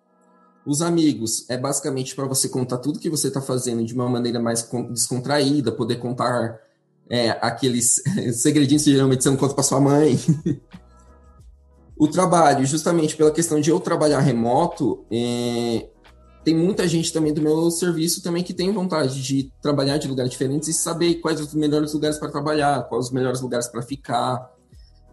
[0.66, 4.40] Os amigos é basicamente para você contar tudo que você está fazendo de uma maneira
[4.40, 6.60] mais descontraída, poder contar
[7.08, 8.02] é, aqueles
[8.34, 10.18] segredinhos que geralmente você não conta para sua mãe.
[11.96, 15.88] o trabalho, justamente pela questão de eu trabalhar remoto, é,
[16.44, 20.30] tem muita gente também do meu serviço também que tem vontade de trabalhar de lugares
[20.30, 24.50] diferentes e saber quais os melhores lugares para trabalhar, quais os melhores lugares para ficar.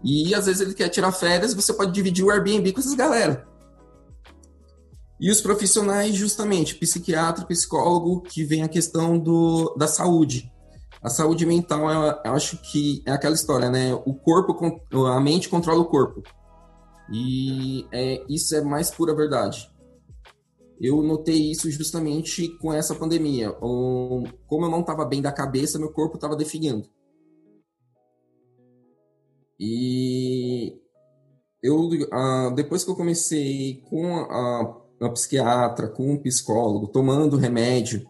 [0.03, 3.45] E às vezes ele quer tirar férias, você pode dividir o Airbnb com essas galera.
[5.19, 10.51] E os profissionais, justamente, psiquiatra, psicólogo, que vem a questão do, da saúde.
[11.01, 11.89] A saúde mental,
[12.23, 13.93] eu, acho que é aquela história, né?
[14.05, 14.55] O corpo,
[15.07, 16.21] a mente controla o corpo.
[17.11, 19.69] E é, isso é mais pura verdade.
[20.79, 23.51] Eu notei isso justamente com essa pandemia.
[23.51, 26.87] Como eu não estava bem da cabeça, meu corpo estava definhando.
[29.59, 30.79] E
[31.63, 38.07] eu, ah, depois que eu comecei com a, a psiquiatra, com um psicólogo, tomando remédio,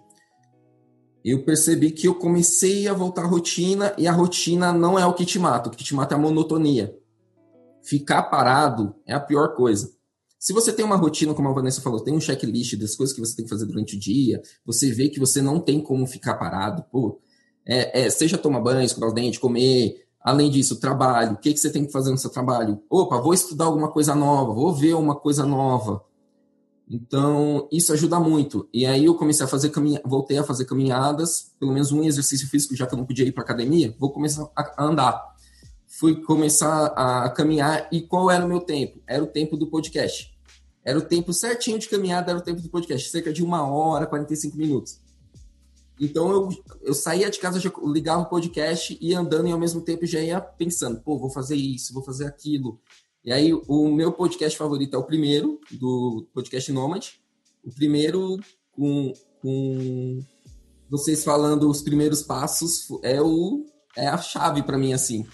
[1.24, 5.14] eu percebi que eu comecei a voltar à rotina e a rotina não é o
[5.14, 6.98] que te mata, o que te mata é a monotonia.
[7.84, 9.97] Ficar parado é a pior coisa.
[10.48, 13.20] Se você tem uma rotina, como a Vanessa falou, tem um checklist das coisas que
[13.20, 16.36] você tem que fazer durante o dia, você vê que você não tem como ficar
[16.36, 17.20] parado, pô,
[17.66, 21.60] é, é, seja tomar banho, escovar os dentes, comer, além disso, trabalho, o que, que
[21.60, 22.82] você tem que fazer no seu trabalho?
[22.90, 26.02] Opa, vou estudar alguma coisa nova, vou ver uma coisa nova.
[26.90, 28.70] Então, isso ajuda muito.
[28.74, 30.02] E aí eu comecei a fazer caminha...
[30.06, 33.34] voltei a fazer caminhadas, pelo menos um exercício físico, já que eu não podia ir
[33.34, 35.36] para academia, vou começar a andar
[36.00, 39.02] fui começar a caminhar e qual era o meu tempo?
[39.08, 40.37] Era o tempo do podcast.
[40.88, 44.08] Era o tempo certinho de caminhada, era o tempo do podcast, cerca de uma hora,
[44.08, 45.02] 45 minutos.
[46.00, 49.82] Então eu, eu saía de casa, já ligava o podcast, ia andando e ao mesmo
[49.82, 52.80] tempo já ia pensando, pô, vou fazer isso, vou fazer aquilo.
[53.22, 57.06] E aí o meu podcast favorito é o primeiro, do podcast Nomad.
[57.66, 58.40] O primeiro
[58.72, 59.12] com,
[59.42, 60.24] com
[60.90, 65.28] vocês falando os primeiros passos é o é a chave para mim assim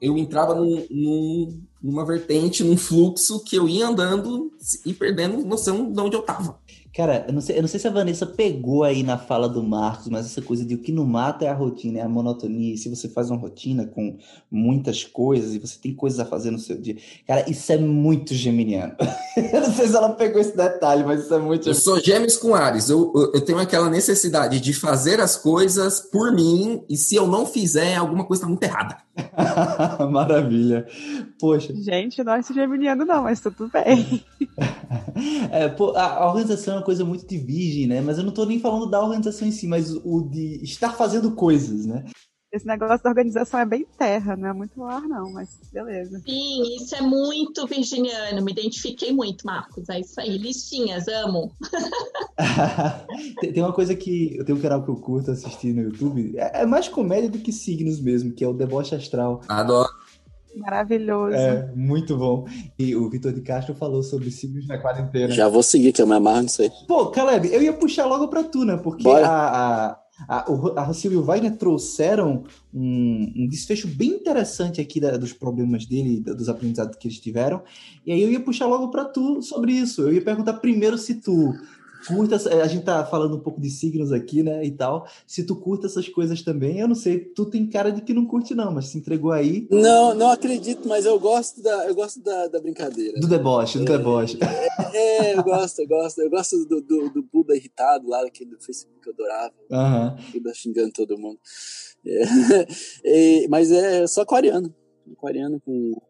[0.00, 4.52] eu entrava num, num, numa vertente, num fluxo que eu ia andando
[4.84, 6.58] e perdendo noção de onde eu tava.
[6.94, 9.64] Cara, eu não, sei, eu não sei se a Vanessa pegou aí na fala do
[9.64, 12.72] Marcos, mas essa coisa de o que não mata é a rotina, é a monotonia.
[12.72, 14.16] E se você faz uma rotina com
[14.48, 16.96] muitas coisas e você tem coisas a fazer no seu dia.
[17.26, 18.94] Cara, isso é muito geminiano.
[19.52, 21.68] eu não sei se ela pegou esse detalhe, mas isso é muito.
[21.68, 22.88] Eu sou gêmeos com Ares.
[22.88, 27.44] Eu, eu tenho aquela necessidade de fazer as coisas por mim e se eu não
[27.44, 28.98] fizer, alguma coisa está muito errada.
[30.10, 30.86] Maravilha.
[31.40, 31.74] Poxa.
[31.74, 34.22] Gente, não é geminiano, não, mas tudo bem.
[35.50, 38.00] é, pô, a organização é coisa muito de virgem, né?
[38.00, 41.32] Mas eu não tô nem falando da organização em si, mas o de estar fazendo
[41.32, 42.04] coisas, né?
[42.54, 46.20] Esse negócio da organização é bem terra, não é muito ar, não, mas beleza.
[46.20, 49.88] Sim, isso é muito virginiano, me identifiquei muito, Marcos.
[49.88, 51.50] É isso aí, listinhas, amo.
[53.40, 56.62] tem uma coisa que eu tenho um canal que eu curto assistir no YouTube, é,
[56.62, 59.40] é mais comédia do que signos mesmo, que é o Deboche Astral.
[59.48, 59.90] Adoro.
[60.56, 61.36] Maravilhoso.
[61.36, 62.46] É, muito bom.
[62.78, 65.32] E o Vitor de Castro falou sobre signos na quarentena.
[65.32, 66.70] Já vou seguir, que eu me amarro nisso aí.
[66.86, 68.76] Pô, Caleb, eu ia puxar logo pra tu, né?
[68.76, 69.98] Porque a, a,
[70.28, 75.32] a, o, a e o Wagner trouxeram um, um, desfecho bem interessante aqui da, dos
[75.32, 77.62] problemas dele, da, dos aprendizados que eles tiveram.
[78.06, 80.02] E aí eu ia puxar logo para tu sobre isso.
[80.02, 81.52] Eu ia perguntar primeiro se tu
[82.06, 85.06] curta, a gente tá falando um pouco de signos aqui, né, e tal.
[85.26, 88.26] Se tu curta essas coisas também, eu não sei, tu tem cara de que não
[88.26, 89.66] curte não, mas se entregou aí.
[89.70, 93.18] Não, não acredito, mas eu gosto da, eu gosto da, da brincadeira.
[93.18, 94.38] Do deboche, do é, deboche.
[94.42, 96.20] É, é, eu gosto, eu gosto.
[96.20, 99.54] Eu gosto do, do, do Buda irritado lá, aquele do Facebook que eu adorava.
[99.70, 100.32] Uhum.
[100.32, 101.38] Buda xingando todo mundo.
[102.06, 104.74] É, é, mas é só aquariano.
[105.12, 106.00] Aquariano com,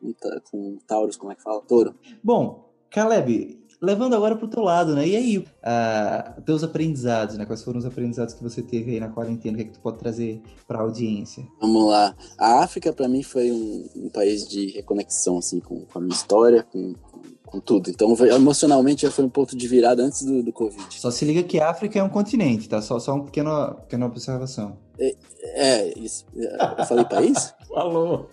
[0.00, 0.14] com,
[0.50, 1.60] com Taurus, como é que fala?
[1.62, 1.94] Touro.
[2.22, 5.06] Bom, Caleb, levando agora para o teu lado, né?
[5.06, 7.44] E aí, uh, teus aprendizados, né?
[7.44, 9.54] Quais foram os aprendizados que você teve aí na quarentena?
[9.54, 11.46] O que, é que tu pode trazer para a audiência?
[11.60, 12.14] Vamos lá.
[12.38, 16.14] A África, para mim, foi um, um, país de reconexão, assim, com, com a minha
[16.14, 17.20] história, com, com
[17.64, 17.90] tudo.
[17.90, 20.86] Então, emocionalmente, já foi um ponto de virada antes do, do Covid.
[20.90, 22.82] Só se liga que a África é um continente, tá?
[22.82, 24.76] Só, só uma pequena, pequena observação.
[24.98, 26.24] É, é, isso.
[26.34, 27.54] Eu falei país?
[27.68, 28.30] Falou.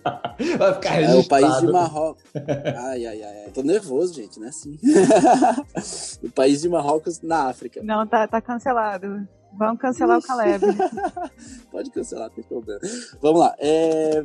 [0.58, 2.22] Vai ficar É o país de Marrocos.
[2.78, 3.50] Ai, ai, ai.
[3.52, 4.48] Tô nervoso, gente, né?
[4.48, 4.78] Assim.
[6.22, 7.82] o país de Marrocos na África.
[7.82, 9.28] Não, tá, tá cancelado.
[9.56, 10.64] Vamos cancelar o Caleb.
[11.70, 12.80] Pode cancelar, não tem problema.
[13.20, 13.54] Vamos lá.
[13.58, 14.24] É...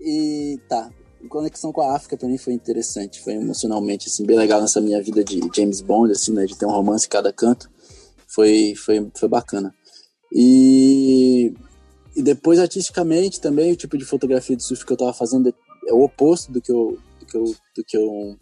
[0.00, 0.90] E tá.
[1.28, 3.20] Conexão com a África pra mim foi interessante.
[3.20, 6.46] Foi emocionalmente, assim, bem legal nessa minha vida de James Bond, assim, né?
[6.46, 7.70] De ter um romance em cada canto.
[8.26, 9.74] Foi, foi, foi bacana.
[10.32, 11.52] E,
[12.16, 15.54] e depois, artisticamente, também, o tipo de fotografia de surf que eu estava fazendo
[15.86, 18.36] é o oposto do que eu, do que eu, do que eu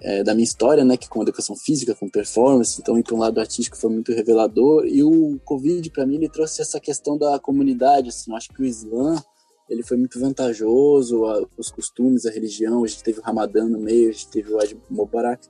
[0.00, 3.18] é, da minha história, né, que com educação física, com performance, então ir para um
[3.18, 4.86] lado artístico foi muito revelador.
[4.86, 8.08] E o Covid, para mim, ele trouxe essa questão da comunidade.
[8.08, 9.22] Assim, eu acho que o Islã
[9.68, 12.84] ele foi muito vantajoso, a, os costumes, a religião.
[12.84, 15.48] A gente teve o Ramadã no meio, a gente teve o Ad Mubarak.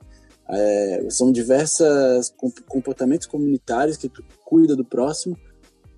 [0.51, 2.33] É, são diversos
[2.67, 5.37] comportamentos comunitários que tu cuida do próximo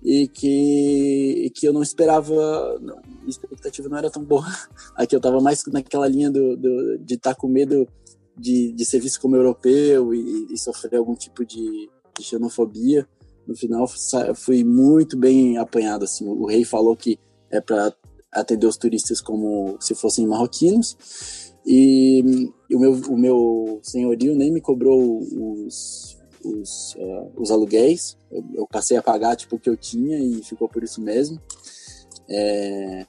[0.02, 4.44] e que, e que eu não esperava, não, a expectativa não era tão boa.
[4.94, 7.88] Aqui eu estava mais naquela linha do, do de estar tá com medo
[8.36, 11.88] de, de ser visto como europeu e, e sofrer algum tipo de,
[12.18, 13.06] de, xenofobia.
[13.46, 13.86] No final,
[14.34, 16.04] fui muito bem apanhado.
[16.04, 17.18] Assim, o rei falou que
[17.50, 17.92] é para
[18.32, 20.96] atender os turistas como se fossem marroquinos.
[21.66, 28.16] E, e o, meu, o meu senhorio nem me cobrou os, os, uh, os aluguéis.
[28.30, 31.40] Eu, eu, passei a pagar tipo, o que eu tinha e ficou por isso mesmo.
[32.28, 33.06] É,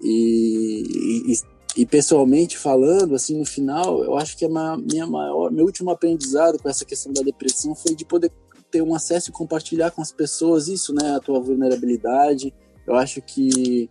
[0.00, 1.34] e, e,
[1.76, 6.62] e, pessoalmente falando, assim, no final, eu acho que a minha maior, meu último aprendizado
[6.62, 8.30] com essa questão da depressão foi de poder
[8.70, 12.54] ter um acesso e compartilhar com as pessoas isso, né, a tua vulnerabilidade.
[12.86, 13.88] Eu acho que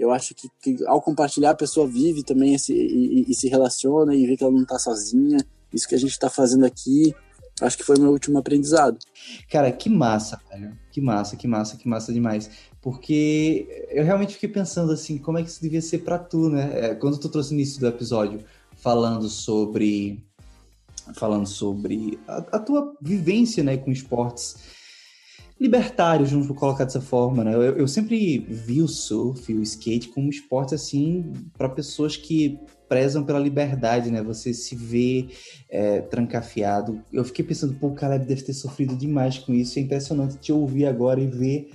[0.00, 4.14] eu acho que, que ao compartilhar a pessoa vive também esse, e, e, se relaciona
[4.14, 5.36] e vê que ela não está sozinha.
[5.70, 7.14] Isso que a gente está fazendo aqui,
[7.60, 8.96] acho que foi meu último aprendizado.
[9.50, 10.74] Cara, que massa, velho.
[10.90, 12.50] Que massa, que massa, que massa demais.
[12.80, 16.70] Porque eu realmente fiquei pensando assim, como é que isso devia ser para tu, né?
[16.72, 18.42] É, quando tu trouxe no início do episódio
[18.76, 20.24] falando sobre
[21.14, 24.56] falando sobre a, a tua vivência, né, com esportes
[25.60, 27.54] libertários, vamos colocar dessa forma, né?
[27.54, 32.58] Eu, eu sempre vi o surf, o skate como esporte assim para pessoas que
[32.88, 34.22] prezam pela liberdade, né?
[34.22, 35.28] Você se vê
[35.68, 37.02] é, trancafiado.
[37.12, 39.78] Eu fiquei pensando, pô, o Caleb deve ter sofrido demais com isso.
[39.78, 41.70] É impressionante te ouvir agora e ver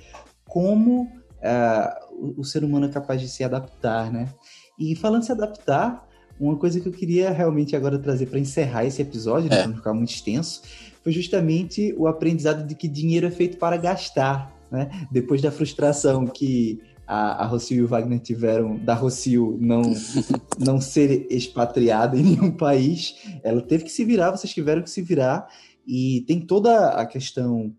[0.46, 4.34] como uh, o, o, ser humano é capaz de se adaptar, né?
[4.80, 6.08] E falando de se adaptar,
[6.40, 9.60] uma coisa que eu queria realmente agora trazer para encerrar esse episódio, né, é.
[9.60, 10.62] para não ficar muito extenso,
[11.06, 14.90] foi justamente o aprendizado de que dinheiro é feito para gastar, né?
[15.12, 19.84] Depois da frustração que a, a Rocio e o Wagner tiveram da Rocio não,
[20.58, 25.04] não ser expatriada em nenhum país, ela teve que se virar, vocês tiveram que se
[25.04, 25.48] virar,
[25.86, 27.72] e tem toda a questão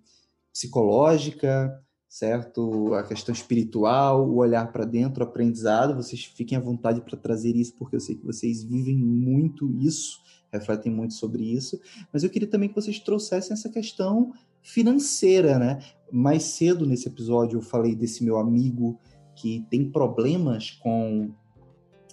[0.53, 1.77] psicológica,
[2.09, 2.95] certo?
[2.95, 5.97] A questão espiritual, o olhar para dentro, o aprendizado.
[5.97, 10.25] Vocês fiquem à vontade para trazer isso, porque eu sei que vocês vivem muito isso
[10.53, 11.81] refletem muito sobre isso,
[12.13, 14.33] mas eu queria também que vocês trouxessem essa questão
[14.63, 15.79] financeira, né?
[16.11, 18.99] Mais cedo nesse episódio eu falei desse meu amigo
[19.35, 21.31] que tem problemas com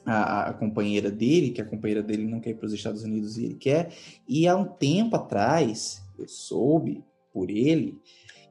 [0.06, 3.38] a, a, companheira dele, que a companheira dele não quer ir para os Estados Unidos
[3.38, 3.94] e ele quer.
[4.28, 7.04] E há um tempo atrás, eu soube
[7.34, 8.00] por ele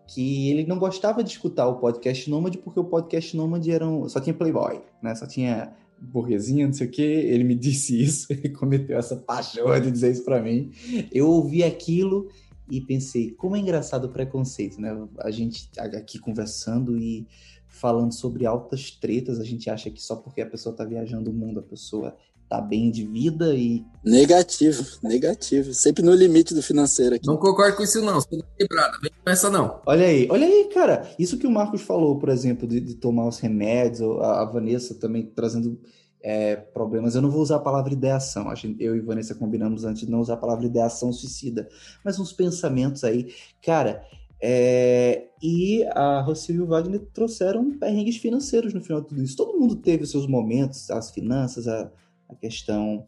[0.07, 4.09] que ele não gostava de escutar o podcast Nômade porque o podcast Nômade era um,
[4.09, 5.15] só tinha Playboy, né?
[5.15, 5.73] Só tinha
[6.03, 10.12] burguesinha, não sei o que, ele me disse isso, ele cometeu essa paixão de dizer
[10.12, 10.70] isso para mim.
[11.12, 12.29] Eu ouvi aquilo
[12.70, 14.91] e pensei, como é engraçado o preconceito, né?
[15.19, 17.27] A gente aqui conversando e
[17.66, 21.35] falando sobre altas tretas, a gente acha que só porque a pessoa tá viajando o
[21.35, 22.16] mundo, a pessoa
[22.53, 23.83] tá bem de vida e.
[24.05, 25.73] Negativo, negativo.
[25.73, 27.27] Sempre no limite do financeiro aqui.
[27.27, 28.20] Não concordo com isso, não.
[28.20, 29.81] Você quebrada, vem com essa, não.
[29.87, 31.11] Olha aí, olha aí, cara.
[31.19, 34.95] Isso que o Marcos falou, por exemplo, de, de tomar os remédios, a, a Vanessa
[34.95, 35.81] também trazendo
[36.23, 37.15] é, problemas.
[37.15, 38.51] Eu não vou usar a palavra ideação.
[38.51, 41.66] A gente, eu e Vanessa combinamos antes de não usar a palavra ideação suicida,
[42.05, 43.33] mas uns pensamentos aí.
[43.65, 44.05] Cara,
[44.43, 49.37] é, e a Rocio e o Wagner trouxeram perrengues financeiros no final de tudo isso.
[49.37, 51.91] Todo mundo teve os seus momentos, as finanças, a,
[52.33, 53.07] a questão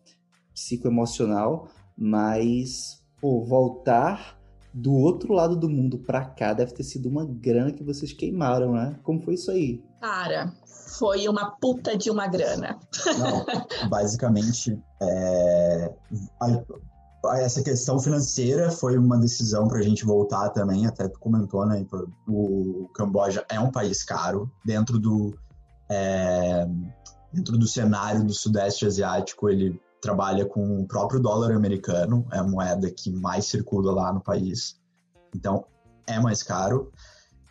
[0.52, 4.38] psicoemocional, mas pô, voltar
[4.72, 8.72] do outro lado do mundo para cá deve ter sido uma grana que vocês queimaram,
[8.72, 8.98] né?
[9.04, 9.82] Como foi isso aí?
[10.00, 10.52] Cara,
[10.98, 12.78] foi uma puta de uma grana.
[13.18, 13.46] Não,
[13.88, 15.94] basicamente, é,
[16.40, 20.86] a, essa questão financeira foi uma decisão para a gente voltar também.
[20.86, 21.86] Até tu comentou, né?
[22.26, 25.32] O Camboja é um país caro dentro do
[25.88, 26.66] é,
[27.34, 32.44] dentro do cenário do Sudeste Asiático, ele trabalha com o próprio dólar americano, é a
[32.44, 34.78] moeda que mais circula lá no país.
[35.34, 35.64] Então,
[36.06, 36.92] é mais caro.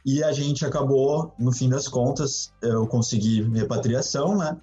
[0.06, 4.58] E a gente acabou, no fim das contas, eu consegui repatriação, né?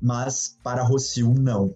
[0.00, 1.74] Mas para Rossio, não.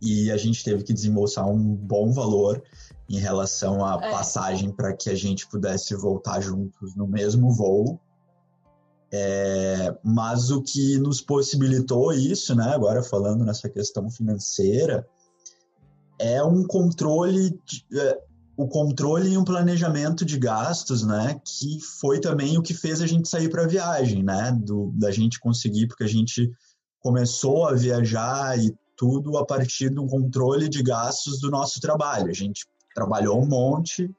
[0.00, 2.62] E a gente teve que desembolsar um bom valor
[3.08, 4.10] em relação à é.
[4.10, 8.00] passagem para que a gente pudesse voltar juntos no mesmo voo.
[9.12, 15.06] É, mas o que nos possibilitou isso, né, agora falando nessa questão financeira,
[16.18, 17.58] é um controle,
[17.92, 18.18] é,
[18.56, 23.06] o controle e um planejamento de gastos, né, que foi também o que fez a
[23.06, 26.50] gente sair para a viagem, né, do, da gente conseguir, porque a gente
[27.00, 32.30] começou a viajar e tudo a partir do controle de gastos do nosso trabalho.
[32.30, 34.10] A gente trabalhou um monte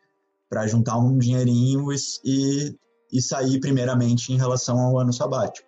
[0.48, 2.76] para juntar um dinheirinho e, e
[3.12, 5.68] e sair primeiramente em relação ao ano sabático.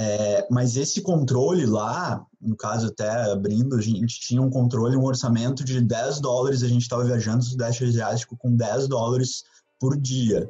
[0.00, 5.04] É, mas esse controle lá, no caso até abrindo, a gente tinha um controle, um
[5.04, 9.42] orçamento de 10 dólares, a gente estava viajando no Sudeste Asiático com 10 dólares
[9.80, 10.48] por dia,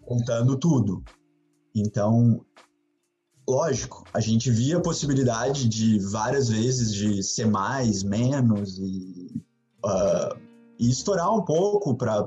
[0.00, 1.04] contando tudo.
[1.74, 2.40] Então,
[3.46, 9.42] lógico, a gente via a possibilidade de várias vezes de ser mais, menos e,
[9.84, 10.40] uh,
[10.78, 12.26] e estourar um pouco para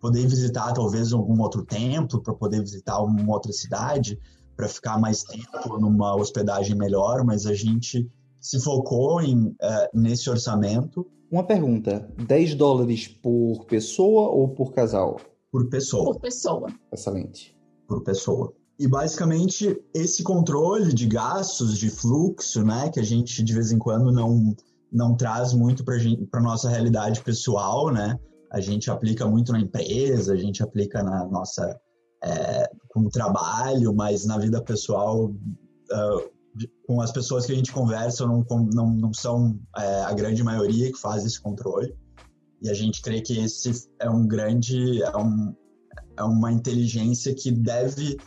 [0.00, 4.18] poder visitar talvez algum outro templo, para poder visitar uma outra cidade,
[4.56, 8.10] para ficar mais tempo numa hospedagem melhor, mas a gente
[8.40, 9.56] se focou em, uh,
[9.94, 11.06] nesse orçamento.
[11.30, 15.20] Uma pergunta: 10 dólares por pessoa ou por casal?
[15.52, 16.12] Por pessoa.
[16.12, 16.68] Por pessoa.
[16.92, 17.56] Excelente.
[17.86, 18.52] Por pessoa.
[18.78, 23.78] E basicamente esse controle de gastos, de fluxo, né, que a gente de vez em
[23.78, 24.56] quando não,
[24.90, 25.96] não traz muito para
[26.40, 28.18] a nossa realidade pessoal, né?
[28.50, 31.78] A gente aplica muito na empresa, a gente aplica na nossa
[32.22, 36.30] é, com o trabalho, mas na vida pessoal, uh,
[36.86, 38.44] com as pessoas que a gente conversa, não,
[38.74, 41.94] não, não são é, a grande maioria que faz esse controle.
[42.60, 45.54] E a gente crê que esse é um grande, é, um,
[46.16, 48.18] é uma inteligência que deve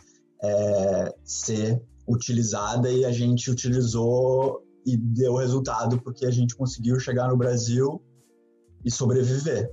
[0.42, 7.28] é, ser utilizada e a gente utilizou e deu resultado porque a gente conseguiu chegar
[7.28, 8.02] no Brasil
[8.84, 9.70] e sobreviver.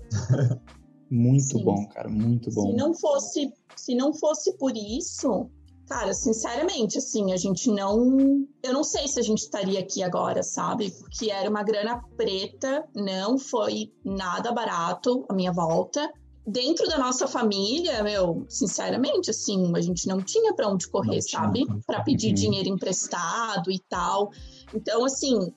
[1.10, 1.64] Muito Sim.
[1.66, 2.72] bom, cara, muito bom.
[2.72, 5.50] Se não fosse, se não fosse por isso,
[5.86, 10.42] cara, sinceramente, assim, a gente não, eu não sei se a gente estaria aqui agora,
[10.42, 10.90] sabe?
[10.92, 16.10] Porque era uma grana preta, não foi nada barato a minha volta
[16.46, 21.22] dentro da nossa família, meu, sinceramente, assim, a gente não tinha para onde correr, não
[21.22, 21.66] sabe?
[21.86, 24.32] Para pedir dinheiro emprestado e tal.
[24.74, 25.54] Então, assim,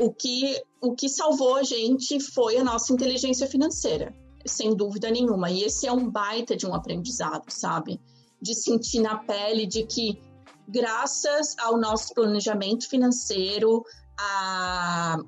[0.00, 4.14] o que o que salvou a gente foi a nossa inteligência financeira,
[4.46, 5.50] sem dúvida nenhuma.
[5.50, 8.00] E esse é um baita de um aprendizado, sabe?
[8.40, 10.18] De sentir na pele de que
[10.66, 13.82] graças ao nosso planejamento financeiro,
[14.18, 15.18] a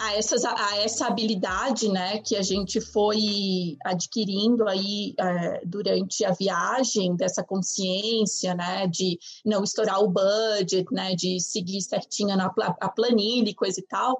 [0.00, 6.32] a, essas, a essa habilidade né, que a gente foi adquirindo aí é, durante a
[6.32, 12.50] viagem, dessa consciência, né, de não estourar o budget, né, de seguir certinho na
[12.80, 14.18] a planilha e coisa e tal.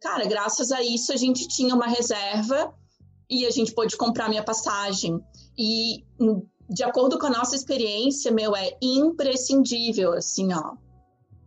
[0.00, 2.74] Cara, graças a isso a gente tinha uma reserva
[3.28, 5.20] e a gente pôde comprar minha passagem.
[5.58, 6.06] E
[6.70, 10.87] de acordo com a nossa experiência, meu, é imprescindível, assim, ó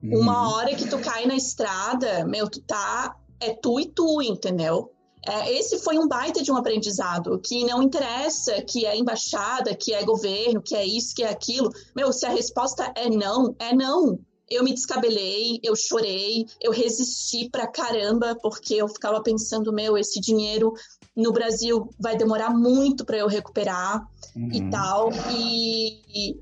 [0.03, 0.19] Uhum.
[0.19, 3.15] Uma hora que tu cai na estrada, meu, tu tá.
[3.39, 4.91] É tu e tu, entendeu?
[5.25, 9.93] É, esse foi um baita de um aprendizado, que não interessa que é embaixada, que
[9.93, 11.71] é governo, que é isso, que é aquilo.
[11.95, 14.19] Meu, se a resposta é não, é não.
[14.49, 20.19] Eu me descabelei, eu chorei, eu resisti pra caramba, porque eu ficava pensando, meu, esse
[20.19, 20.73] dinheiro
[21.15, 24.05] no Brasil vai demorar muito para eu recuperar
[24.35, 24.49] uhum.
[24.51, 25.09] e tal.
[25.31, 26.35] E,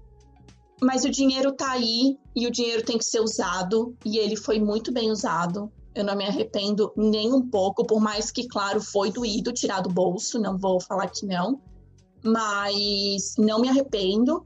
[0.81, 4.60] mas o dinheiro tá aí e o dinheiro tem que ser usado e ele foi
[4.60, 5.72] muito bem usado.
[5.93, 9.89] Eu não me arrependo nem um pouco, por mais que, claro, foi doído tirar do
[9.89, 11.60] bolso, não vou falar que não,
[12.23, 14.45] mas não me arrependo.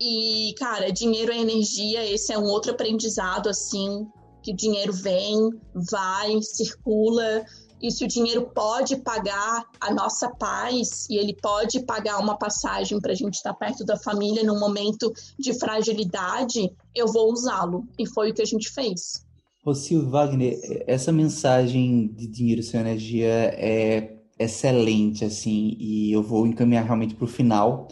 [0.00, 4.06] E, cara, dinheiro é energia, esse é um outro aprendizado, assim,
[4.42, 5.50] que dinheiro vem,
[5.90, 7.44] vai, circula,
[7.84, 12.98] e se o dinheiro pode pagar a nossa paz e ele pode pagar uma passagem
[12.98, 17.86] para a gente estar perto da família num momento de fragilidade, eu vou usá-lo.
[17.98, 19.22] E foi o que a gente fez.
[19.62, 26.86] Rocio Wagner, essa mensagem de dinheiro sem energia é excelente, assim, e eu vou encaminhar
[26.86, 27.88] realmente para o final.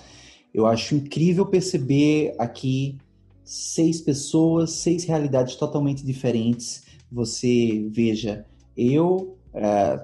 [0.54, 2.96] Eu acho incrível perceber aqui
[3.44, 6.82] seis pessoas, seis realidades totalmente diferentes.
[7.10, 10.02] Você veja, eu é,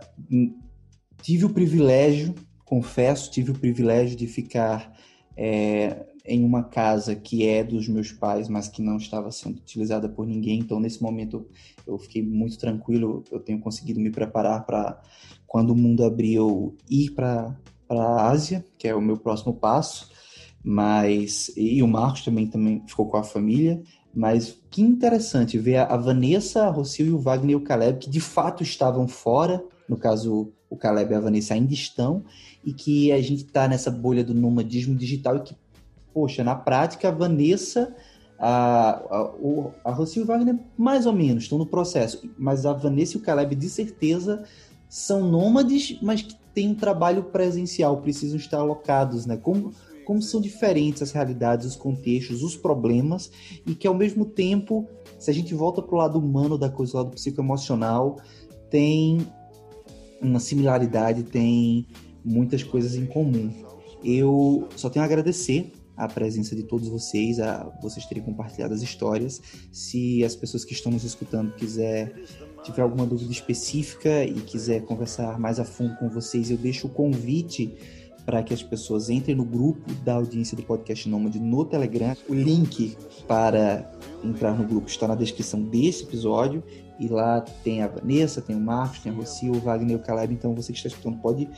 [1.22, 2.34] tive o privilégio,
[2.64, 4.94] confesso, tive o privilégio de ficar
[5.36, 10.08] é, em uma casa que é dos meus pais, mas que não estava sendo utilizada
[10.08, 10.58] por ninguém.
[10.58, 11.46] Então, nesse momento,
[11.86, 13.24] eu fiquei muito tranquilo.
[13.32, 15.00] Eu tenho conseguido me preparar para,
[15.46, 17.56] quando o mundo abrir, eu ir para
[17.88, 20.10] a Ásia, que é o meu próximo passo.
[20.62, 23.82] Mas e o Marcos também também ficou com a família.
[24.14, 28.10] Mas que interessante ver a Vanessa, a Rocio e o Wagner e o Caleb, que
[28.10, 32.24] de fato estavam fora, no caso o Caleb e a Vanessa ainda estão,
[32.64, 35.56] e que a gente está nessa bolha do nomadismo digital e que,
[36.12, 37.94] poxa, na prática a Vanessa,
[38.38, 39.30] a, a,
[39.84, 43.20] a Rocio e o Wagner mais ou menos estão no processo, mas a Vanessa e
[43.20, 44.44] o Caleb de certeza
[44.88, 49.36] são nômades, mas que têm um trabalho presencial, precisam estar alocados, né?
[49.36, 49.72] Como
[50.08, 53.30] como são diferentes as realidades, os contextos, os problemas,
[53.66, 56.94] e que ao mesmo tempo, se a gente volta para o lado humano da coisa,
[56.94, 58.16] o lado psicoemocional,
[58.70, 59.18] tem
[60.18, 61.86] uma similaridade, tem
[62.24, 63.52] muitas coisas em comum.
[64.02, 68.80] Eu só tenho a agradecer a presença de todos vocês, a vocês terem compartilhado as
[68.80, 69.42] histórias.
[69.70, 72.14] Se as pessoas que estão nos escutando quiser
[72.62, 76.90] tiver alguma dúvida específica e quiser conversar mais a fundo com vocês, eu deixo o
[76.90, 77.76] convite
[78.28, 82.14] para que as pessoas entrem no grupo da audiência do Podcast Nômade no Telegram.
[82.28, 82.94] O link
[83.26, 83.90] para
[84.22, 86.62] entrar no grupo está na descrição desse episódio.
[87.00, 90.02] E lá tem a Vanessa, tem o Marcos, tem a Rocio, o Wagner e o
[90.02, 90.34] Caleb.
[90.34, 91.48] Então você que está escutando pode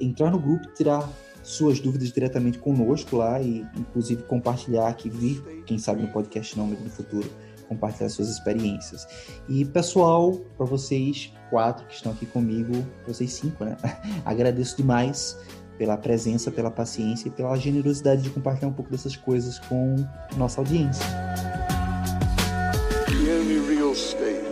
[0.00, 1.10] entrar no grupo, tirar
[1.42, 6.80] suas dúvidas diretamente conosco lá e inclusive compartilhar aqui, vir, quem sabe no podcast Nômade
[6.80, 7.28] no futuro,
[7.68, 9.04] compartilhar suas experiências.
[9.48, 13.76] E pessoal, para vocês quatro que estão aqui comigo, vocês cinco, né?
[14.24, 15.36] Agradeço demais
[15.80, 19.96] pela presença, pela paciência e pela generosidade de compartilhar um pouco dessas coisas com
[20.36, 21.06] nossa audiência.
[23.66, 24.49] Real estate.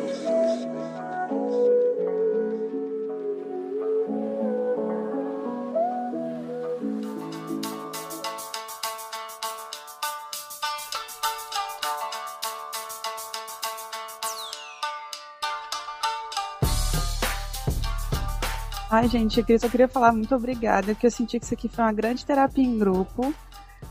[18.98, 21.84] Ai, gente, eu só queria falar muito obrigada, porque eu senti que isso aqui foi
[21.84, 23.32] uma grande terapia em grupo,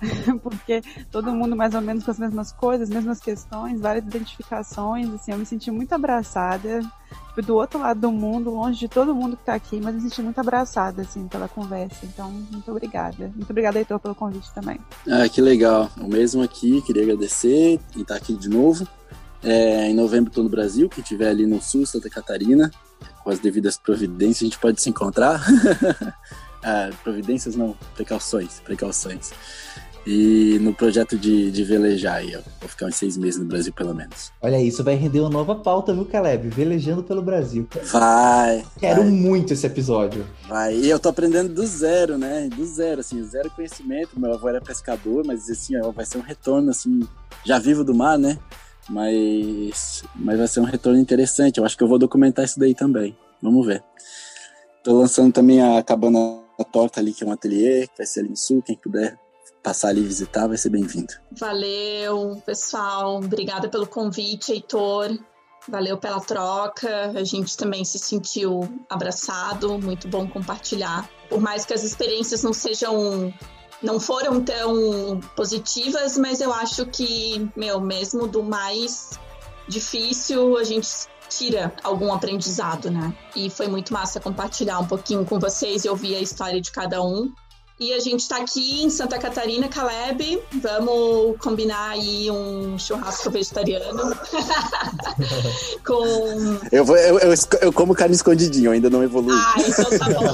[0.44, 5.32] porque todo mundo mais ou menos com as mesmas coisas, mesmas questões, várias identificações, assim,
[5.32, 6.82] eu me senti muito abraçada,
[7.30, 10.02] tipo, do outro lado do mundo, longe de todo mundo que tá aqui, mas me
[10.02, 13.32] senti muito abraçada, assim, pela conversa, então, muito obrigada.
[13.34, 14.78] Muito obrigada, Heitor, pelo convite também.
[15.10, 15.90] Ah, que legal.
[16.02, 18.86] O mesmo aqui, queria agradecer e estar tá aqui de novo.
[19.44, 22.72] É, em novembro estou no Brasil, quem estiver ali no sul, Santa Catarina,
[23.24, 25.46] com as devidas providências, a gente pode se encontrar.
[26.64, 29.32] ah, providências não, precauções, precauções.
[30.10, 32.32] E no projeto de, de velejar aí.
[32.62, 34.32] Vou ficar uns seis meses no Brasil, pelo menos.
[34.42, 36.48] Olha, isso vai render uma nova pauta, viu, Caleb?
[36.48, 37.68] Velejando pelo Brasil.
[37.92, 38.66] Vai.
[38.80, 39.12] Quero vai.
[39.12, 40.26] muito esse episódio.
[40.48, 40.78] Vai.
[40.78, 42.48] E eu tô aprendendo do zero, né?
[42.56, 44.18] Do zero, assim, zero conhecimento.
[44.18, 47.06] Meu avô era pescador, mas assim, ó, vai ser um retorno, assim,
[47.44, 48.40] já vivo do mar, né?
[48.90, 51.60] Mas, mas vai ser um retorno interessante.
[51.60, 53.18] Eu acho que eu vou documentar isso daí também.
[53.42, 53.84] Vamos ver.
[54.84, 56.42] Tô lançando também a Cabana
[56.72, 58.62] Torta ali, que é um ateliê, que vai ser ali no sul.
[58.62, 59.20] Quem puder
[59.62, 61.14] passar ali e visitar vai ser bem-vindo.
[61.32, 63.18] Valeu, pessoal.
[63.18, 65.18] Obrigada pelo convite, Heitor.
[65.68, 67.12] Valeu pela troca.
[67.14, 69.78] A gente também se sentiu abraçado.
[69.78, 71.10] Muito bom compartilhar.
[71.30, 73.34] Por mais que as experiências não sejam
[73.82, 79.20] não foram tão positivas, mas eu acho que, meu, mesmo do mais
[79.68, 80.88] difícil, a gente
[81.30, 83.14] tira algum aprendizado, né?
[83.36, 87.02] E foi muito massa compartilhar um pouquinho com vocês e ouvir a história de cada
[87.04, 87.32] um.
[87.80, 90.42] E a gente está aqui em Santa Catarina, Caleb.
[90.64, 94.18] Vamos combinar aí um churrasco vegetariano.
[95.86, 96.58] Com.
[96.72, 99.38] Eu, vou, eu, eu, eu, como carne escondidinho, ainda não evolui.
[99.40, 100.26] Ah, então tá bom.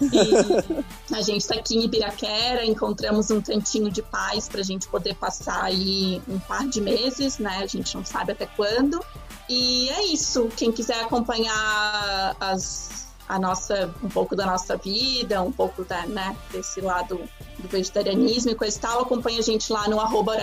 [1.10, 4.88] e a gente está aqui em Ibiraquera, encontramos um cantinho de paz para a gente
[4.88, 7.58] poder passar aí um par de meses, né?
[7.62, 9.04] A gente não sabe até quando.
[9.50, 10.48] E é isso.
[10.56, 16.36] Quem quiser acompanhar as a nossa, um pouco da nossa vida, um pouco da, né,
[16.52, 17.20] desse lado
[17.58, 20.36] do vegetarianismo e coisa e tal, acompanha a gente lá no arroba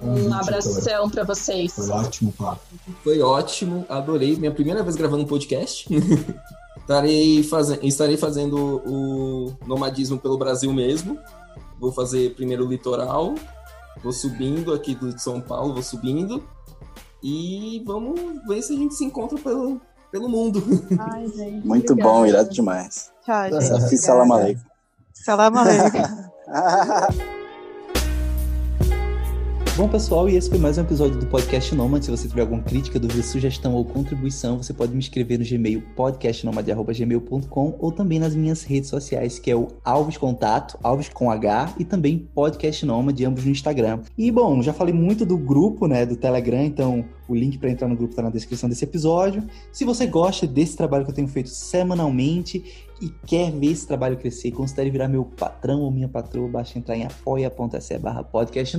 [0.00, 1.74] Um, um abração para vocês.
[1.74, 2.60] Foi ótimo, papo.
[3.02, 4.36] Foi ótimo, adorei.
[4.36, 5.86] Minha primeira vez gravando um podcast.
[6.80, 7.70] estarei, faz...
[7.82, 11.18] estarei fazendo o nomadismo pelo Brasil mesmo.
[11.78, 13.34] Vou fazer primeiro o litoral,
[14.02, 16.42] vou subindo aqui do São Paulo, vou subindo.
[17.22, 19.80] E vamos ver se a gente se encontra pelo,
[20.12, 20.62] pelo mundo.
[21.00, 22.14] Ai, gente, Muito obrigada.
[22.16, 23.10] bom, irado demais.
[23.24, 23.96] Tchau, gente.
[23.96, 24.62] Salam aleikum.
[25.14, 27.32] Salam aleikum.
[29.74, 32.02] Bom, pessoal, e esse foi mais um episódio do Podcast Nomad.
[32.04, 35.82] Se você tiver alguma crítica, dúvida, sugestão ou contribuição, você pode me escrever no Gmail
[35.96, 41.76] podcastnomad.gmail.com ou também nas minhas redes sociais, que é o Alves Contato, Alves com H,
[41.78, 44.00] e também Podcast Nomad, ambos no Instagram.
[44.16, 47.88] E, bom, já falei muito do grupo, né, do Telegram, então o link para entrar
[47.88, 49.42] no grupo está na descrição desse episódio.
[49.72, 52.62] Se você gosta desse trabalho que eu tenho feito semanalmente
[53.02, 56.96] e quer ver esse trabalho crescer, considere virar meu patrão ou minha patroa, basta entrar
[56.96, 58.76] em apoia.se barra podcast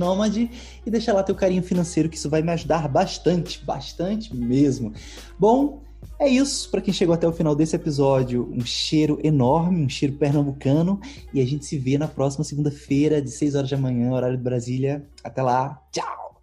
[0.86, 4.92] e deixar lá teu carinho financeiro, que isso vai me ajudar bastante, bastante mesmo.
[5.38, 5.82] Bom,
[6.18, 6.70] é isso.
[6.70, 11.00] Para quem chegou até o final desse episódio, um cheiro enorme, um cheiro pernambucano.
[11.32, 14.42] E a gente se vê na próxima segunda-feira, de 6 horas da manhã, horário de
[14.42, 15.06] Brasília.
[15.22, 15.82] Até lá.
[15.92, 16.42] Tchau!